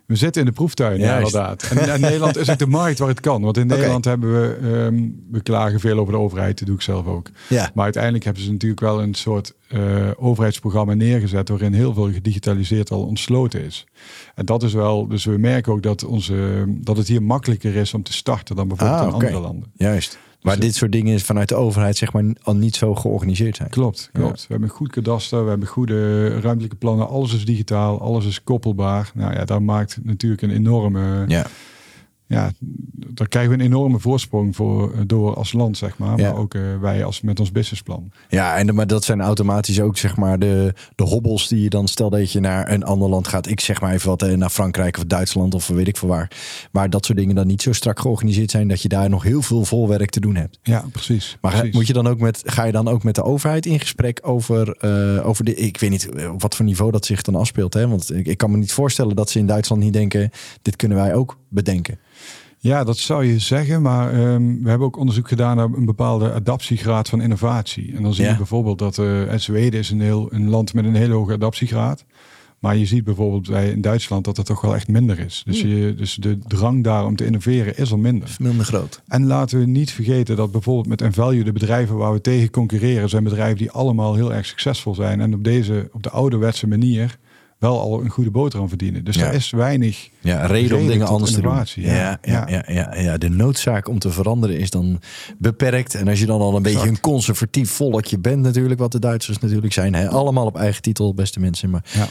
We 0.05 0.15
zitten 0.15 0.41
in 0.41 0.47
de 0.47 0.53
proeftuin, 0.53 0.99
ja, 0.99 1.15
inderdaad. 1.15 1.63
En, 1.69 1.77
en 1.77 2.01
Nederland 2.01 2.37
is 2.37 2.49
ook 2.49 2.57
de 2.57 2.67
markt 2.67 2.99
waar 2.99 3.07
het 3.07 3.19
kan. 3.19 3.41
Want 3.41 3.57
in 3.57 3.67
Nederland 3.67 4.07
okay. 4.07 4.19
hebben 4.19 4.61
we, 4.61 4.67
um, 4.67 5.23
we 5.31 5.41
klagen 5.41 5.79
veel 5.79 5.99
over 5.99 6.13
de 6.13 6.19
overheid, 6.19 6.57
dat 6.57 6.67
doe 6.67 6.75
ik 6.75 6.81
zelf 6.81 7.05
ook. 7.05 7.29
Ja. 7.49 7.71
Maar 7.73 7.83
uiteindelijk 7.83 8.23
hebben 8.23 8.43
ze 8.43 8.51
natuurlijk 8.51 8.81
wel 8.81 9.01
een 9.01 9.13
soort 9.13 9.53
uh, 9.69 10.09
overheidsprogramma 10.15 10.93
neergezet 10.93 11.49
waarin 11.49 11.73
heel 11.73 11.93
veel 11.93 12.11
gedigitaliseerd 12.11 12.91
al 12.91 13.03
ontsloten 13.03 13.63
is. 13.63 13.85
En 14.35 14.45
dat 14.45 14.63
is 14.63 14.73
wel, 14.73 15.07
dus 15.07 15.25
we 15.25 15.37
merken 15.37 15.71
ook 15.71 15.83
dat, 15.83 16.03
onze, 16.03 16.65
dat 16.67 16.97
het 16.97 17.07
hier 17.07 17.23
makkelijker 17.23 17.75
is 17.75 17.93
om 17.93 18.03
te 18.03 18.13
starten 18.13 18.55
dan 18.55 18.67
bijvoorbeeld 18.67 18.99
ah, 18.99 19.07
in 19.07 19.13
andere 19.13 19.39
landen. 19.39 19.71
Juist. 19.75 20.17
Maar 20.43 20.59
dit 20.59 20.75
soort 20.75 20.91
dingen 20.91 21.19
vanuit 21.19 21.49
de 21.49 21.55
overheid 21.55 21.97
zeg 21.97 22.13
maar 22.13 22.23
al 22.41 22.55
niet 22.55 22.75
zo 22.75 22.95
georganiseerd 22.95 23.55
zijn. 23.55 23.69
Klopt, 23.69 24.09
klopt. 24.13 24.39
Ja. 24.39 24.45
We 24.47 24.51
hebben 24.51 24.69
een 24.69 24.75
goed 24.75 24.91
kadaster, 24.91 25.43
we 25.43 25.49
hebben 25.49 25.67
goede 25.67 26.27
ruimtelijke 26.39 26.75
plannen. 26.75 27.07
Alles 27.07 27.33
is 27.33 27.45
digitaal, 27.45 28.01
alles 28.01 28.25
is 28.25 28.43
koppelbaar. 28.43 29.11
Nou 29.13 29.33
ja, 29.33 29.45
dat 29.45 29.61
maakt 29.61 29.97
natuurlijk 30.03 30.41
een 30.41 30.51
enorme... 30.51 31.23
Ja. 31.27 31.45
Ja, 32.33 32.51
daar 33.13 33.27
krijgen 33.27 33.51
we 33.51 33.57
een 33.57 33.65
enorme 33.69 33.99
voorsprong 33.99 34.55
voor 34.55 34.93
door 35.07 35.35
als 35.35 35.53
land, 35.53 35.77
zeg 35.77 35.97
maar. 35.97 36.17
Ja. 36.17 36.31
Maar 36.31 36.41
ook 36.41 36.53
uh, 36.53 36.61
wij 36.81 37.05
als 37.05 37.21
met 37.21 37.39
ons 37.39 37.51
businessplan. 37.51 38.11
Ja, 38.29 38.57
en 38.57 38.75
maar 38.75 38.87
dat 38.87 39.03
zijn 39.03 39.21
automatisch 39.21 39.81
ook 39.81 39.97
zeg 39.97 40.15
maar 40.15 40.39
de, 40.39 40.73
de 40.95 41.03
hobbels 41.03 41.47
die 41.47 41.61
je 41.61 41.69
dan 41.69 41.87
stel 41.87 42.09
dat 42.09 42.31
je 42.31 42.39
naar 42.39 42.71
een 42.71 42.83
ander 42.83 43.09
land 43.09 43.27
gaat. 43.27 43.47
Ik 43.47 43.59
zeg 43.59 43.81
maar 43.81 43.93
even 43.93 44.09
wat 44.09 44.21
naar 44.21 44.49
Frankrijk 44.49 44.97
of 44.97 45.03
Duitsland 45.03 45.53
of 45.53 45.67
weet 45.67 45.87
ik 45.87 45.97
veel 45.97 46.07
waar. 46.07 46.31
Maar 46.71 46.89
dat 46.89 47.05
soort 47.05 47.17
dingen 47.17 47.35
dan 47.35 47.47
niet 47.47 47.61
zo 47.61 47.73
strak 47.73 47.99
georganiseerd 47.99 48.51
zijn 48.51 48.67
dat 48.67 48.81
je 48.81 48.87
daar 48.87 49.09
nog 49.09 49.23
heel 49.23 49.41
veel 49.41 49.65
volwerk 49.65 50.09
te 50.09 50.19
doen 50.19 50.35
hebt. 50.35 50.59
Ja, 50.63 50.85
precies. 50.91 51.37
Maar 51.41 51.51
precies. 51.51 51.73
moet 51.75 51.87
je 51.87 51.93
dan 51.93 52.07
ook 52.07 52.19
met, 52.19 52.41
ga 52.45 52.63
je 52.63 52.71
dan 52.71 52.87
ook 52.87 53.03
met 53.03 53.15
de 53.15 53.23
overheid 53.23 53.65
in 53.65 53.79
gesprek 53.79 54.19
over, 54.21 54.77
uh, 54.85 55.27
over 55.27 55.45
de. 55.45 55.55
Ik 55.55 55.79
weet 55.79 55.89
niet 55.89 56.09
op 56.31 56.41
wat 56.41 56.55
voor 56.55 56.65
niveau 56.65 56.91
dat 56.91 57.05
zich 57.05 57.21
dan 57.21 57.35
afspeelt. 57.35 57.73
Hè? 57.73 57.87
Want 57.87 58.13
ik, 58.13 58.27
ik 58.27 58.37
kan 58.37 58.51
me 58.51 58.57
niet 58.57 58.71
voorstellen 58.71 59.15
dat 59.15 59.29
ze 59.29 59.39
in 59.39 59.45
Duitsland 59.45 59.81
niet 59.81 59.93
denken: 59.93 60.29
dit 60.61 60.75
kunnen 60.75 60.97
wij 60.97 61.15
ook 61.15 61.37
bedenken. 61.53 61.99
Ja, 62.57 62.83
dat 62.83 62.97
zou 62.97 63.25
je 63.25 63.39
zeggen, 63.39 63.81
maar 63.81 64.33
um, 64.33 64.63
we 64.63 64.69
hebben 64.69 64.87
ook 64.87 64.97
onderzoek 64.97 65.27
gedaan 65.27 65.55
naar 65.57 65.65
een 65.73 65.85
bepaalde 65.85 66.31
adaptiegraad 66.33 67.09
van 67.09 67.21
innovatie. 67.21 67.93
En 67.95 68.03
dan 68.03 68.13
zie 68.13 68.23
Ja. 68.23 68.31
je 68.31 68.37
bijvoorbeeld 68.37 68.79
dat 68.79 68.97
uh, 68.97 69.33
Zweden 69.35 69.79
is 69.79 69.89
een, 69.89 70.01
heel, 70.01 70.27
een 70.33 70.49
land 70.49 70.73
met 70.73 70.85
een 70.85 70.95
hele 70.95 71.13
hoge 71.13 71.33
adaptiegraad. 71.33 72.05
Maar 72.59 72.77
je 72.77 72.85
ziet 72.85 73.03
bijvoorbeeld 73.03 73.49
bij 73.49 73.69
in 73.71 73.81
Duitsland 73.81 74.25
dat 74.25 74.37
het 74.37 74.45
toch 74.45 74.61
wel 74.61 74.75
echt 74.75 74.87
minder 74.87 75.19
is. 75.19 75.43
Dus, 75.45 75.61
je, 75.61 75.93
dus 75.97 76.15
de 76.15 76.37
drang 76.47 76.83
daar 76.83 77.05
om 77.05 77.15
te 77.15 77.25
innoveren 77.25 77.77
is 77.77 77.91
al 77.91 77.97
minder. 77.97 78.35
Minder 78.39 78.65
groot. 78.65 79.01
En 79.07 79.25
laten 79.25 79.59
we 79.59 79.65
niet 79.65 79.91
vergeten 79.91 80.35
dat 80.35 80.51
bijvoorbeeld 80.51 80.87
met 80.87 81.01
Envalue 81.01 81.43
de 81.43 81.51
bedrijven 81.51 81.97
waar 81.97 82.13
we 82.13 82.21
tegen 82.21 82.49
concurreren 82.49 83.09
zijn 83.09 83.23
bedrijven 83.23 83.57
die 83.57 83.71
allemaal 83.71 84.15
heel 84.15 84.33
erg 84.33 84.45
succesvol 84.45 84.95
zijn 84.95 85.21
en 85.21 85.33
op 85.33 85.43
deze 85.43 85.89
op 85.91 86.03
de 86.03 86.09
ouderwetse 86.09 86.67
manier 86.67 87.17
wel 87.63 87.79
al 87.79 88.01
een 88.03 88.09
goede 88.09 88.31
boterham 88.31 88.69
verdienen. 88.69 89.03
Dus 89.03 89.15
Ja. 89.15 89.21
daar 89.23 89.33
is 89.33 89.49
weinig 89.49 90.09
Ja, 90.21 90.45
reden 90.45 90.77
om 90.77 90.87
dingen 90.87 91.07
anders 91.07 91.31
te 91.31 91.41
doen. 91.41 91.55
Ja, 91.75 92.19
ja. 92.21 92.47
ja, 92.49 92.63
ja, 92.67 92.95
ja, 92.97 93.17
De 93.17 93.29
noodzaak 93.29 93.87
om 93.87 93.99
te 93.99 94.11
veranderen 94.11 94.59
is 94.59 94.69
dan 94.69 94.99
beperkt. 95.37 95.95
En 95.95 96.07
als 96.07 96.19
je 96.19 96.25
dan 96.25 96.41
al 96.41 96.55
een 96.55 96.61
beetje 96.61 96.87
een 96.87 96.99
conservatief 96.99 97.69
volkje 97.71 98.17
bent 98.19 98.41
natuurlijk, 98.41 98.79
wat 98.79 98.91
de 98.91 98.99
Duitsers 98.99 99.39
natuurlijk 99.39 99.73
zijn. 99.73 99.93
Hè? 99.95 100.09
Allemaal 100.09 100.45
op 100.45 100.57
eigen 100.57 100.81
titel, 100.81 101.13
beste 101.13 101.39
mensen. 101.39 101.69
Maar 101.69 101.83
Ja. 101.93 102.07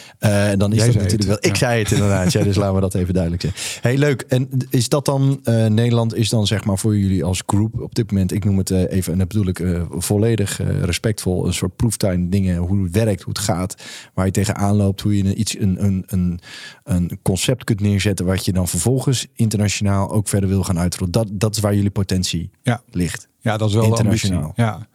eh, 0.53 0.59
dan 0.59 0.73
is 0.73 0.79
Jij 0.79 0.87
dat 0.87 0.95
natuurlijk 0.95 1.29
wel... 1.29 1.39
Ik 1.41 1.57
zei 1.57 1.83
het 1.83 1.91
inderdaad, 1.93 2.33
ja, 2.33 2.43
dus 2.43 2.57
laten 2.63 2.75
we 2.75 2.81
dat 2.81 2.95
even 2.95 3.13
duidelijk 3.15 3.43
zeggen. 3.43 3.81
Hey, 3.83 3.97
leuk. 3.99 4.21
En 4.29 4.49
is 4.71 4.89
dat 4.89 5.05
dan, 5.05 5.41
eh, 5.45 5.67
Nederland 5.67 6.15
is 6.15 6.29
dan 6.29 6.47
zeg 6.47 6.65
maar 6.65 6.79
voor 6.79 6.97
jullie 6.99 7.25
als 7.25 7.43
groep 7.47 7.81
op 7.81 7.95
dit 7.95 8.11
moment, 8.11 8.33
ik 8.33 8.45
noem 8.45 8.59
het 8.59 8.71
eh, 8.71 8.91
even, 8.91 9.13
en 9.13 9.19
dat 9.19 9.29
bedoel 9.29 9.47
ik 9.49 9.63
volledig 9.99 10.61
respectvol, 10.83 11.47
een 11.47 11.55
soort 11.55 11.77
proeftuin 11.77 12.31
dingen, 12.31 12.57
hoe 12.57 12.83
het 12.83 12.93
werkt, 12.95 13.23
hoe 13.23 13.33
het 13.33 13.43
gaat, 13.43 13.75
waar 14.15 14.27
je 14.27 14.33
tegenaan 14.33 14.77
loopt, 14.77 15.01
hoe 15.01 15.17
je 15.17 15.25
een, 15.25 15.39
iets, 15.43 15.59
een, 15.59 15.85
een, 15.85 16.05
een, 16.07 16.41
een 16.85 17.19
concept 17.23 17.65
kunt 17.65 17.81
neerzetten, 17.81 18.27
wat 18.27 18.45
je 18.45 18.53
dan 18.53 18.69
vervolgens 18.69 19.27
internationaal 19.35 20.11
ook 20.11 20.29
verder 20.29 20.49
wil 20.49 20.63
gaan 20.63 20.79
uitrollen. 20.79 21.13
Dat, 21.13 21.29
dat 21.33 21.55
is 21.57 21.61
waar 21.63 21.75
jullie 21.75 21.91
potentie 21.91 22.51
Ja. 22.63 22.83
ligt. 22.91 23.29
Ja, 23.41 23.57
dat 23.57 23.69
is 23.69 23.75
wel. 23.75 23.85
Internationaal. 23.85 24.53
Ja. 24.57 24.87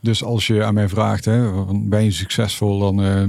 Dus 0.00 0.24
als 0.24 0.46
je 0.46 0.64
aan 0.64 0.74
mij 0.74 0.88
vraagt, 0.88 1.24
hè, 1.24 1.64
ben 1.74 2.04
je 2.04 2.10
succesvol, 2.10 2.78
dan, 2.78 3.02
eh, 3.02 3.22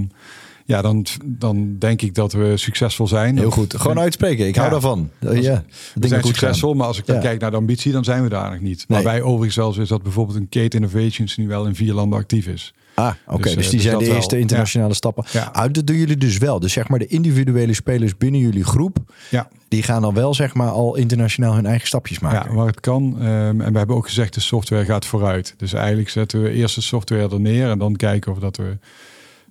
ja, 0.65 0.81
dan, 0.81 1.05
dan 1.25 1.75
denk 1.79 2.01
ik 2.01 2.15
dat 2.15 2.33
we 2.33 2.57
succesvol 2.57 3.07
zijn. 3.07 3.37
Heel 3.37 3.51
goed. 3.51 3.75
Gewoon 3.77 3.99
uitspreken. 3.99 4.47
Ik 4.47 4.55
hou 4.55 4.69
daarvan. 4.69 5.09
Als- 5.27 5.37
ja. 5.37 5.63
We 5.95 6.07
zijn 6.07 6.23
succesvol, 6.23 6.73
maar 6.73 6.87
als 6.87 6.97
ik 6.97 7.05
dan 7.05 7.15
Ja. 7.15 7.21
kijk 7.21 7.41
naar 7.41 7.51
de 7.51 7.57
ambitie, 7.57 7.91
dan 7.91 8.03
zijn 8.03 8.23
we 8.23 8.29
daar 8.29 8.51
nog 8.51 8.59
niet. 8.59 8.85
Maar 8.87 8.97
Nee. 8.97 9.07
wij 9.07 9.21
overigens 9.21 9.53
zelfs 9.55 9.77
is 9.77 9.87
dat 9.87 10.03
bijvoorbeeld 10.03 10.37
een 10.37 10.49
Kate 10.49 10.75
Innovations 10.77 11.37
nu 11.37 11.47
wel 11.47 11.65
in 11.65 11.75
vier 11.75 11.93
landen 11.93 12.19
actief 12.19 12.47
is. 12.47 12.73
Ah, 12.97 13.13
oké. 13.27 13.41
Dus, 13.41 13.53
Dus, 13.55 13.65
eh, 13.65 13.69
die 13.69 13.71
dus 13.71 13.81
zijn 13.83 13.97
de 13.97 14.05
wel. 14.05 14.15
eerste 14.15 14.39
internationale 14.39 14.93
stappen. 14.93 15.25
Ja. 15.31 15.67
Dat 15.67 15.87
doen 15.87 15.95
jullie 15.95 16.17
dus 16.17 16.37
wel. 16.37 16.59
Dus 16.59 16.73
zeg 16.73 16.87
maar 16.87 16.99
de 16.99 17.07
individuele 17.07 17.73
spelers 17.73 18.17
binnen 18.17 18.41
jullie 18.41 18.63
groep, 18.63 18.97
Ja, 19.29 19.47
die 19.67 19.83
gaan 19.83 20.01
dan 20.01 20.13
wel 20.13 20.33
zeg 20.33 20.53
maar 20.53 20.69
al 20.69 20.95
internationaal 20.95 21.53
hun 21.55 21.65
eigen 21.65 21.87
stapjes 21.87 22.19
maken. 22.19 22.49
ja 22.49 22.55
waar 22.55 22.67
het 22.67 22.79
kan. 22.79 23.15
Ehm, 23.19 23.61
en 23.61 23.71
we 23.71 23.77
hebben 23.77 23.95
ook 23.95 24.05
gezegd, 24.07 24.33
de 24.33 24.39
software 24.39 24.85
gaat 24.85 25.05
vooruit. 25.05 25.53
Dus 25.57 25.73
eigenlijk 25.73 26.09
zetten 26.09 26.41
we 26.41 26.49
eerst 26.51 26.75
de 26.75 26.81
software 26.81 27.29
er 27.29 27.39
neer 27.39 27.69
en 27.69 27.79
dan 27.79 27.95
kijken 27.95 28.31
of 28.31 28.39
dat, 28.39 28.57
we, 28.57 28.77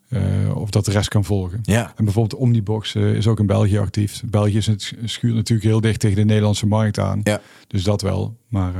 eh, 0.09 0.21
of 0.57 0.71
dat 0.71 0.85
de 0.85 0.91
rest 0.91 1.09
kan 1.09 1.25
volgen. 1.25 1.59
Ja. 1.63 1.93
En 1.97 2.05
bijvoorbeeld 2.05 2.41
Omnibox 2.41 2.95
eh, 2.95 3.15
is 3.15 3.27
ook 3.27 3.39
in 3.41 3.47
België 3.47 3.79
actief. 3.79 4.23
België 4.25 4.57
is 4.57 4.67
het, 4.67 4.93
schuurt 5.05 5.35
natuurlijk 5.35 5.69
heel 5.69 5.81
dicht 5.81 6.01
tegen 6.01 6.17
de 6.17 6.25
Nederlandse 6.25 6.67
markt 6.67 6.99
aan. 6.99 7.21
Ja. 7.23 7.41
Dus 7.67 7.83
dat 7.85 8.03
wel. 8.03 8.37
Maar 8.49 8.73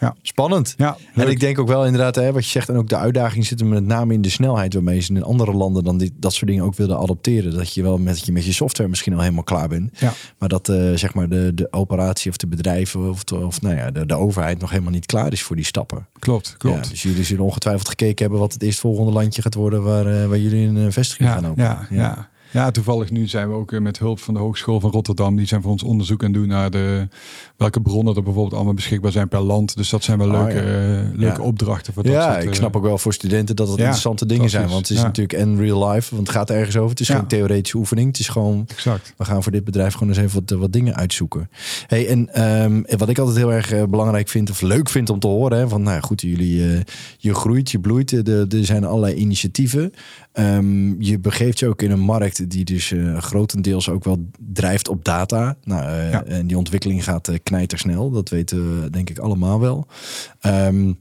ja, 0.00 0.14
Spannend. 0.22 0.74
ja 0.76 0.96
En 1.14 1.28
ik 1.28 1.40
denk 1.40 1.58
ook 1.58 1.68
wel 1.68 1.84
inderdaad, 1.86 2.14
hè, 2.14 2.32
wat 2.32 2.44
je 2.44 2.50
zegt, 2.50 2.68
en 2.68 2.76
ook 2.76 2.88
de 2.88 2.96
uitdaging 2.96 3.46
zit 3.46 3.60
hem 3.60 3.68
met 3.68 3.84
name 3.86 4.14
in 4.14 4.22
de 4.22 4.30
snelheid 4.30 4.74
waarmee 4.74 5.00
ze 5.00 5.12
in 5.14 5.22
andere 5.22 5.52
landen 5.52 5.84
dan 5.84 5.98
dit, 5.98 6.12
dat 6.16 6.32
soort 6.32 6.46
dingen 6.50 6.64
ook 6.64 6.74
willen 6.76 6.98
adopteren. 6.98 7.52
Dat 7.54 7.74
je 7.74 7.82
wel 7.82 7.98
met 7.98 8.24
je, 8.26 8.32
met 8.32 8.44
je 8.44 8.52
software 8.52 8.88
misschien 8.88 9.12
al 9.14 9.20
helemaal 9.20 9.42
klaar 9.42 9.68
bent. 9.68 9.98
Ja. 9.98 10.12
Maar 10.38 10.48
dat 10.48 10.68
eh, 10.68 10.92
zeg 10.94 11.14
maar 11.14 11.28
de, 11.28 11.52
de 11.54 11.68
operatie 11.72 12.30
of 12.30 12.36
de 12.36 12.46
bedrijven 12.46 13.08
of, 13.10 13.24
de, 13.24 13.36
of 13.36 13.60
nou 13.62 13.76
ja, 13.76 13.90
de, 13.90 14.06
de 14.06 14.14
overheid 14.14 14.60
nog 14.60 14.70
helemaal 14.70 14.92
niet 14.92 15.06
klaar 15.06 15.32
is 15.32 15.42
voor 15.42 15.56
die 15.56 15.64
stappen. 15.64 16.06
klopt, 16.18 16.54
klopt. 16.58 16.84
Ja, 16.84 16.90
dus 16.90 17.02
jullie 17.02 17.24
zullen 17.24 17.44
ongetwijfeld 17.44 17.88
gekeken 17.88 18.22
hebben 18.22 18.40
wat 18.40 18.52
het 18.52 18.62
eerstvolgende 18.62 19.12
landje 19.12 19.42
gaat 19.42 19.54
worden 19.54 19.82
waar, 19.82 20.06
eh, 20.06 20.26
waar 20.26 20.38
jullie 20.38 20.66
een 20.68 20.76
eh, 20.86 20.92
vestiging 20.92 21.28
Ja, 21.28 21.34
gaan 21.34 21.46
openen. 21.46 21.68
ja, 21.68 21.86
ja. 21.90 22.28
Ja, 22.52 22.70
toevallig 22.70 23.10
nu 23.10 23.26
zijn 23.28 23.48
we 23.48 23.54
ook 23.54 23.72
eh, 23.72 23.80
met 23.80 23.98
hulp 23.98 24.20
van 24.20 24.34
de 24.34 24.40
Hogeschool 24.40 24.80
van 24.80 24.90
Rotterdam. 24.90 25.36
Die 25.36 25.46
zijn 25.46 25.62
voor 25.62 25.70
ons 25.70 25.82
onderzoek 25.82 26.24
aan 26.24 26.32
doen 26.32 26.48
naar 26.48 26.70
de, 26.70 27.08
welke 27.56 27.80
bronnen 27.80 28.16
er 28.16 28.22
bijvoorbeeld 28.22 28.54
allemaal 28.54 28.74
beschikbaar 28.74 29.12
zijn 29.12 29.28
per 29.28 29.40
land. 29.40 29.76
Dus 29.76 29.90
dat 29.90 30.02
zijn 30.04 30.18
wel 30.18 30.26
Oh, 30.30 30.32
leuke, 30.32 30.54
ja. 30.54 30.98
eh, 31.00 31.18
leuke 31.18 31.40
Ja. 31.40 31.46
opdrachten. 31.46 31.92
Voor 31.92 32.02
dat 32.02 32.12
Ja, 32.12 32.30
soort, 32.32 32.42
ik 32.42 32.48
eh, 32.50 32.54
snap 32.54 32.76
ook 32.76 32.82
wel 32.82 32.98
voor 32.98 33.12
studenten 33.12 33.56
dat 33.56 33.68
het 33.68 33.76
interessante 33.78 34.26
dingen 34.26 34.50
zijn. 34.50 34.68
Want 34.68 34.88
het 34.88 34.96
is 34.96 35.02
natuurlijk 35.02 35.38
en 35.38 35.56
real 35.58 35.88
life, 35.90 36.14
want 36.14 36.26
het 36.26 36.36
gaat 36.36 36.50
ergens 36.50 36.76
over. 36.76 36.90
Het 36.90 37.00
is 37.00 37.08
geen 37.08 37.26
theoretische 37.26 37.76
oefening. 37.76 38.06
Het 38.08 38.18
is 38.18 38.28
gewoon 38.28 38.64
Exact. 38.68 39.14
we 39.16 39.24
gaan 39.24 39.42
voor 39.42 39.52
dit 39.52 39.64
bedrijf 39.64 39.92
gewoon 39.92 40.08
eens 40.08 40.18
even 40.18 40.42
wat, 40.46 40.58
wat 40.58 40.72
dingen 40.72 40.94
uitzoeken. 40.96 41.50
Hey, 41.86 42.08
en 42.08 42.34
ehm, 42.34 42.82
wat 42.98 43.08
ik 43.08 43.18
altijd 43.18 43.36
heel 43.36 43.52
erg 43.52 43.88
belangrijk 43.88 44.28
vind, 44.28 44.50
of 44.50 44.60
leuk 44.60 44.88
vind 44.88 45.10
om 45.10 45.18
te 45.18 45.26
horen, 45.26 45.58
hè, 45.58 45.68
van 45.68 45.82
nou 45.82 46.00
goed, 46.00 46.20
jullie, 46.20 46.84
je 47.18 47.34
groeit, 47.34 47.70
je 47.70 47.78
bloeit, 47.80 48.28
er 48.28 48.46
zijn 48.64 48.84
allerlei 48.84 49.14
initiatieven. 49.14 49.92
Ehm, 50.32 51.02
je 51.02 51.18
begeeft 51.18 51.58
je 51.58 51.66
ook 51.68 51.82
in 51.82 51.90
een 51.90 52.00
markt 52.00 52.39
die 52.48 52.64
dus 52.64 52.92
eh, 52.92 53.18
grotendeels 53.18 53.88
ook 53.88 54.04
wel 54.04 54.26
drijft 54.38 54.88
op 54.88 55.04
data. 55.04 55.56
Nou, 55.64 55.82
eh, 55.82 56.10
Ja. 56.10 56.24
En 56.24 56.46
die 56.46 56.58
ontwikkeling 56.58 57.04
gaat 57.04 57.28
eh, 57.28 57.38
knijtersnel, 57.42 58.10
dat 58.10 58.28
weten 58.28 58.82
we 58.82 58.90
denk 58.90 59.10
ik 59.10 59.18
allemaal 59.18 59.60
wel. 59.60 59.86
Ehm, 60.40 60.92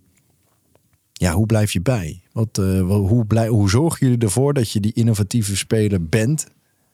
ja, 1.14 1.34
hoe 1.34 1.46
blijf 1.46 1.72
je 1.72 1.82
bij? 1.82 2.22
Wat, 2.32 2.56
hoe, 2.88 3.26
blij, 3.26 3.48
hoe 3.48 3.70
zorgen 3.70 4.08
jullie 4.08 4.24
ervoor 4.24 4.54
dat 4.54 4.72
je 4.72 4.80
die 4.80 4.94
innovatieve 4.94 5.56
speler 5.58 6.08
bent 6.08 6.48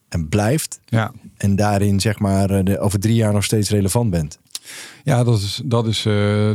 en 0.09 0.29
blijft? 0.29 0.79
Ja, 0.85 1.11
En 1.37 1.55
daarin 1.55 1.99
zeg 1.99 2.19
maar 2.19 2.65
de, 2.65 2.79
over 2.79 2.99
drie 2.99 3.15
jaar 3.15 3.33
nog 3.33 3.43
steeds 3.43 3.69
relevant 3.69 4.09
bent. 4.09 4.39
ja 5.03 5.23
dat, 5.23 5.39
is, 5.39 5.61
dat, 5.65 5.87
is, 5.87 6.07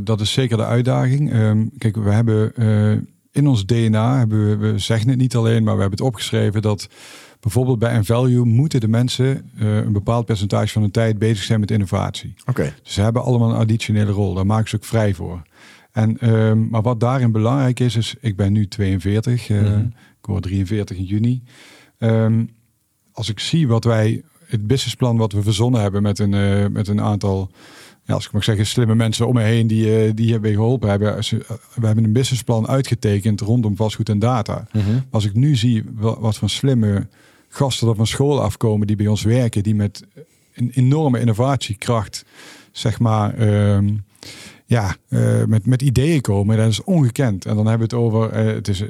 dat 0.04 0.20
is 0.20 0.32
zeker 0.32 0.56
de 0.56 0.64
uitdaging. 0.64 1.32
Ehm, 1.32 1.66
kijk, 1.78 1.96
we 1.96 2.10
hebben, 2.10 2.52
in 3.32 3.46
ons 3.46 3.66
DNA 3.66 4.18
hebben 4.18 4.48
we, 4.48 4.56
we 4.56 4.78
zeggen 4.78 5.08
het 5.08 5.18
niet 5.18 5.36
alleen, 5.36 5.62
maar 5.62 5.74
we 5.74 5.80
hebben 5.80 5.98
het 5.98 6.08
opgeschreven 6.08 6.62
dat 6.62 6.88
bijvoorbeeld 7.40 7.78
bij 7.78 7.90
Envalue 7.90 8.44
moeten 8.44 8.80
de 8.80 8.88
mensen 8.88 9.50
uh, 9.58 9.76
een 9.76 9.92
bepaald 9.92 10.26
percentage 10.26 10.72
van 10.72 10.82
de 10.82 10.90
tijd 10.90 11.18
bezig 11.18 11.44
zijn 11.44 11.60
met 11.60 11.70
innovatie. 11.70 12.34
Oké. 12.46 12.74
Dus 12.82 12.94
ze 12.94 13.00
hebben 13.00 13.22
allemaal 13.22 13.50
een 13.50 13.56
additionele 13.56 14.10
rol. 14.10 14.34
Daar 14.34 14.46
maken 14.46 14.68
ze 14.68 14.76
ook 14.76 14.84
vrij 14.84 15.14
voor. 15.14 15.42
En, 15.92 16.16
uh, 16.20 16.52
maar 16.52 16.82
wat 16.82 17.00
daarin 17.00 17.32
belangrijk 17.32 17.80
is, 17.80 17.96
is 17.96 18.14
ik 18.20 18.36
ben 18.36 18.52
nu 18.52 18.68
42, 18.68 19.48
uh, 19.48 19.60
mm 19.60 19.66
-hmm. 19.66 19.92
ik 20.20 20.26
word 20.26 20.42
43 20.42 20.96
in 20.96 21.04
juni. 21.04 21.42
Um, 21.98 22.50
als 23.12 23.28
ik 23.28 23.40
zie 23.40 23.68
wat 23.68 23.84
wij, 23.84 24.22
het 24.46 24.66
businessplan 24.66 25.16
wat 25.16 25.32
we 25.32 25.42
verzonnen 25.42 25.80
hebben 25.80 26.02
met 26.02 26.18
een, 26.18 26.32
uh, 26.32 26.66
met 26.66 26.88
een 26.88 27.00
aantal, 27.00 27.50
ja, 28.04 28.14
als 28.14 28.26
ik 28.26 28.32
mag 28.32 28.44
zeggen, 28.44 28.66
slimme 28.66 28.94
mensen 28.94 29.26
om 29.26 29.34
me 29.34 29.42
heen 29.42 29.66
die, 29.66 30.14
die 30.14 30.32
hebben 30.32 30.52
geholpen 30.52 30.88
hebben. 30.88 31.16
We 31.74 31.86
hebben 31.86 32.04
een 32.04 32.12
businessplan 32.12 32.68
uitgetekend 32.68 33.40
rondom 33.40 33.76
vastgoed 33.76 34.08
en 34.08 34.18
data. 34.18 34.66
Mm 34.72 34.80
-hmm. 34.80 35.04
Als 35.10 35.24
ik 35.24 35.34
nu 35.34 35.56
zie 35.56 35.84
wat, 35.94 36.18
wat 36.18 36.36
van 36.36 36.48
slimme 36.48 37.08
gasten 37.50 37.88
er 37.88 37.94
van 37.94 38.06
school 38.06 38.42
afkomen 38.42 38.86
die 38.86 38.96
bij 38.96 39.06
ons 39.06 39.22
werken, 39.22 39.62
die 39.62 39.74
met 39.74 40.04
een 40.54 40.70
enorme 40.74 41.20
innovatiekracht, 41.20 42.24
zeg 42.72 42.98
maar, 42.98 43.40
um, 43.74 44.04
ja, 44.66 44.96
uh, 45.08 45.44
met, 45.44 45.66
met 45.66 45.82
ideeën 45.82 46.20
komen, 46.20 46.56
dat 46.56 46.68
is 46.68 46.84
ongekend. 46.84 47.46
En 47.46 47.56
dan 47.56 47.66
hebben 47.66 47.88
we 47.88 47.96
het 47.96 48.04
over, 48.04 48.46
uh, 48.46 48.54
het, 48.54 48.68
is, 48.68 48.80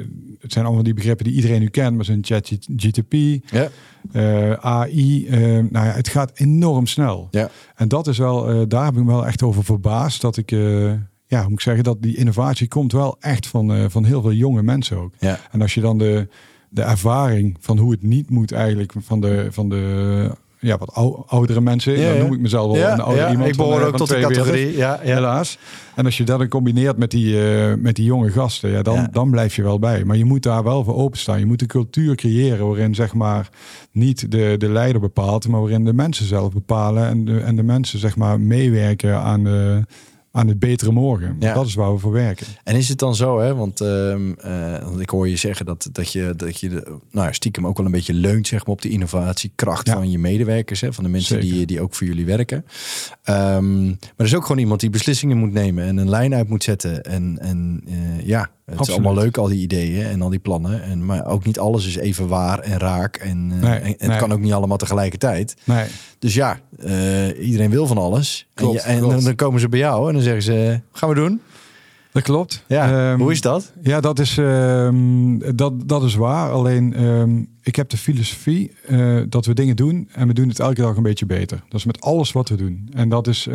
het 0.40 0.52
zijn 0.52 0.64
allemaal 0.64 0.82
die 0.82 0.94
begrippen 0.94 1.24
die 1.24 1.34
iedereen 1.34 1.60
nu 1.60 1.68
kent, 1.68 1.96
maar 1.96 2.04
zijn 2.04 2.24
chat 2.24 2.52
GTP, 2.76 3.12
ja. 3.50 3.68
uh, 4.12 4.52
AI, 4.52 5.26
nou 5.70 5.86
ja, 5.86 5.92
het 5.92 6.08
gaat 6.08 6.30
enorm 6.34 6.86
snel. 6.86 7.28
Ja. 7.30 7.50
En 7.74 7.88
dat 7.88 8.06
is 8.06 8.18
wel, 8.18 8.68
daar 8.68 8.84
heb 8.84 8.94
ik 8.94 9.04
me 9.04 9.10
wel 9.10 9.26
echt 9.26 9.42
over 9.42 9.64
verbaasd, 9.64 10.20
dat 10.20 10.36
ik, 10.36 10.50
ja, 11.26 11.42
moet 11.42 11.52
ik 11.52 11.60
zeggen, 11.60 11.84
dat 11.84 12.02
die 12.02 12.16
innovatie 12.16 12.68
komt 12.68 12.92
wel 12.92 13.16
echt 13.20 13.46
van, 13.46 13.90
van 13.90 14.04
heel 14.04 14.22
veel 14.22 14.32
jonge 14.32 14.62
mensen 14.62 14.96
ook. 14.96 15.14
Ja. 15.18 15.40
En 15.50 15.62
als 15.62 15.74
je 15.74 15.80
dan 15.80 15.98
de, 15.98 16.28
de 16.70 16.82
ervaring 16.82 17.56
van 17.60 17.78
hoe 17.78 17.90
het 17.90 18.02
niet 18.02 18.30
moet 18.30 18.52
eigenlijk 18.52 18.92
van 18.98 19.20
de, 19.20 19.46
van 19.50 19.68
de 19.68 20.30
ja, 20.60 20.78
wat 20.78 20.94
ou 20.94 21.22
oudere 21.26 21.60
mensen. 21.60 21.98
Ja, 21.98 22.10
dan 22.10 22.18
noem 22.18 22.32
ik 22.32 22.40
mezelf 22.40 22.72
wel 22.72 22.80
Ja, 22.80 22.92
een 22.92 23.00
oude 23.00 23.20
ja, 23.20 23.30
iemand. 23.30 23.48
ik 23.48 23.56
behoor 23.56 23.82
ook 23.82 23.96
tot 23.96 24.08
de 24.08 24.14
42, 24.14 24.44
categorie. 24.44 24.76
Ja. 24.76 24.98
Helaas. 25.00 25.58
En 25.94 26.04
als 26.04 26.16
je 26.16 26.24
dat 26.24 26.38
dan 26.38 26.48
combineert 26.48 26.96
met 26.96 27.10
die, 27.10 27.34
uh, 27.34 27.74
met 27.78 27.96
die 27.96 28.04
jonge 28.04 28.30
gasten, 28.30 28.70
ja, 28.70 28.82
dan, 28.82 29.08
dan 29.12 29.30
blijf 29.30 29.56
je 29.56 29.62
wel 29.62 29.78
bij. 29.78 30.04
Maar 30.04 30.16
je 30.16 30.24
moet 30.24 30.42
daar 30.42 30.62
wel 30.62 30.84
voor 30.84 30.94
openstaan. 30.94 31.38
Je 31.38 31.46
moet 31.46 31.60
een 31.60 31.66
cultuur 31.66 32.14
creëren 32.14 32.66
waarin 32.66 32.94
zeg 32.94 33.14
maar 33.14 33.48
niet 33.92 34.30
de, 34.30 34.54
de 34.58 34.68
leider 34.68 35.00
bepaalt, 35.00 35.48
maar 35.48 35.60
waarin 35.60 35.84
de 35.84 35.92
mensen 35.92 36.26
zelf 36.26 36.52
bepalen 36.52 37.08
en 37.08 37.24
de, 37.24 37.40
en 37.40 37.56
de 37.56 37.62
mensen 37.62 37.98
zeg 37.98 38.16
maar 38.16 38.40
meewerken 38.40 39.20
aan, 39.20 39.44
de, 39.44 39.84
aan 40.32 40.48
het 40.48 40.58
betere 40.58 40.90
morgen. 40.92 41.36
Ja. 41.40 41.54
Dat 41.54 41.66
is 41.66 41.74
waar 41.74 41.92
we 41.92 41.98
voor 41.98 42.12
werken. 42.12 42.46
En 42.64 42.76
is 42.76 42.88
het 42.88 42.98
dan 42.98 43.14
zo, 43.14 43.40
hè? 43.40 43.54
Want, 43.54 43.80
ehm, 43.80 44.32
eh, 44.32 44.74
ik 44.98 45.10
hoor 45.10 45.28
je 45.28 45.36
zeggen 45.36 45.66
dat, 45.66 45.88
dat 45.92 46.12
je, 46.12 46.32
dat 46.36 46.60
je 46.60 46.68
de, 46.68 46.82
nou 47.10 47.26
ja, 47.26 47.32
stiekem 47.32 47.66
ook 47.66 47.76
wel 47.76 47.86
een 47.86 47.92
beetje 47.92 48.14
leunt 48.14 48.46
zeg 48.46 48.60
maar, 48.66 48.74
op 48.74 48.82
de 48.82 48.88
innovatiekracht 48.88 49.86
Ja. 49.86 49.92
van 49.94 50.10
je 50.10 50.18
medewerkers, 50.18 50.80
hè? 50.80 50.92
van 50.92 51.04
de 51.04 51.10
mensen 51.10 51.40
die, 51.40 51.50
Zeker. 51.50 51.66
die 51.66 51.80
ook 51.80 51.94
voor 51.94 52.06
jullie 52.06 52.26
werken. 52.26 52.64
Ehm, 53.22 53.84
maar 53.86 53.96
er 54.16 54.24
is 54.24 54.34
ook 54.34 54.42
gewoon 54.46 54.58
iemand 54.62 54.80
die 54.80 54.90
beslissingen 54.90 55.36
moet 55.36 55.52
nemen 55.52 55.84
en 55.84 55.96
een 55.96 56.08
lijn 56.08 56.34
uit 56.34 56.48
moet 56.48 56.64
zetten. 56.64 57.02
En, 57.02 57.38
en 57.40 57.82
eh, 57.86 58.26
ja, 58.26 58.50
het 58.64 58.80
is 58.80 58.90
allemaal 58.90 59.14
leuk, 59.14 59.36
al 59.36 59.48
die 59.48 59.60
ideeën 59.60 60.06
en 60.06 60.22
al 60.22 60.28
die 60.28 60.38
plannen. 60.38 60.82
En, 60.82 61.04
maar 61.06 61.26
ook 61.26 61.44
niet 61.44 61.58
alles 61.58 61.86
is 61.86 61.96
even 61.96 62.28
waar 62.28 62.58
en 62.58 62.78
raak. 62.78 63.16
En, 63.16 63.50
eh, 63.54 63.60
Nee, 63.60 63.78
en, 63.78 63.82
en 63.84 63.90
het 63.98 64.06
nee. 64.08 64.18
kan 64.18 64.32
ook 64.32 64.40
niet 64.40 64.52
allemaal 64.52 64.76
tegelijkertijd. 64.76 65.56
Nee, 65.64 65.86
Dus 66.18 66.34
ja, 66.34 66.60
iedereen 67.40 67.70
wil 67.70 67.86
van 67.86 67.98
alles. 67.98 68.46
Klopt, 68.54 68.82
en 68.84 68.96
je- 69.06 69.12
en 69.14 69.22
dan 69.22 69.34
komen 69.34 69.60
ze 69.60 69.68
bij 69.68 69.78
jou 69.78 70.08
en 70.08 70.19
dan 70.24 70.32
zeggen 70.32 70.42
ze, 70.42 70.80
gaan 70.92 71.08
we 71.08 71.14
doen? 71.14 71.40
dat 72.12 72.22
klopt. 72.22 72.64
Ja, 72.66 73.10
Ehm, 73.12 73.20
hoe 73.20 73.32
is 73.32 73.40
dat? 73.40 73.72
Ja, 73.82 74.00
dat 74.00 74.18
is, 74.18 74.38
ehm, 74.38 75.38
dat, 75.56 75.88
dat 75.88 76.02
is 76.02 76.14
waar. 76.14 76.50
Alleen 76.50 76.94
ehm, 76.94 77.42
ik 77.62 77.76
heb 77.76 77.88
de 77.88 77.96
filosofie 77.96 78.72
eh, 78.86 79.16
dat 79.28 79.46
we 79.46 79.54
dingen 79.54 79.76
doen 79.76 80.08
en 80.12 80.26
we 80.26 80.34
doen 80.34 80.48
het 80.48 80.58
elke 80.60 80.80
dag 80.80 80.96
een 80.96 81.02
beetje 81.02 81.26
beter. 81.26 81.62
Dat 81.68 81.78
is 81.80 81.84
met 81.86 82.00
alles 82.00 82.32
wat 82.32 82.48
we 82.48 82.56
doen. 82.56 82.88
En 82.94 83.08
dat 83.08 83.26
is, 83.26 83.48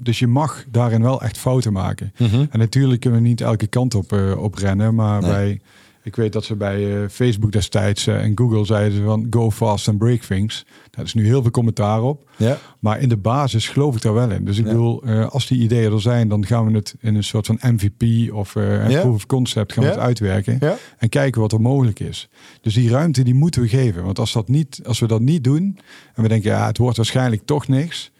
dus 0.00 0.18
je 0.18 0.26
mag 0.26 0.64
daarin 0.70 1.02
wel 1.02 1.22
echt 1.22 1.38
fouten 1.38 1.72
maken. 1.72 2.12
En 2.50 2.58
natuurlijk 2.58 3.00
kunnen 3.00 3.22
we 3.22 3.28
niet 3.28 3.40
elke 3.40 3.66
kant 3.66 3.94
op, 3.94 4.12
eh, 4.12 4.42
op 4.42 4.54
rennen, 4.54 4.94
maar 4.94 5.20
Nee. 5.22 5.30
bij, 5.30 5.60
ik 6.02 6.16
weet 6.16 6.32
dat 6.32 6.44
ze 6.44 6.56
bij 6.56 7.02
eh, 7.02 7.08
Facebook 7.08 7.52
destijds 7.52 8.06
eh, 8.06 8.22
en 8.24 8.32
Google 8.34 8.64
zeiden 8.64 8.96
ze 8.98 9.02
van 9.04 9.26
go 9.30 9.50
fast 9.50 9.88
and 9.88 9.98
break 9.98 10.20
things. 10.20 10.66
Daar 10.90 11.04
is 11.04 11.14
nu 11.14 11.24
heel 11.24 11.42
veel 11.42 11.50
commentaar 11.50 12.02
op. 12.02 12.30
Ja. 12.36 12.58
Maar 12.78 13.00
in 13.00 13.08
de 13.08 13.16
basis 13.16 13.68
geloof 13.68 13.96
ik 13.96 14.02
daar 14.02 14.14
wel 14.14 14.30
in. 14.30 14.44
Dus 14.44 14.58
ik 14.58 14.64
Ja. 14.64 14.70
bedoel, 14.70 15.02
eh, 15.02 15.28
als 15.28 15.46
die 15.46 15.60
ideeën 15.62 15.92
er 15.92 16.00
zijn, 16.00 16.28
dan 16.28 16.46
gaan 16.46 16.66
we 16.66 16.72
het 16.72 16.94
in 17.00 17.14
een 17.14 17.24
soort 17.24 17.46
van 17.46 17.58
MVP 17.62 18.32
of 18.32 18.54
een 18.54 18.90
Ja. 18.90 19.00
proof 19.00 19.14
of 19.14 19.26
concept 19.26 19.72
gaan 19.72 19.84
we 19.84 19.90
het 19.90 19.98
uitwerken. 19.98 20.58
En 20.98 21.08
kijken 21.08 21.40
wat 21.40 21.52
er 21.52 21.60
mogelijk 21.60 22.00
is. 22.00 22.28
Dus 22.60 22.74
die 22.74 22.90
ruimte 22.90 23.22
die 23.22 23.34
moeten 23.34 23.62
we 23.62 23.68
geven. 23.68 24.04
Want 24.04 24.18
als, 24.18 24.32
dat 24.32 24.48
niet, 24.48 24.80
als 24.84 25.00
we 25.00 25.06
dat 25.06 25.20
niet 25.20 25.44
doen 25.44 25.78
en 26.14 26.22
we 26.22 26.28
denken, 26.28 26.50
ja, 26.50 26.66
het 26.66 26.78
wordt 26.78 26.96
waarschijnlijk 26.96 27.42
toch 27.44 27.68
niks. 27.68 28.10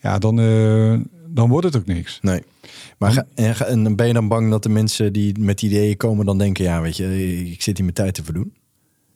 Ja, 0.00 0.18
dan, 0.18 0.38
dan 1.34 1.48
wordt 1.48 1.66
het 1.66 1.76
ook 1.76 1.86
niks. 1.86 2.18
Nee. 2.22 2.42
Maar 2.98 3.12
ga- 3.12 3.26
en, 3.34 3.54
ga- 3.54 3.64
en 3.64 3.96
ben 3.96 4.06
je 4.06 4.12
dan 4.12 4.28
bang 4.28 4.50
dat 4.50 4.62
de 4.62 4.68
mensen 4.68 5.12
die 5.12 5.38
met 5.38 5.62
ideeën 5.62 5.96
komen 5.96 6.26
dan 6.26 6.38
denken, 6.38 6.64
ja, 6.64 6.80
weet 6.80 6.96
je, 6.96 7.36
ik 7.50 7.62
zit 7.62 7.76
hier 7.76 7.84
mijn 7.84 7.92
tijd 7.96 8.14
te 8.14 8.24
verdoen? 8.24 8.54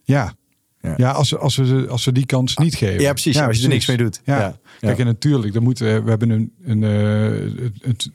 Ja. 0.05 0.35
Ja. 0.81 0.95
Ja, 0.97 1.11
als, 1.11 1.29
ze- 1.29 1.39
als, 1.39 1.57
we, 1.57 1.87
als 1.89 2.05
we 2.05 2.13
die 2.13 2.27
kans 2.27 2.57
niet 2.57 2.75
geven. 2.75 3.01
Ja, 3.01 3.11
precies. 3.13 3.39
als 3.41 3.57
je 3.57 3.63
er 3.63 3.69
niks 3.69 3.87
mee 3.87 3.97
doet. 3.97 4.21
Ja. 4.25 4.39
Ja. 4.39 4.59
Kijk, 4.81 4.97
Ja. 4.97 5.01
en 5.01 5.07
natuurlijk, 5.11 5.53
dan 5.53 5.63
moet, 5.63 5.81
eh, 5.81 5.99
we 6.05 6.09
hebben 6.09 6.31
een, 6.31 6.53
een 6.65 6.83
eh, 6.85 7.65
het, 7.89 8.11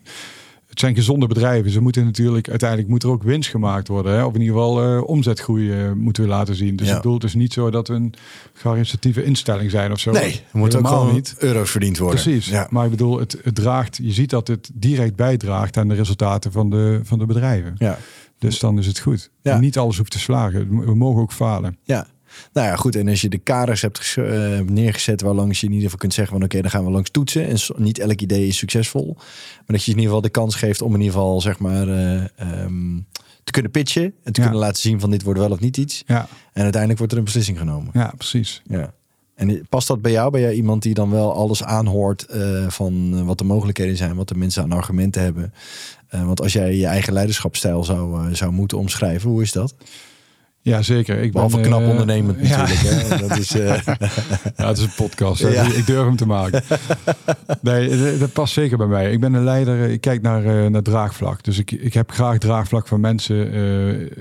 het, 0.72 0.80
zijn 0.80 0.96
gezonde 0.96 1.28
bedrijven. 1.28 1.72
Ze 1.72 1.82
moeten 1.82 2.06
natuurlijk, 2.06 2.50
uiteindelijk 2.50 2.90
moet 2.90 3.04
er 3.04 3.10
ook 3.10 3.24
winst 3.24 3.50
gemaakt 3.50 3.88
worden. 3.88 4.14
Hè? 4.14 4.24
Of 4.26 4.34
in 4.34 4.42
ieder 4.42 4.56
geval 4.56 4.84
eh, 4.84 5.04
omzetgroei 5.08 5.72
eh, 5.72 5.92
moeten 5.92 6.24
we 6.24 6.30
laten 6.30 6.56
zien. 6.56 6.76
Dus 6.76 6.88
Ja. 6.88 6.92
ik 6.96 7.02
bedoel, 7.02 7.14
het 7.14 7.24
is 7.24 7.34
niet 7.34 7.54
zo 7.54 7.70
dat 7.70 7.88
we 7.88 7.94
een 7.94 8.14
caritatieve 8.62 9.24
instelling 9.24 9.72
zijn 9.72 9.92
of 9.92 10.00
zo. 10.00 10.12
Nee, 10.12 10.42
er 10.54 10.60
ook 10.62 10.68
Helemaal 10.72 11.00
gewoon 11.00 11.14
niet. 11.14 11.36
euro's 11.38 11.72
verdiend 11.72 11.98
worden. 11.98 12.22
Precies. 12.22 12.48
Ja. 12.50 12.68
Maar 12.70 12.86
ik 12.86 12.92
bedoel, 12.92 13.20
het, 13.20 13.38
het 13.44 13.56
draagt, 13.56 14.00
je 14.04 14.12
ziet 14.12 14.30
dat 14.30 14.48
het 14.48 14.70
direct 14.74 15.16
bijdraagt 15.16 15.78
aan 15.78 15.88
de 15.88 15.96
resultaten 15.96 16.52
van 16.52 16.70
de, 16.70 17.00
van 17.04 17.20
de 17.20 17.26
bedrijven. 17.26 17.76
Ja. 17.78 17.98
Dus 18.40 18.60
dan 18.60 18.78
is 18.80 18.88
het 18.88 19.00
goed. 19.00 19.30
Ja. 19.42 19.54
En 19.54 19.62
niet 19.62 19.78
alles 19.78 19.98
hoeft 19.98 20.12
te 20.12 20.20
slagen. 20.20 20.86
We 20.86 20.96
mogen 20.96 21.22
ook 21.22 21.32
falen. 21.34 21.78
ja. 21.84 22.08
Nou 22.54 22.68
ja, 22.68 22.76
goed. 22.76 22.96
En 22.96 23.08
als 23.08 23.22
je 23.22 23.30
de 23.30 23.38
kaders 23.38 23.82
hebt 23.82 24.16
eh, 24.18 24.60
neergezet 24.60 25.22
waar 25.22 25.34
langs 25.34 25.60
je 25.60 25.66
in 25.66 25.72
ieder 25.72 25.84
geval 25.86 26.00
kunt 26.00 26.14
zeggen 26.14 26.34
van 26.34 26.44
oké, 26.46 26.62
dan 26.62 26.72
gaan 26.72 26.86
we 26.86 26.92
langs 26.92 27.10
toetsen. 27.10 27.48
En 27.48 27.60
so- 27.60 27.74
niet 27.78 28.00
elk 28.00 28.22
idee 28.22 28.48
is 28.48 28.58
succesvol. 28.58 29.14
Maar 29.18 29.64
dat 29.66 29.84
je 29.84 29.92
in 29.92 29.98
ieder 29.98 30.04
geval 30.06 30.22
de 30.22 30.30
kans 30.30 30.56
geeft 30.56 30.82
om 30.82 30.94
in 30.94 31.00
ieder 31.02 31.14
geval 31.16 31.42
zeg 31.42 31.60
maar 31.60 31.88
eh, 31.88 32.16
ehm, 32.36 33.00
te 33.44 33.52
kunnen 33.52 33.72
pitchen. 33.72 34.04
En 34.24 34.34
te 34.34 34.42
Ja. 34.42 34.48
kunnen 34.48 34.66
laten 34.66 34.82
zien 34.82 35.00
van 35.00 35.10
dit 35.12 35.24
wordt 35.24 35.40
wel 35.40 35.52
of 35.52 35.60
niet 35.60 35.78
iets. 35.78 36.04
Ja, 36.06 36.28
En 36.54 36.62
uiteindelijk 36.62 36.98
wordt 36.98 37.14
er 37.14 37.20
een 37.20 37.26
beslissing 37.26 37.58
genomen. 37.58 37.90
ja 37.94 38.14
precies. 38.18 38.62
Ja. 38.66 38.94
En 39.36 39.66
past 39.70 39.88
dat 39.88 40.02
bij 40.02 40.12
jou? 40.12 40.32
Ben 40.32 40.42
jij 40.42 40.54
iemand 40.54 40.82
die 40.84 40.94
dan 40.94 41.10
wel 41.12 41.34
alles 41.34 41.64
aanhoort 41.64 42.26
eh, 42.26 42.68
van 42.70 43.26
wat 43.26 43.38
de 43.38 43.44
mogelijkheden 43.44 43.98
zijn, 43.98 44.16
wat 44.16 44.28
de 44.28 44.36
mensen 44.36 44.64
aan 44.64 44.72
argumenten 44.72 45.22
hebben? 45.22 45.54
Want 46.10 46.42
als 46.42 46.54
jij 46.54 46.76
je 46.76 46.86
eigen 46.86 47.14
leiderschapsstijl 47.14 47.84
zou, 47.84 48.36
zou 48.36 48.52
moeten 48.52 48.78
omschrijven, 48.78 49.30
hoe 49.30 49.42
is 49.42 49.52
dat? 49.52 49.76
Ja, 50.64 50.82
zeker. 50.82 51.18
Ik 51.18 51.32
Behalve 51.32 51.56
ben, 51.56 51.66
knap 51.66 51.82
eh, 51.82 51.90
ondernemend 51.90 52.38
ja. 52.48 52.58
natuurlijk. 52.58 53.10
Hè? 53.10 53.28
Dat 53.28 53.38
is, 53.38 53.52
eh, 53.60 53.78
Ja, 54.58 54.68
het 54.68 54.78
is 54.78 54.84
een 54.84 54.94
podcast. 54.96 55.42
Ja. 55.42 55.64
Ik 55.64 55.86
durf 55.86 56.06
hem 56.06 56.16
te 56.16 56.26
maken. 56.26 56.64
Nee, 57.62 57.90
dat- 57.98 58.20
dat 58.20 58.34
past 58.34 58.54
zeker 58.54 58.78
bij 58.78 58.88
mij. 58.88 59.12
Ik 59.12 59.20
ben 59.20 59.34
een 59.34 59.44
leider. 59.44 59.90
Ik 59.90 60.02
kijk 60.02 60.22
naar, 60.22 60.46
eh, 60.46 60.70
naar 60.70 60.82
draagvlak. 60.82 61.44
Dus 61.44 61.58
ik, 61.58 61.72
ik 61.72 61.94
heb 61.94 62.12
graag 62.12 62.38
draagvlak 62.38 62.88
van 62.88 63.00
mensen. 63.00 63.52
Eh, 63.54 64.18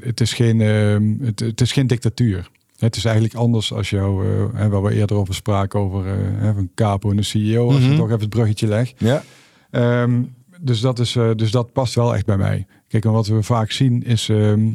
het, 0.00 0.20
is 0.20 0.32
geen, 0.32 0.60
eh, 0.60 1.26
het, 1.26 1.40
het 1.40 1.60
is 1.60 1.72
geen 1.72 1.86
dictatuur. 1.86 2.50
Het 2.78 2.96
is 2.96 3.04
eigenlijk 3.04 3.34
anders 3.34 3.72
als 3.72 3.90
jou, 3.90 4.26
eh, 4.26 4.30
hè, 4.54 4.68
waar 4.68 4.82
we 4.82 4.94
eerder 4.94 5.16
over 5.16 5.34
spraken, 5.34 5.80
over 5.80 6.04
eh, 6.06 6.50
van 6.54 6.70
capo 6.74 7.10
en 7.10 7.16
de 7.16 7.22
CEO. 7.22 7.66
Als 7.70 7.80
Mhm. 7.80 7.90
je 7.90 7.96
toch 7.96 8.06
even 8.06 8.20
het 8.20 8.28
bruggetje 8.28 8.66
leg. 8.66 8.92
ja. 8.98 9.22
Ehm, 9.70 10.22
dus, 10.60 10.80
dat 10.80 10.98
is, 10.98 11.16
eh, 11.16 11.30
dus 11.36 11.50
dat 11.50 11.72
past 11.72 11.94
wel 11.94 12.14
echt 12.14 12.26
bij 12.26 12.36
mij. 12.36 12.66
Kijk, 12.88 13.04
en 13.04 13.12
wat 13.12 13.26
we 13.26 13.42
vaak 13.42 13.70
zien 13.70 14.02
is, 14.04 14.28
ehm, 14.28 14.66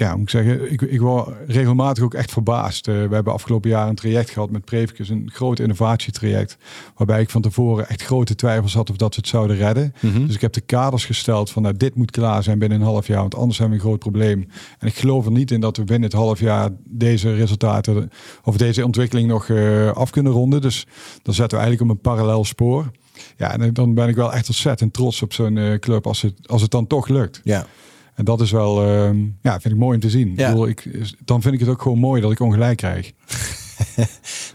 ja, 0.00 0.16
moet 0.16 0.22
ik 0.22 0.30
zeggen, 0.30 0.72
ik, 0.72 0.82
ik 0.82 1.00
word 1.00 1.28
regelmatig 1.46 2.04
ook 2.04 2.14
echt 2.14 2.32
verbaasd. 2.32 2.88
Eh, 2.88 2.94
we 2.94 3.14
hebben 3.14 3.32
afgelopen 3.32 3.70
jaar 3.70 3.88
een 3.88 3.94
traject 3.94 4.30
gehad 4.30 4.50
met 4.50 4.64
Previcus, 4.64 5.08
een 5.08 5.30
groot 5.32 5.58
innovatietraject, 5.58 6.56
waarbij 6.96 7.20
ik 7.20 7.30
van 7.30 7.42
tevoren 7.42 7.88
echt 7.88 8.02
grote 8.02 8.34
twijfels 8.34 8.74
had 8.74 8.90
of 8.90 8.96
dat 8.96 9.14
we 9.14 9.20
het 9.20 9.30
zouden 9.30 9.56
redden. 9.56 9.94
Mhm. 10.00 10.26
Dus 10.26 10.34
ik 10.34 10.40
heb 10.40 10.52
de 10.52 10.60
kaders 10.60 11.04
gesteld 11.04 11.50
van, 11.50 11.62
nou, 11.62 11.76
dit 11.76 11.94
moet 11.94 12.10
klaar 12.10 12.42
zijn 12.42 12.58
binnen 12.58 12.80
een 12.80 12.86
half 12.86 13.06
jaar, 13.06 13.20
want 13.20 13.34
anders 13.34 13.58
hebben 13.58 13.76
we 13.76 13.82
een 13.82 13.88
groot 13.88 14.00
probleem. 14.00 14.48
En 14.78 14.86
ik 14.86 14.94
geloof 14.94 15.24
er 15.24 15.32
niet 15.32 15.50
in 15.50 15.60
dat 15.60 15.76
we 15.76 15.84
binnen 15.84 16.08
het 16.08 16.18
half 16.18 16.40
jaar 16.40 16.70
deze 16.84 17.34
resultaten 17.34 18.10
of 18.44 18.56
deze 18.56 18.84
ontwikkeling 18.84 19.28
nog 19.28 19.48
eh, 19.48 19.90
af 19.90 20.10
kunnen 20.10 20.32
ronden. 20.32 20.60
Dus 20.60 20.86
dan 21.22 21.34
zetten 21.34 21.58
we 21.58 21.64
eigenlijk 21.64 21.92
op 21.92 21.96
een 21.96 22.12
parallel 22.12 22.44
spoor. 22.44 22.90
Ja, 23.36 23.58
en 23.58 23.74
dan 23.74 23.94
ben 23.94 24.08
ik 24.08 24.14
wel 24.14 24.32
echt 24.32 24.48
ontzettend 24.48 24.92
trots 24.92 25.22
op 25.22 25.32
zo'n 25.32 25.58
eh, 25.58 25.78
club 25.78 26.06
als 26.06 26.22
het, 26.22 26.34
als 26.46 26.62
het 26.62 26.70
dan 26.70 26.86
toch 26.86 27.08
lukt. 27.08 27.40
ja. 27.44 27.66
En 28.14 28.24
dat 28.24 28.40
is 28.40 28.50
wel, 28.50 28.82
ehm, 28.86 29.18
ja, 29.42 29.60
vind 29.60 29.74
ik 29.74 29.80
mooi 29.80 29.94
om 29.94 30.00
te 30.00 30.10
zien. 30.10 30.32
Ja. 30.36 30.44
Ik 30.48 30.50
bedoel, 30.52 30.68
ik, 30.68 31.08
dan 31.24 31.42
vind 31.42 31.54
ik 31.54 31.60
het 31.60 31.68
ook 31.68 31.82
gewoon 31.82 31.98
mooi 31.98 32.20
dat 32.20 32.32
ik 32.32 32.40
ongelijk 32.40 32.76
krijg. 32.76 33.12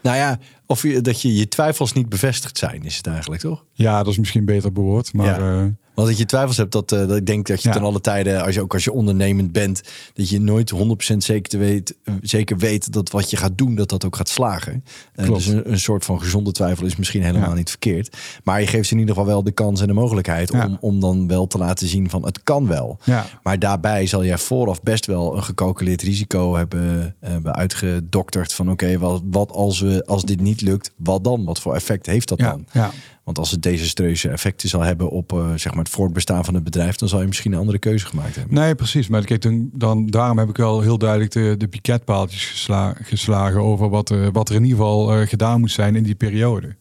Nou 0.01 0.17
ja, 0.17 0.39
Of 0.65 0.81
je, 0.81 1.01
dat 1.01 1.21
je 1.21 1.35
je 1.35 1.47
twijfels 1.47 1.93
niet 1.93 2.09
bevestigd 2.09 2.57
zijn, 2.57 2.83
is 2.83 2.97
het 2.97 3.07
eigenlijk 3.07 3.41
toch? 3.41 3.65
Ja, 3.73 3.97
dat 4.03 4.11
is 4.11 4.17
misschien 4.17 4.45
beter 4.45 4.71
bewoord. 4.71 5.13
Maar 5.13 5.41
Ja. 5.41 5.61
eh, 5.61 5.65
Want 5.95 6.07
dat 6.07 6.17
je 6.17 6.25
twijfels 6.25 6.57
hebt, 6.57 6.71
dat, 6.71 6.91
eh, 6.91 6.99
dat 7.07 7.17
ik 7.17 7.25
denk 7.25 7.47
dat 7.47 7.61
je 7.61 7.67
Ja. 7.67 7.73
ten 7.73 7.83
alle 7.83 8.01
tijden, 8.01 8.43
als 8.43 8.55
je 8.55 8.61
ook 8.61 8.73
als 8.73 8.83
je 8.83 8.91
ondernemend 8.91 9.51
bent, 9.51 9.81
dat 10.13 10.29
je 10.29 10.39
nooit 10.41 10.69
100% 10.69 11.23
zeker, 11.23 11.49
te 11.49 11.57
weet, 11.57 11.95
zeker 12.21 12.57
weet 12.57 12.93
dat 12.93 13.09
wat 13.11 13.29
je 13.29 13.37
gaat 13.37 13.57
doen, 13.57 13.75
dat 13.75 13.89
dat 13.89 14.05
ook 14.05 14.15
gaat 14.15 14.29
slagen. 14.29 14.83
Eh, 15.13 15.27
dus 15.27 15.45
een, 15.47 15.71
een 15.71 15.79
soort 15.79 16.05
van 16.05 16.21
gezonde 16.21 16.51
twijfel 16.51 16.85
is 16.85 16.95
misschien 16.95 17.23
helemaal 17.23 17.49
Ja. 17.49 17.55
niet 17.55 17.69
verkeerd. 17.69 18.17
Maar 18.43 18.59
je 18.61 18.67
geeft 18.67 18.87
ze 18.87 18.93
in 18.93 18.99
ieder 18.99 19.15
geval 19.15 19.29
wel 19.29 19.43
de 19.43 19.51
kans 19.51 19.81
en 19.81 19.87
de 19.87 19.93
mogelijkheid 19.93 20.51
Ja. 20.51 20.65
om, 20.65 20.77
om 20.79 20.99
dan 20.99 21.27
wel 21.27 21.47
te 21.47 21.57
laten 21.57 21.87
zien 21.87 22.09
van 22.09 22.25
het 22.25 22.43
kan 22.43 22.67
wel. 22.67 22.97
Maar 23.43 23.59
daarbij 23.59 24.05
zal 24.05 24.25
jij 24.25 24.37
vooraf 24.37 24.81
best 24.83 25.05
wel 25.05 25.35
een 25.35 25.43
gecalculeerd 25.43 26.01
risico 26.01 26.55
hebben, 26.55 27.15
eh, 27.19 27.29
hebben 27.29 27.55
uitgedokterd 27.55 28.53
van 28.53 28.71
oké, 28.71 28.97
wat, 28.97 29.21
wat 29.31 29.51
als, 29.51 29.79
we, 29.79 30.03
als 30.05 30.23
dit 30.23 30.41
niet 30.41 30.61
lukt, 30.61 30.91
wat 30.97 31.23
dan? 31.23 31.45
Wat 31.45 31.59
voor 31.59 31.75
effect 31.75 32.05
heeft 32.05 32.27
dat 32.27 32.37
dan? 32.39 32.65
ja. 32.71 32.91
Want 33.25 33.37
als 33.37 33.51
het 33.51 33.61
desastreuze 33.61 34.29
effecten 34.29 34.69
zal 34.69 34.81
hebben 34.81 35.09
op 35.09 35.33
eh, 35.33 35.53
zeg 35.55 35.73
maar 35.73 35.83
het 35.83 35.93
voortbestaan 35.93 36.45
van 36.45 36.53
het 36.53 36.63
bedrijf, 36.63 36.95
dan 36.95 37.07
zal 37.07 37.21
je 37.21 37.27
misschien 37.27 37.51
een 37.51 37.59
andere 37.59 37.79
keuze 37.79 38.05
gemaakt 38.05 38.35
hebben. 38.35 38.55
Nee, 38.55 38.75
precies. 38.75 39.07
Maar 39.07 39.23
kijk, 39.23 39.41
dan, 39.41 39.69
dan, 39.73 40.05
daarom 40.05 40.37
heb 40.37 40.49
ik 40.49 40.57
wel 40.57 40.81
heel 40.81 40.97
duidelijk 40.97 41.31
de, 41.31 41.55
de 41.57 41.67
piketpaaltjes 41.67 42.45
gesla, 42.45 42.95
geslagen 43.01 43.61
over 43.61 43.89
wat, 43.89 44.09
er 44.09 44.31
wat 44.31 44.49
er 44.49 44.55
in 44.55 44.63
ieder 44.63 44.77
geval 44.77 45.13
eh, 45.13 45.27
gedaan 45.27 45.59
moet 45.59 45.71
zijn 45.71 45.95
in 45.95 46.03
die 46.03 46.15
periode. 46.15 46.75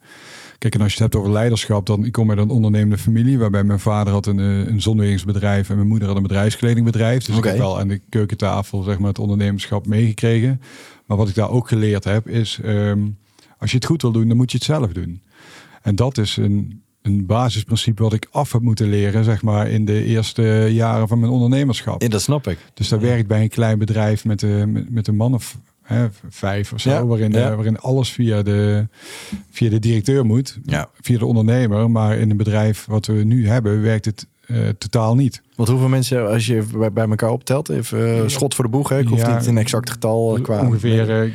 Kijk, 0.59 0.75
en 0.75 0.81
als 0.81 0.93
je 0.93 1.03
het 1.03 1.13
hebt 1.13 1.23
over 1.23 1.33
leiderschap, 1.33 1.87
dan 1.87 2.05
ik 2.05 2.13
kom 2.13 2.31
uit 2.31 2.39
een 2.39 2.51
ondernemende 2.51 2.99
familie, 2.99 3.39
waarbij 3.39 3.65
mijn 3.65 3.81
vader 3.81 4.13
had 4.13 4.27
een, 4.27 4.39
eh, 4.39 4.67
een 4.67 4.83
zonnewegingsbedrijf 4.83 5.71
en 5.71 5.77
mijn 5.77 5.89
moeder 5.89 6.09
had 6.09 6.17
een 6.17 6.23
bedrijfskledingbedrijf. 6.23 7.25
Dus 7.25 7.37
ik 7.37 7.45
heb 7.45 7.57
wel 7.57 7.79
aan 7.79 7.89
de 7.89 8.01
keukentafel 8.09 8.83
zeg 8.83 8.99
maar, 8.99 9.09
het 9.09 9.19
ondernemerschap 9.19 9.87
meegekregen. 9.87 10.61
Maar 11.07 11.17
wat 11.17 11.29
ik 11.29 11.35
daar 11.35 11.51
ook 11.51 11.69
geleerd 11.69 12.05
heb, 12.05 12.29
is 12.29 12.59
ehm, 12.63 13.01
als 13.59 13.71
je 13.71 13.77
het 13.77 13.87
goed 13.87 14.03
wil 14.03 14.13
doen, 14.13 14.29
dan 14.29 14.37
moet 14.37 14.51
je 14.51 14.57
het 14.57 14.67
zelf 14.67 14.93
doen. 14.93 15.23
En 15.85 15.97
dat 15.97 16.19
is 16.19 16.37
een, 16.37 16.83
een 17.03 17.27
basisprincipe 17.27 18.03
wat 18.03 18.13
ik 18.13 18.27
af 18.31 18.53
heb 18.53 18.63
moeten 18.63 18.89
leren, 18.89 19.25
zeg 19.25 19.43
maar, 19.43 19.69
in 19.71 19.85
de 19.85 20.05
eerste 20.05 20.43
jaren 20.71 21.09
van 21.09 21.19
mijn 21.21 21.33
ondernemerschap. 21.33 22.03
Ja, 22.03 22.09
dat 22.09 22.23
snap 22.23 22.47
ik. 22.49 22.59
Dus 22.75 22.89
daar 22.89 23.01
werkt 23.01 23.27
bij 23.29 23.43
een 23.43 23.49
klein 23.49 23.79
bedrijf 23.79 24.25
met, 24.25 24.41
de, 24.41 24.65
met, 24.69 24.91
met 24.91 25.07
een 25.09 25.17
man 25.17 25.35
of 25.35 25.59
hè, 25.83 26.07
vijf 26.29 26.73
of 26.73 26.81
zo, 26.81 26.91
Ja, 26.91 27.07
waarin, 27.07 27.33
ja. 27.33 27.49
eh, 27.51 27.55
waarin 27.55 27.79
alles 27.79 28.11
via 28.13 28.43
de, 28.43 28.87
via 29.51 29.71
de 29.71 29.79
directeur 29.79 30.25
moet, 30.27 30.59
Ja. 30.65 30.89
via 31.01 31.19
de 31.19 31.27
ondernemer. 31.27 31.91
Maar 31.91 32.17
in 32.19 32.31
een 32.31 32.37
bedrijf 32.37 32.85
wat 32.87 33.07
we 33.07 33.13
nu 33.25 33.49
hebben, 33.49 33.83
werkt 33.83 34.05
het 34.05 34.27
eh, 34.47 34.69
totaal 34.79 35.15
niet. 35.15 35.43
Want 35.57 35.69
hoeveel 35.69 35.89
mensen, 35.89 36.29
als 36.31 36.47
je 36.47 36.65
bij, 36.95 37.05
elkaar 37.09 37.31
optelt, 37.31 37.69
even 37.69 38.23
eh, 38.23 38.29
schot 38.29 38.55
voor 38.55 38.65
de 38.65 38.71
boeg, 38.71 38.89
hè? 38.89 38.99
ik 38.99 39.09
hoef 39.09 39.27
niet 39.37 39.47
een 39.47 39.59
exact 39.59 39.91
getal 39.91 40.37
eh, 40.37 40.43
qua. 40.43 40.61
Ongeveer, 40.67 41.23
eh, 41.23 41.31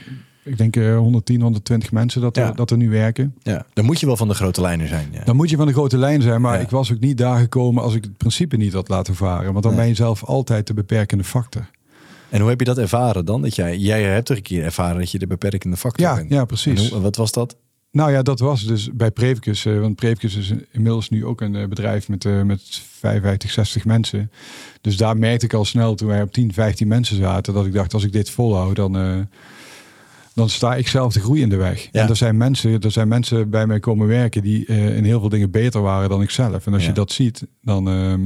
ik 0.50 0.58
denk 0.58 0.76
eh, 0.76 0.98
110, 0.98 1.42
120 1.42 1.92
mensen 1.92 2.22
dat, 2.22 2.38
er, 2.38 2.56
dat 2.56 2.72
er 2.72 2.78
nu 2.78 2.90
werken. 2.90 3.36
Ja, 3.44 3.66
dan 3.74 3.86
moet 3.86 4.00
je 4.00 4.06
wel 4.06 4.18
van 4.18 4.28
de 4.28 4.34
grote 4.34 4.62
lijnen 4.62 4.88
zijn. 4.88 5.08
Ja. 5.12 5.24
Dan 5.24 5.36
moet 5.36 5.50
je 5.50 5.56
van 5.58 5.68
de 5.68 5.74
grote 5.74 5.98
lijn 5.98 6.22
zijn, 6.22 6.42
maar 6.42 6.56
Ja. 6.56 6.62
ik 6.64 6.70
was 6.70 6.92
ook 6.92 7.00
niet 7.00 7.18
daar 7.18 7.40
gekomen 7.40 7.84
als 7.84 7.96
ik 7.96 8.04
het 8.04 8.18
principe 8.18 8.58
niet 8.58 8.74
had 8.74 8.90
laten 8.90 9.16
varen. 9.16 9.52
Want 9.52 9.64
dan 9.64 9.76
ben 9.76 9.88
je 9.88 9.94
zelf 9.94 10.24
altijd 10.24 10.68
de 10.68 10.74
beperkende 10.74 11.24
factor. 11.24 11.70
En 12.30 12.40
hoe 12.40 12.50
heb 12.50 12.60
je 12.60 12.66
dat 12.66 12.78
ervaren 12.78 13.26
dan? 13.26 13.42
Dat 13.42 13.56
jij, 13.56 13.78
jij 13.78 14.04
hebt 14.04 14.26
toch 14.26 14.38
een 14.38 14.44
keer 14.44 14.64
ervaren 14.64 15.00
dat 15.00 15.12
je 15.12 15.20
de 15.20 15.28
beperkende 15.28 15.78
factor 15.78 16.06
Ja, 16.08 16.16
bent. 16.16 16.30
ja 16.30 16.40
En 16.40 16.46
precies. 16.46 16.90
hoe- 16.90 17.02
wat 17.02 17.16
was 17.16 17.32
dat? 17.32 17.56
Nou 17.92 18.12
ja, 18.12 18.22
dat 18.22 18.40
was 18.40 18.64
dus 18.66 18.90
bij 18.94 19.12
Previcus. 19.12 19.66
eh, 19.66 19.80
want 19.80 19.96
Previcus 19.96 20.36
is 20.36 20.54
inmiddels 20.72 21.10
nu 21.10 21.26
ook 21.26 21.42
een 21.42 21.56
eh, 21.56 21.68
bedrijf 21.68 22.08
met, 22.10 22.26
eh, 22.26 22.42
met 22.42 22.62
55, 23.00 23.52
60 23.52 23.86
mensen. 23.86 24.32
Dus 24.82 24.98
daar 24.98 25.18
merkte 25.18 25.46
ik 25.46 25.54
al 25.54 25.66
snel 25.66 25.96
toen 25.96 26.08
wij 26.08 26.22
op 26.22 26.32
10, 26.34 26.54
15 26.54 26.88
mensen 26.88 27.16
zaten... 27.18 27.54
dat 27.54 27.66
ik 27.66 27.74
dacht, 27.74 27.94
als 27.94 28.04
ik 28.04 28.12
dit 28.12 28.30
volhoud, 28.30 28.76
dan, 28.76 28.98
eh, 28.98 29.16
dan 30.34 30.50
sta 30.50 30.76
ik 30.76 30.88
zelf 30.88 31.14
de 31.14 31.20
groei 31.20 31.42
in 31.42 31.50
de 31.50 31.56
weg. 31.56 31.88
Ja. 31.92 32.02
En 32.02 32.10
er 32.10 32.16
zijn, 32.16 32.38
mensen, 32.38 32.80
er 32.82 32.92
zijn 32.92 33.08
mensen 33.08 33.50
bij 33.50 33.68
mij 33.68 33.80
komen 33.80 34.08
werken... 34.08 34.42
die 34.42 34.66
eh, 34.66 34.98
in 34.98 35.04
heel 35.04 35.20
veel 35.20 35.30
dingen 35.30 35.52
beter 35.52 35.82
waren 35.82 36.10
dan 36.10 36.22
ik 36.22 36.30
zelf. 36.30 36.66
En 36.66 36.74
als 36.74 36.82
Ja. 36.82 36.88
je 36.88 36.94
dat 36.94 37.12
ziet, 37.12 37.48
dan... 37.62 37.88
ehm, 37.90 38.22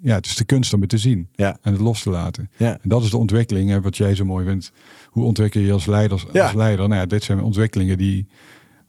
ja, 0.00 0.14
het 0.14 0.26
is 0.26 0.34
de 0.36 0.44
kunst 0.44 0.72
om 0.74 0.80
het 0.80 0.90
te 0.90 0.98
zien 0.98 1.28
Ja. 1.32 1.58
en 1.62 1.72
het 1.72 1.80
los 1.80 2.02
te 2.02 2.10
laten. 2.10 2.50
En 2.58 2.78
dat 2.82 3.02
is 3.02 3.10
de 3.10 3.16
ontwikkeling, 3.16 3.70
hè, 3.70 3.80
wat 3.80 3.96
jij 3.96 4.14
zo 4.14 4.24
mooi 4.24 4.46
vindt. 4.46 4.72
Hoe 5.06 5.24
ontwikkel 5.24 5.60
je 5.60 5.72
als 5.72 5.86
leider? 5.86 6.24
Ja. 6.32 6.42
Als 6.44 6.54
leider? 6.54 6.88
Nou 6.88 7.00
ja, 7.00 7.06
dit 7.06 7.22
zijn 7.22 7.42
ontwikkelingen 7.42 7.98
die, 7.98 8.26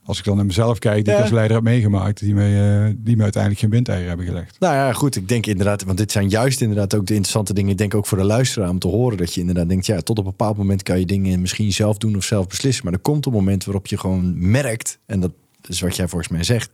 als 0.08 0.18
ik 0.18 0.24
dan 0.24 0.36
naar 0.36 0.46
mezelf 0.46 0.78
kijk, 0.78 1.04
die 1.04 1.12
Ja. 1.12 1.18
ik 1.18 1.24
als 1.24 1.32
leider 1.32 1.56
heb 1.56 1.64
meegemaakt, 1.64 2.20
die 2.20 2.34
me, 2.34 2.44
eh, 2.86 2.94
die 2.96 3.16
me 3.16 3.22
uiteindelijk 3.22 3.62
geen 3.62 3.70
windeieren 3.70 4.08
hebben 4.08 4.26
gelegd. 4.26 4.60
Nou 4.60 4.74
ja, 4.74 4.92
goed. 4.92 5.16
Ik 5.16 5.28
denk 5.28 5.46
inderdaad, 5.46 5.84
want 5.84 5.98
dit 5.98 6.12
zijn 6.12 6.28
juist 6.28 6.60
inderdaad 6.60 6.94
ook 6.94 7.06
de 7.06 7.14
interessante 7.14 7.54
dingen. 7.54 7.70
Ik 7.70 7.78
denk 7.78 7.94
ook 7.94 8.06
voor 8.06 8.18
de 8.18 8.24
luisteraar 8.24 8.68
om 8.70 8.78
te 8.78 8.88
horen 8.88 9.16
dat 9.18 9.34
je 9.34 9.40
inderdaad 9.40 9.68
denkt, 9.68 9.86
ja, 9.86 10.00
tot 10.00 10.18
op 10.18 10.24
een 10.24 10.30
bepaald 10.30 10.56
moment 10.56 10.82
kan 10.82 10.98
je 10.98 11.06
dingen 11.06 11.40
misschien 11.40 11.72
zelf 11.72 11.98
doen 11.98 12.16
of 12.16 12.24
zelf 12.24 12.46
beslissen. 12.46 12.84
Maar 12.84 12.92
er 12.92 12.98
komt 13.00 13.26
een 13.26 13.32
moment 13.32 13.64
waarop 13.64 13.86
je 13.86 13.98
gewoon 13.98 14.50
merkt, 14.50 14.98
en 15.06 15.20
dat 15.20 15.32
is 15.66 15.80
wat 15.80 15.96
jij 15.96 16.08
volgens 16.08 16.30
mij 16.32 16.42
zegt, 16.44 16.70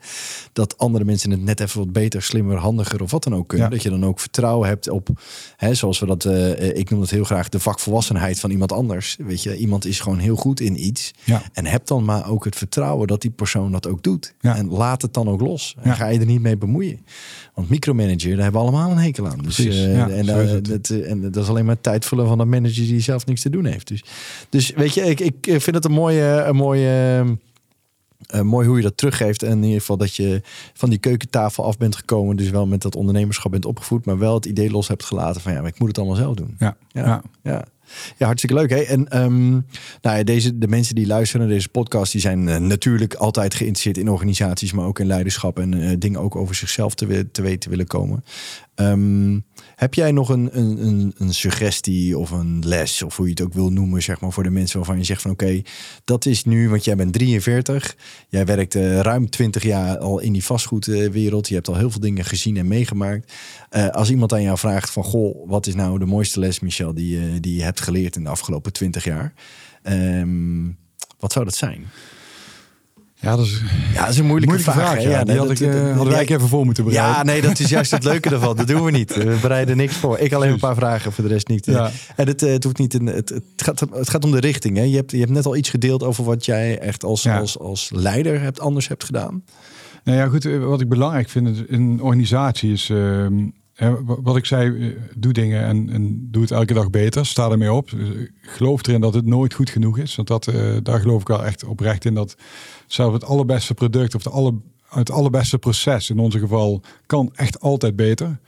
dat 0.53 0.79
andere 0.79 1.05
mensen 1.05 1.31
het 1.31 1.42
net 1.42 1.61
even 1.61 1.79
wat 1.79 1.92
beter, 1.92 2.23
slimmer, 2.23 2.57
handiger 2.57 3.03
of 3.03 3.11
wat 3.11 3.25
dan 3.25 3.35
ook 3.35 3.49
kunnen. 3.49 3.66
Ja. 3.66 3.75
Dat 3.75 3.83
je 3.83 3.90
dan 3.90 4.05
ook 4.05 4.20
vertrouwen 4.20 4.68
hebt 4.68 4.88
op, 4.88 5.09
hè, 5.57 5.75
zoals 5.75 5.99
we 5.99 6.07
dat, 6.07 6.25
eh, 6.25 6.77
ik 6.77 6.90
noem 6.90 7.01
dat 7.01 7.11
heel 7.11 7.25
graag 7.25 7.49
de 7.49 7.61
vakvolwassenheid 7.61 8.40
van 8.40 8.51
iemand 8.51 8.73
anders. 8.73 9.16
Weet 9.18 9.42
je, 9.42 9.57
iemand 9.57 9.85
is 9.85 10.01
gewoon 10.01 10.18
heel 10.18 10.37
goed 10.37 10.61
in 10.61 10.85
iets. 10.85 11.14
Ja. 11.25 11.42
En 11.53 11.66
heb 11.66 11.87
dan 11.87 12.05
maar 12.05 12.31
ook 12.31 12.44
het 12.44 12.57
vertrouwen 12.57 13.07
dat 13.07 13.20
die 13.20 13.31
persoon 13.31 13.73
dat 13.73 13.87
ook 13.87 14.03
doet. 14.03 14.35
Ja. 14.40 14.57
En 14.57 14.68
laat 14.68 15.03
het 15.03 15.14
dan 15.14 15.29
ook 15.29 15.40
los. 15.40 15.77
En 15.81 15.94
ga 15.94 16.09
je 16.09 16.18
er 16.18 16.27
niet 16.27 16.40
mee 16.40 16.57
bemoeien. 16.57 17.05
Want 17.55 17.68
micromanager, 17.68 18.31
daar 18.31 18.42
hebben 18.42 18.61
we 18.61 18.66
allemaal 18.66 18.90
een 18.90 18.99
hekel 18.99 19.29
aan. 19.29 19.38
Dus, 19.38 19.55
Precies, 19.55 19.85
eh, 19.85 20.18
en, 20.18 20.29
eh, 20.29 20.57
dat, 20.62 20.88
en 20.88 21.20
dat 21.20 21.42
is 21.42 21.49
alleen 21.49 21.64
maar 21.64 21.81
tijd 21.81 22.05
vullen 22.05 22.27
van 22.27 22.38
een 22.38 22.49
manager 22.49 22.87
die 22.87 23.01
zelf 23.01 23.27
niks 23.27 23.42
te 23.42 23.51
doen 23.51 23.64
heeft. 23.64 23.88
Dus, 23.88 24.05
dus 24.49 24.70
weet 24.70 24.94
je, 24.94 25.01
ik, 25.01 25.20
ik 25.20 25.37
vind 25.42 25.75
het 25.75 25.85
een 25.85 25.92
mooie, 25.92 26.44
een 26.47 26.57
mooie, 26.57 27.25
eh, 28.27 28.41
mooi 28.41 28.67
hoe 28.67 28.77
je 28.77 28.83
dat 28.83 28.97
teruggeeft. 28.97 29.43
En 29.43 29.51
in 29.51 29.63
ieder 29.63 29.81
geval 29.81 29.97
dat 29.97 30.17
je 30.17 30.43
van 30.73 30.91
die 30.91 30.99
keukentafel 30.99 31.65
af 31.65 31.77
bent 31.77 31.97
gekomen. 31.97 32.37
Dus 32.37 32.51
wel 32.51 32.67
met 32.67 32.83
dat 32.83 32.97
ondernemerschap 32.97 33.51
bent 33.51 33.65
opgevoed. 33.65 34.07
Maar 34.07 34.19
wel 34.19 34.35
het 34.35 34.47
idee 34.47 34.71
los 34.71 34.89
hebt 34.89 35.05
gelaten 35.05 35.41
van 35.41 35.53
ja, 35.53 35.61
maar 35.61 35.71
ik 35.71 35.79
moet 35.79 35.89
het 35.89 35.99
allemaal 35.99 36.17
zelf 36.17 36.35
doen. 36.35 36.55
Ja, 36.59 36.77
Ja. 36.89 37.05
ja. 37.05 37.23
Ja. 37.43 37.65
Ja, 38.17 38.27
hartstikke 38.27 38.55
leuk. 38.55 38.71
Hè? 38.71 38.81
En 38.81 39.09
ehm, 39.09 39.51
nou 40.01 40.17
ja, 40.17 40.23
deze, 40.23 40.59
de 40.59 40.69
mensen 40.69 40.95
die 40.95 41.07
luisteren 41.07 41.47
naar 41.47 41.55
deze 41.55 41.69
podcast, 41.69 42.13
die 42.13 42.21
zijn 42.21 42.49
eh, 42.49 42.57
natuurlijk 42.61 43.15
altijd 43.15 43.55
geïnteresseerd 43.55 43.99
in 43.99 44.11
organisaties, 44.11 44.73
maar 44.73 44.87
ook 44.87 44.99
in 44.99 45.07
leiderschap 45.07 45.59
en 45.59 45.75
eh, 45.75 45.97
dingen 45.99 46.21
ook 46.21 46.37
over 46.37 46.55
zichzelf 46.55 46.95
te, 46.95 47.31
te 47.31 47.43
weten 47.43 47.71
willen 47.71 47.87
komen. 47.87 48.25
Ehm, 48.75 49.39
heb 49.77 49.95
jij 49.95 50.13
nog 50.13 50.29
een, 50.29 50.59
een, 50.59 51.15
een, 51.17 51.35
suggestie 51.35 52.19
of 52.19 52.31
een 52.31 52.63
les, 52.67 53.03
of 53.03 53.17
hoe 53.17 53.27
je 53.27 53.31
het 53.31 53.43
ook 53.43 53.53
wil 53.53 53.71
noemen, 53.71 54.03
zeg 54.03 54.21
maar, 54.21 54.33
voor 54.33 54.43
de 54.43 54.51
mensen 54.51 54.77
waarvan 54.77 54.99
je 54.99 55.05
zegt 55.05 55.23
van 55.23 55.31
oké, 55.31 55.63
dat 56.05 56.27
is 56.27 56.45
nu, 56.45 56.69
want 56.69 56.85
jij 56.85 56.97
bent 56.97 57.13
43, 57.13 57.97
jij 58.29 58.45
werkt 58.47 58.75
eh, 58.75 59.01
ruim 59.01 59.31
20 59.31 59.63
jaar 59.63 59.99
al 59.99 60.19
in 60.19 60.33
die 60.33 60.45
vastgoedwereld, 60.45 61.49
je 61.49 61.55
hebt 61.55 61.69
al 61.69 61.77
heel 61.77 61.91
veel 61.91 62.01
dingen 62.01 62.25
gezien 62.25 62.57
en 62.57 62.69
meegemaakt. 62.69 63.33
Eh, 63.71 63.89
als 63.89 64.11
iemand 64.11 64.33
aan 64.33 64.43
jou 64.43 64.59
vraagt 64.59 64.91
van 64.91 65.05
goh, 65.05 65.49
wat 65.49 65.67
is 65.67 65.75
nou 65.75 65.99
de 65.99 66.07
mooiste 66.07 66.41
les, 66.41 66.61
Michel, 66.61 66.95
die, 66.95 67.21
je 67.21 67.41
die 67.41 67.57
je 67.57 67.63
hebt 67.63 67.81
geleerd 67.81 68.17
in 68.17 68.25
de 68.25 68.31
afgelopen 68.31 68.73
20 68.73 69.05
jaar? 69.05 69.35
Ehm, 69.83 70.71
wat 71.19 71.33
zou 71.33 71.45
dat 71.45 71.55
zijn? 71.55 71.87
Ja, 73.25 73.37
dat 73.37 73.45
is 73.47 73.63
Ja, 73.95 74.01
dat 74.01 74.09
is 74.11 74.19
een 74.19 74.27
moeilijke, 74.27 74.55
moeilijke 74.55 74.81
vraag. 74.81 74.95
hè? 75.03 75.09
ja. 75.11 75.25
die 75.25 75.37
had 75.39 75.49
dat- 75.49 75.61
ik, 75.61 75.67
eh, 75.67 75.73
dat- 75.73 75.77
hadden 75.83 75.95
wij 75.97 76.05
ja, 76.07 76.17
eigenlijk 76.17 76.31
even 76.31 76.49
voor 76.49 76.65
moeten 76.65 76.85
bereiden. 76.85 77.17
Ja, 77.17 77.23
nee, 77.23 77.43
dat 77.43 77.59
is 77.59 77.69
juist 77.71 77.91
het 77.91 78.05
leuke 78.05 78.31
ervan. 78.31 78.57
Dat 78.57 78.67
doen 78.67 78.85
we 78.85 78.91
niet. 78.91 79.15
We 79.15 79.39
bereiden 79.41 79.77
niks 79.77 79.97
voor. 79.97 80.19
Ik 80.19 80.33
alleen 80.33 80.53
een 80.53 80.59
paar 80.59 80.75
vragen, 80.75 81.13
voor 81.13 81.25
de 81.25 81.31
rest 81.31 81.49
niet. 81.49 81.67
Ja. 81.67 81.91
En 82.17 82.27
het, 82.27 82.43
eh, 82.43 82.53
het 82.53 82.65
hoeft 82.65 82.79
niet. 82.79 82.95
In, 82.95 83.07
het, 83.07 83.29
het, 83.29 83.43
gaat, 83.57 83.81
het 83.81 84.11
gaat 84.11 84.25
om 84.25 84.31
de 84.31 84.41
richting. 84.41 84.77
Hè? 84.77 84.83
Je, 84.83 84.97
hebt, 84.97 85.11
je 85.11 85.19
hebt 85.19 85.31
net 85.31 85.47
al 85.47 85.57
iets 85.57 85.71
gedeeld 85.71 86.03
over 86.03 86.25
wat 86.25 86.45
jij 86.45 86.79
echt 86.79 87.05
als, 87.05 87.23
Ja. 87.23 87.39
als, 87.39 87.59
als 87.59 87.91
leider 87.95 88.41
hebt, 88.41 88.61
anders 88.61 88.89
hebt 88.89 89.05
gedaan. 89.05 89.45
Nou 90.05 90.19
ja, 90.19 90.27
goed. 90.29 90.45
eh, 90.45 90.59
Wat 90.65 90.81
ik 90.81 90.89
belangrijk 90.89 91.29
vind 91.29 91.49
in 91.69 91.81
een 91.81 92.01
organisatie 92.03 92.73
is. 92.73 92.91
ehm, 92.91 93.35
wat 94.07 94.37
ik 94.37 94.45
zei, 94.45 94.89
eh, 94.89 94.97
doe 95.17 95.33
dingen 95.33 95.65
en, 95.65 95.91
en 95.91 96.29
doe 96.31 96.43
het 96.43 96.51
elke 96.51 96.75
dag 96.75 96.91
beter. 96.91 97.27
Sta 97.27 97.51
ermee 97.51 97.73
op. 97.73 97.91
Ik 97.91 98.31
geloof 98.41 98.87
erin 98.87 99.01
dat 99.01 99.15
het 99.15 99.27
nooit 99.27 99.55
goed 99.55 99.71
genoeg 99.71 99.99
is. 99.99 100.15
Want 100.17 100.29
dat, 100.29 100.47
eh, 100.47 100.77
daar 100.83 101.01
geloof 101.01 101.21
ik 101.21 101.29
wel 101.29 101.45
echt 101.45 101.65
oprecht 101.65 102.05
in. 102.05 102.15
Dat 102.15 102.37
zelfs 102.87 103.15
het 103.15 103.25
allerbeste 103.25 103.75
product 103.75 104.15
of 104.15 104.23
de 104.23 104.31
alle, 104.31 104.55
het 104.89 105.11
allerbeste 105.11 105.59
proces 105.59 106.11
in 106.11 106.19
onze 106.19 106.39
geval 106.39 106.83
kan 107.07 107.31
echt 107.35 107.61
altijd 107.61 107.97
beter. 107.97 108.39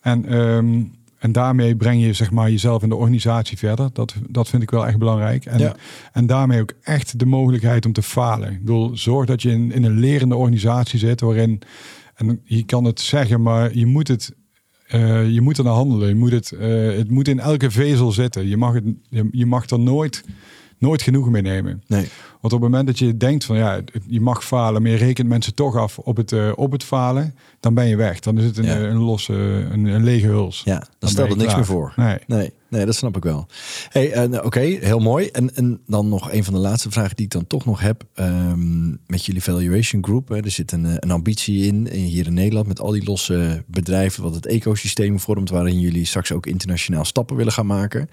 En, 0.00 0.24
ehm, 0.26 0.82
en 1.18 1.32
daarmee 1.32 1.76
breng 1.76 2.02
je 2.02 2.12
zeg 2.12 2.30
maar, 2.30 2.50
jezelf 2.50 2.82
in 2.82 2.88
de 2.88 2.94
organisatie 2.94 3.58
verder. 3.58 3.90
Dat, 3.92 4.14
dat 4.28 4.48
vind 4.48 4.62
ik 4.62 4.70
wel 4.70 4.86
echt 4.86 4.98
belangrijk. 4.98 5.44
En, 5.44 5.58
Ja. 5.58 5.74
en 6.12 6.26
daarmee 6.26 6.60
ook 6.60 6.72
echt 6.82 7.18
de 7.18 7.26
mogelijkheid 7.26 7.86
om 7.86 7.92
te 7.92 8.02
falen. 8.02 8.52
Ik 8.52 8.58
bedoel, 8.58 8.96
zorg 8.96 9.26
dat 9.26 9.42
je 9.42 9.50
in, 9.50 9.72
in 9.72 9.84
een 9.84 9.98
lerende 9.98 10.36
organisatie 10.36 10.98
zit 10.98 11.20
waarin, 11.20 11.60
en 12.14 12.40
je 12.44 12.62
kan 12.64 12.84
het 12.84 13.00
zeggen, 13.00 13.42
maar 13.42 13.76
je 13.76 13.86
moet 13.86 14.08
het. 14.08 14.36
Eh, 14.88 15.30
je 15.30 15.40
moet 15.40 15.58
er 15.58 15.64
naar 15.64 15.72
handelen. 15.72 16.08
Je 16.08 16.14
moet 16.14 16.32
het, 16.32 16.52
eh, 16.52 16.96
het 16.96 17.10
moet 17.10 17.28
in 17.28 17.40
elke 17.40 17.70
vezel 17.70 18.12
zitten. 18.12 18.48
Je 18.48 18.56
mag, 18.56 18.74
het, 18.74 18.84
je, 19.32 19.46
mag 19.46 19.70
er 19.70 19.78
nooit, 19.78 20.24
nooit 20.78 21.02
genoeg 21.02 21.28
mee 21.28 21.42
nemen. 21.42 21.82
Nee. 21.86 22.08
Want 22.40 22.52
op 22.54 22.60
het 22.62 22.70
moment 22.70 22.86
dat 22.86 22.98
je 22.98 23.16
denkt 23.16 23.44
van 23.44 23.56
ja, 23.56 23.80
je 24.06 24.20
mag 24.20 24.44
falen, 24.44 24.82
maar 24.82 24.90
je 24.90 24.96
rekent 24.96 25.28
mensen 25.28 25.54
toch 25.54 25.76
af 25.76 25.98
op 25.98 26.16
het, 26.16 26.32
uh, 26.32 26.52
op 26.54 26.72
het 26.72 26.84
falen, 26.84 27.34
dan 27.60 27.74
ben 27.74 27.86
je 27.88 27.96
weg. 27.96 28.20
Dan 28.20 28.38
is 28.38 28.44
het 28.44 28.56
een, 28.58 28.64
Ja. 28.64 28.76
een 28.78 28.96
losse, 28.98 29.32
een, 29.72 29.84
een 29.84 30.04
lege 30.04 30.26
huls. 30.26 30.62
Ja, 30.64 30.78
dan 30.78 30.86
ben 30.98 31.08
stelt 31.08 31.30
er 31.30 31.36
niks 31.36 31.44
klaar. 31.46 31.56
meer 31.56 31.66
voor. 31.66 31.92
Nee. 31.96 32.18
Nee, 32.26 32.52
nee, 32.68 32.86
dat 32.86 32.94
snap 32.94 33.16
ik 33.16 33.22
wel. 33.22 33.46
Hey, 33.88 34.12
eh, 34.12 34.28
nou, 34.28 34.44
Oké, 34.44 34.60
heel 34.60 34.98
mooi. 34.98 35.26
En, 35.26 35.54
en 35.54 35.80
dan 35.86 36.08
nog 36.08 36.32
een 36.32 36.44
van 36.44 36.54
de 36.54 36.60
laatste 36.60 36.90
vragen 36.90 37.16
die 37.16 37.24
ik 37.24 37.30
dan 37.32 37.46
toch 37.46 37.64
nog 37.64 37.80
heb. 37.80 38.04
ehm, 38.14 38.88
met 39.06 39.24
jullie 39.24 39.42
valuation 39.42 40.04
group. 40.04 40.28
Hè, 40.28 40.36
er 40.44 40.50
zit 40.50 40.72
een, 40.72 40.86
eh, 40.86 40.92
een 40.98 41.10
ambitie 41.10 41.66
in, 41.66 41.88
eh, 41.88 42.00
hier 42.00 42.26
in 42.26 42.34
Nederland, 42.34 42.66
met 42.66 42.80
al 42.80 42.90
die 42.90 43.04
losse 43.04 43.64
bedrijven, 43.66 44.22
wat 44.22 44.34
het 44.34 44.46
ecosysteem 44.46 45.20
vormt, 45.20 45.50
waarin 45.50 45.80
jullie 45.80 46.04
straks 46.04 46.32
ook 46.32 46.46
internationaal 46.46 47.04
stappen 47.04 47.36
willen 47.36 47.52
gaan 47.52 47.66
maken. 47.66 48.08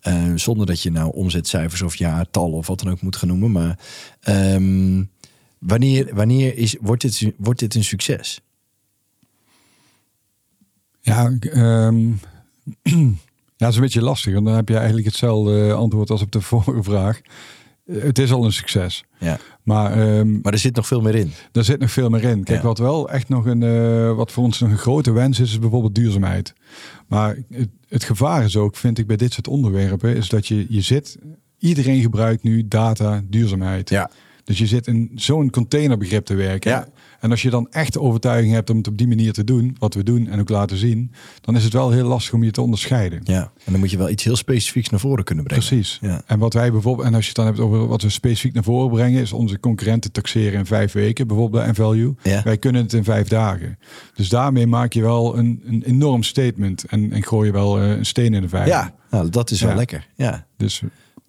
Eh, 0.00 0.14
zonder 0.34 0.66
dat 0.66 0.82
je 0.82 0.90
nou 0.90 1.12
omzetcijfers 1.14 1.82
of 1.82 1.94
jaartallen 1.96 2.56
of 2.56 2.66
wat 2.66 2.80
dan 2.80 2.92
ook 2.92 3.00
moet 3.02 3.16
gaan 3.16 3.28
noemen. 3.28 3.50
Maar 3.52 3.61
ehm, 4.20 5.04
wanneer, 5.58 6.14
wanneer 6.14 6.56
is, 6.56 6.76
wordt, 6.80 7.02
dit, 7.02 7.32
wordt 7.36 7.60
dit 7.60 7.74
een 7.74 7.84
succes? 7.84 8.40
Ja, 11.00 11.36
ehm, 11.40 12.08
ja, 12.82 13.08
dat 13.56 13.68
is 13.70 13.74
een 13.74 13.80
beetje 13.82 14.02
lastig. 14.02 14.32
Want 14.32 14.46
dan 14.46 14.54
heb 14.54 14.68
je 14.68 14.76
eigenlijk 14.76 15.06
hetzelfde 15.06 15.72
antwoord 15.72 16.10
als 16.10 16.22
op 16.22 16.32
de 16.32 16.40
vorige 16.50 16.82
vraag. 16.82 17.20
Eh, 17.86 18.02
Het 18.02 18.18
is 18.18 18.32
al 18.32 18.44
een 18.44 18.52
succes. 18.52 19.04
Ja. 19.18 19.38
Maar 19.62 19.92
ehm, 19.92 20.40
Maar 20.40 20.52
er 20.52 20.58
zit 20.58 20.76
nog 20.76 20.86
veel 20.86 21.00
meer 21.00 21.14
in. 21.14 21.32
Daar 21.52 21.64
zit 21.64 21.80
nog 21.80 21.90
veel 21.90 22.08
meer 22.08 22.24
in. 22.24 22.44
Kijk, 22.44 22.58
Ja. 22.60 22.66
wat 22.66 22.78
wel 22.78 23.10
echt 23.10 23.28
nog 23.28 23.46
een, 23.46 23.62
eh, 23.62 24.16
wat 24.16 24.32
voor 24.32 24.44
ons 24.44 24.58
nog 24.60 24.70
een 24.70 24.78
grote 24.78 25.12
wens 25.12 25.40
is, 25.40 25.50
is 25.50 25.58
bijvoorbeeld 25.58 25.94
duurzaamheid. 25.94 26.52
Maar 27.08 27.36
het, 27.50 27.68
het 27.88 28.04
gevaar 28.04 28.44
is 28.44 28.56
ook, 28.56 28.76
vind 28.76 28.98
ik, 28.98 29.06
bij 29.06 29.16
dit 29.16 29.32
soort 29.32 29.48
onderwerpen, 29.48 30.16
is 30.16 30.28
dat 30.28 30.46
je, 30.46 30.66
je 30.68 30.80
zit, 30.80 31.18
iedereen 31.62 32.00
gebruikt 32.00 32.42
nu 32.42 32.68
data, 32.68 33.22
duurzaamheid. 33.28 33.88
Ja. 33.88 34.10
Dus 34.44 34.58
je 34.58 34.66
zit 34.66 34.86
in 34.86 35.10
zo'n 35.14 35.50
containerbegrip 35.50 36.24
te 36.24 36.34
werken. 36.34 36.70
Ja. 36.70 36.88
En 37.20 37.30
als 37.30 37.42
je 37.42 37.50
dan 37.50 37.66
echt 37.70 37.92
de 37.92 38.00
overtuiging 38.00 38.52
hebt 38.52 38.70
om 38.70 38.76
het 38.76 38.88
op 38.88 38.98
die 38.98 39.08
manier 39.08 39.32
te 39.32 39.44
doen, 39.44 39.76
wat 39.78 39.94
we 39.94 40.02
doen 40.02 40.28
en 40.28 40.40
ook 40.40 40.48
laten 40.48 40.76
zien, 40.76 41.12
dan 41.40 41.56
is 41.56 41.64
het 41.64 41.72
wel 41.72 41.90
heel 41.90 42.06
lastig 42.06 42.34
om 42.34 42.44
je 42.44 42.50
te 42.50 42.60
onderscheiden. 42.60 43.20
Ja, 43.24 43.52
en 43.64 43.72
dan 43.72 43.80
moet 43.80 43.90
je 43.90 43.96
wel 43.96 44.10
iets 44.10 44.24
heel 44.24 44.36
specifieks 44.36 44.88
naar 44.88 45.00
voren 45.00 45.24
kunnen 45.24 45.44
brengen. 45.44 45.66
Precies. 45.66 45.98
Ja. 46.00 46.22
En 46.26 46.38
wat 46.38 46.54
wij 46.54 46.72
bijvoorbeeld, 46.72 47.06
en 47.06 47.14
als 47.14 47.22
je 47.22 47.28
het 47.28 47.36
dan 47.36 47.46
hebt 47.46 47.58
over 47.58 47.86
wat 47.86 48.02
we 48.02 48.08
specifiek 48.08 48.54
naar 48.54 48.62
voren 48.62 48.90
brengen, 48.90 49.20
is 49.20 49.32
onze 49.32 49.60
concurrenten 49.60 50.12
taxeren 50.12 50.58
in 50.58 50.66
vijf 50.66 50.92
weken, 50.92 51.26
bijvoorbeeld 51.26 51.64
bij 51.64 51.74
Value. 51.74 52.14
Ja. 52.22 52.42
Wij 52.42 52.58
kunnen 52.58 52.82
het 52.82 52.92
in 52.92 53.04
vijf 53.04 53.28
dagen. 53.28 53.78
Dus 54.14 54.28
daarmee 54.28 54.66
maak 54.66 54.92
je 54.92 55.02
wel 55.02 55.38
een, 55.38 55.62
een 55.66 55.82
enorm 55.82 56.22
statement 56.22 56.84
en, 56.84 57.12
en 57.12 57.22
gooi 57.22 57.46
je 57.46 57.52
wel 57.52 57.78
eh, 57.78 57.88
een 57.90 58.06
steen 58.06 58.34
in 58.34 58.42
de 58.42 58.48
vijver. 58.48 58.72
Ja, 58.72 58.94
nou, 59.10 59.28
dat 59.28 59.50
is 59.50 59.60
wel 59.60 59.74
lekker. 59.74 60.08
Ja. 60.16 60.46
Dus 60.56 60.82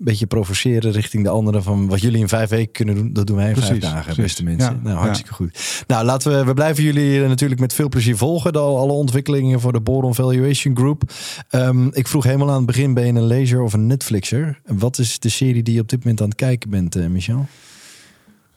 beetje 0.04 0.26
provoceren 0.26 0.92
richting 0.92 1.24
de 1.24 1.30
anderen 1.30 1.64
van 1.64 1.88
wat 1.88 2.02
jullie 2.02 2.20
in 2.20 2.28
vijf 2.28 2.50
weken 2.50 2.72
kunnen 2.72 2.96
doen, 2.96 3.14
dat 3.14 3.28
doen 3.28 3.36
wij 3.36 3.50
in 3.50 3.56
vijf 3.56 3.80
dagen, 3.80 4.04
precies. 4.04 4.24
beste 4.24 4.44
mensen. 4.44 4.74
Ja, 4.74 4.80
nou, 4.84 4.98
hartstikke 4.98 5.34
goed. 5.34 5.84
Nou, 5.88 6.06
laten 6.06 6.32
we, 6.32 6.46
we 6.46 6.54
blijven 6.54 6.84
jullie 6.84 7.28
natuurlijk 7.28 7.60
met 7.60 7.74
veel 7.74 7.90
plezier 7.90 8.18
volgen, 8.18 8.54
de, 8.54 8.60
alle 8.60 8.92
ontwikkelingen 8.92 9.60
voor 9.60 9.74
de 9.74 9.82
Boron 9.82 10.16
Valuation 10.16 10.78
Group. 10.78 11.12
Ehm, 11.50 11.88
ik 11.92 12.08
vroeg 12.08 12.24
helemaal 12.24 12.50
aan 12.50 12.58
het 12.58 12.66
begin, 12.66 12.94
ben 12.94 13.06
je 13.06 13.14
een 13.14 13.26
lezer 13.26 13.62
of 13.62 13.74
een 13.74 13.88
Netflixer? 13.88 14.60
Wat 14.66 14.98
is 14.98 15.20
de 15.20 15.30
serie 15.30 15.64
die 15.64 15.74
je 15.74 15.82
op 15.82 15.90
dit 15.90 16.00
moment 16.00 16.22
aan 16.22 16.28
het 16.28 16.38
kijken 16.38 16.70
bent, 16.70 16.96
eh, 16.96 17.08
Michel? 17.08 17.46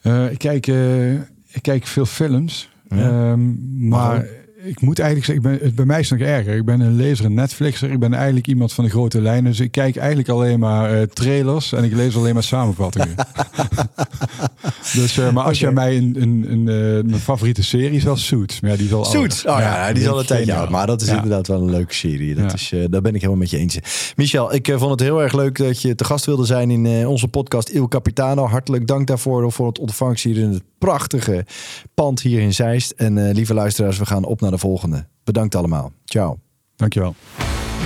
eh, 0.03 0.31
ik, 0.31 0.39
kijk, 0.39 0.67
eh, 0.67 1.13
ik 1.13 1.63
kijk 1.63 1.87
veel 1.87 2.07
films. 2.07 2.71
Ja. 2.89 2.97
Ehm, 2.97 3.41
maar 3.89 4.09
Waarom? 4.09 4.27
Ik 4.67 4.81
moet 4.81 4.99
eigenlijk 4.99 5.31
zeggen, 5.31 5.53
ik 5.53 5.59
ben, 5.59 5.67
het, 5.67 5.77
bij 5.77 5.85
mij 5.85 6.01
is 6.01 6.11
het 6.11 6.19
nog 6.19 6.29
erger. 6.29 6.55
Ik 6.55 6.65
ben 6.65 6.81
een 6.81 6.97
lezer 6.97 7.25
en 7.25 7.35
Netflixer. 7.35 7.91
Ik 7.91 7.99
ben 7.99 8.15
eigenlijk 8.15 8.47
iemand 8.47 8.73
van 8.73 8.85
de 8.85 8.91
grote 8.91 9.21
lijnen. 9.21 9.51
Dus 9.51 9.61
ik 9.61 9.71
kijk 9.71 9.97
eigenlijk 9.97 10.29
alleen 10.29 10.59
maar 10.59 10.95
eh, 10.95 11.03
trailers 11.03 11.73
en 11.73 11.85
ik 11.85 11.93
lees 11.93 12.17
alleen 12.17 12.35
maar 12.35 12.43
samenvattingen. 12.43 13.15
dus, 14.95 15.19
eh, 15.19 15.33
maar 15.33 15.45
als 15.45 15.59
jij 15.59 15.73
mij 15.73 15.97
een, 15.97 16.17
een, 16.21 16.47
een, 16.49 16.69
eh, 16.69 17.11
mijn 17.11 17.21
favoriete 17.21 17.63
serie 17.63 17.97
is 17.97 18.05
wel 18.05 18.17
Suits. 18.17 18.61
Maar 18.61 18.71
ja, 18.71 18.77
die 18.77 18.87
is 18.87 18.93
al 18.93 19.05
Suits. 19.05 19.47
Oh 19.47 19.59
ja, 19.59 19.93
die 19.93 20.03
is 20.03 20.09
al 20.09 20.19
een 20.19 20.27
tijdje 20.27 20.45
geniaal. 20.45 20.61
oud. 20.61 20.71
Maar 20.71 20.87
dat 20.87 21.03
is 21.03 21.09
inderdaad 21.09 21.47
wel 21.47 21.63
een 21.63 21.71
leuke 21.71 21.95
serie. 21.95 22.35
Dat 22.35 22.53
is, 22.53 22.73
daar 22.91 23.03
ben 23.03 23.15
ik 23.15 23.21
helemaal 23.21 23.41
met 23.41 23.51
je 23.51 23.59
eens. 23.59 23.79
Michel, 24.17 24.55
ik 24.55 24.73
vond 24.77 24.91
het 24.91 25.01
heel 25.01 25.23
erg 25.23 25.33
leuk 25.33 25.59
dat 25.59 25.83
je 25.83 25.95
te 25.95 26.05
gast 26.05 26.25
wilde 26.25 26.45
zijn 26.45 26.71
in 26.71 27.07
onze 27.07 27.29
podcast 27.29 27.69
Il 27.69 27.89
Capitano. 27.89 28.47
Hartelijk 28.47 28.87
dank 28.87 29.07
daarvoor 29.07 29.53
voor 29.53 29.67
het 29.67 29.79
ontvangst 29.79 30.25
hier 30.25 30.37
in 30.37 30.53
het 30.53 30.63
prachtige 30.79 31.45
pand 31.95 32.21
hier 32.21 32.41
in 32.41 32.55
Zeist. 32.55 32.91
En 32.91 33.29
eh, 33.29 33.35
lieve 33.35 33.55
luisteraars, 33.55 33.99
we 33.99 34.07
gaan 34.07 34.25
op 34.25 34.41
naar 34.41 34.51
de 34.51 34.59
volgende. 34.59 35.07
Bedankt 35.25 35.55
allemaal. 35.55 35.93
Ciao. 36.05 36.39
Dankjewel. 36.77 37.15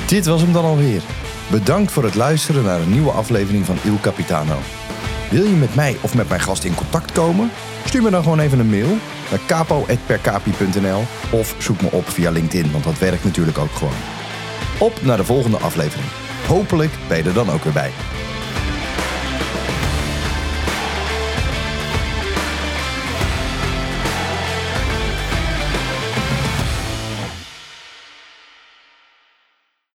Dit 0.07 0.27
was 0.27 0.41
hem 0.41 0.53
dan 0.53 0.65
alweer. 0.65 1.03
Bedankt 1.51 1.93
voor 1.93 2.05
het 2.05 2.15
luisteren 2.15 2.65
naar 2.65 2.81
een 2.81 2.93
nieuwe 2.93 3.11
aflevering 3.11 3.65
van 3.65 3.77
Il 3.85 3.99
Capitano. 4.01 4.59
Wil 5.31 5.45
je 5.45 5.57
met 5.57 5.75
mij 5.75 5.97
of 6.01 6.15
met 6.15 6.29
mijn 6.29 6.41
gast 6.41 6.65
in 6.65 6.75
contact 6.75 7.13
komen? 7.13 7.51
Stuur 7.85 8.03
me 8.03 8.11
dan 8.11 8.23
gewoon 8.23 8.41
even 8.41 8.59
een 8.59 8.71
mail 8.71 8.97
naar 9.31 9.41
capo.percapi.nl 9.47 11.03
of 11.33 11.55
zoek 11.59 11.83
me 11.83 11.91
op 11.93 12.09
via 12.09 12.31
LinkedIn, 12.31 12.73
want 12.73 12.85
dat 12.85 12.99
werkt 12.99 13.25
natuurlijk 13.25 13.59
ook 13.59 13.73
gewoon. 13.73 13.93
Op 14.79 15.03
naar 15.03 15.17
de 15.17 15.25
volgende 15.25 15.57
aflevering. 15.57 16.09
Hopelijk 16.47 16.93
ben 17.09 17.17
je 17.17 17.25
er 17.25 17.35
dan 17.35 17.51
ook 17.51 17.65
weer 17.65 17.73
bij. 17.73 17.91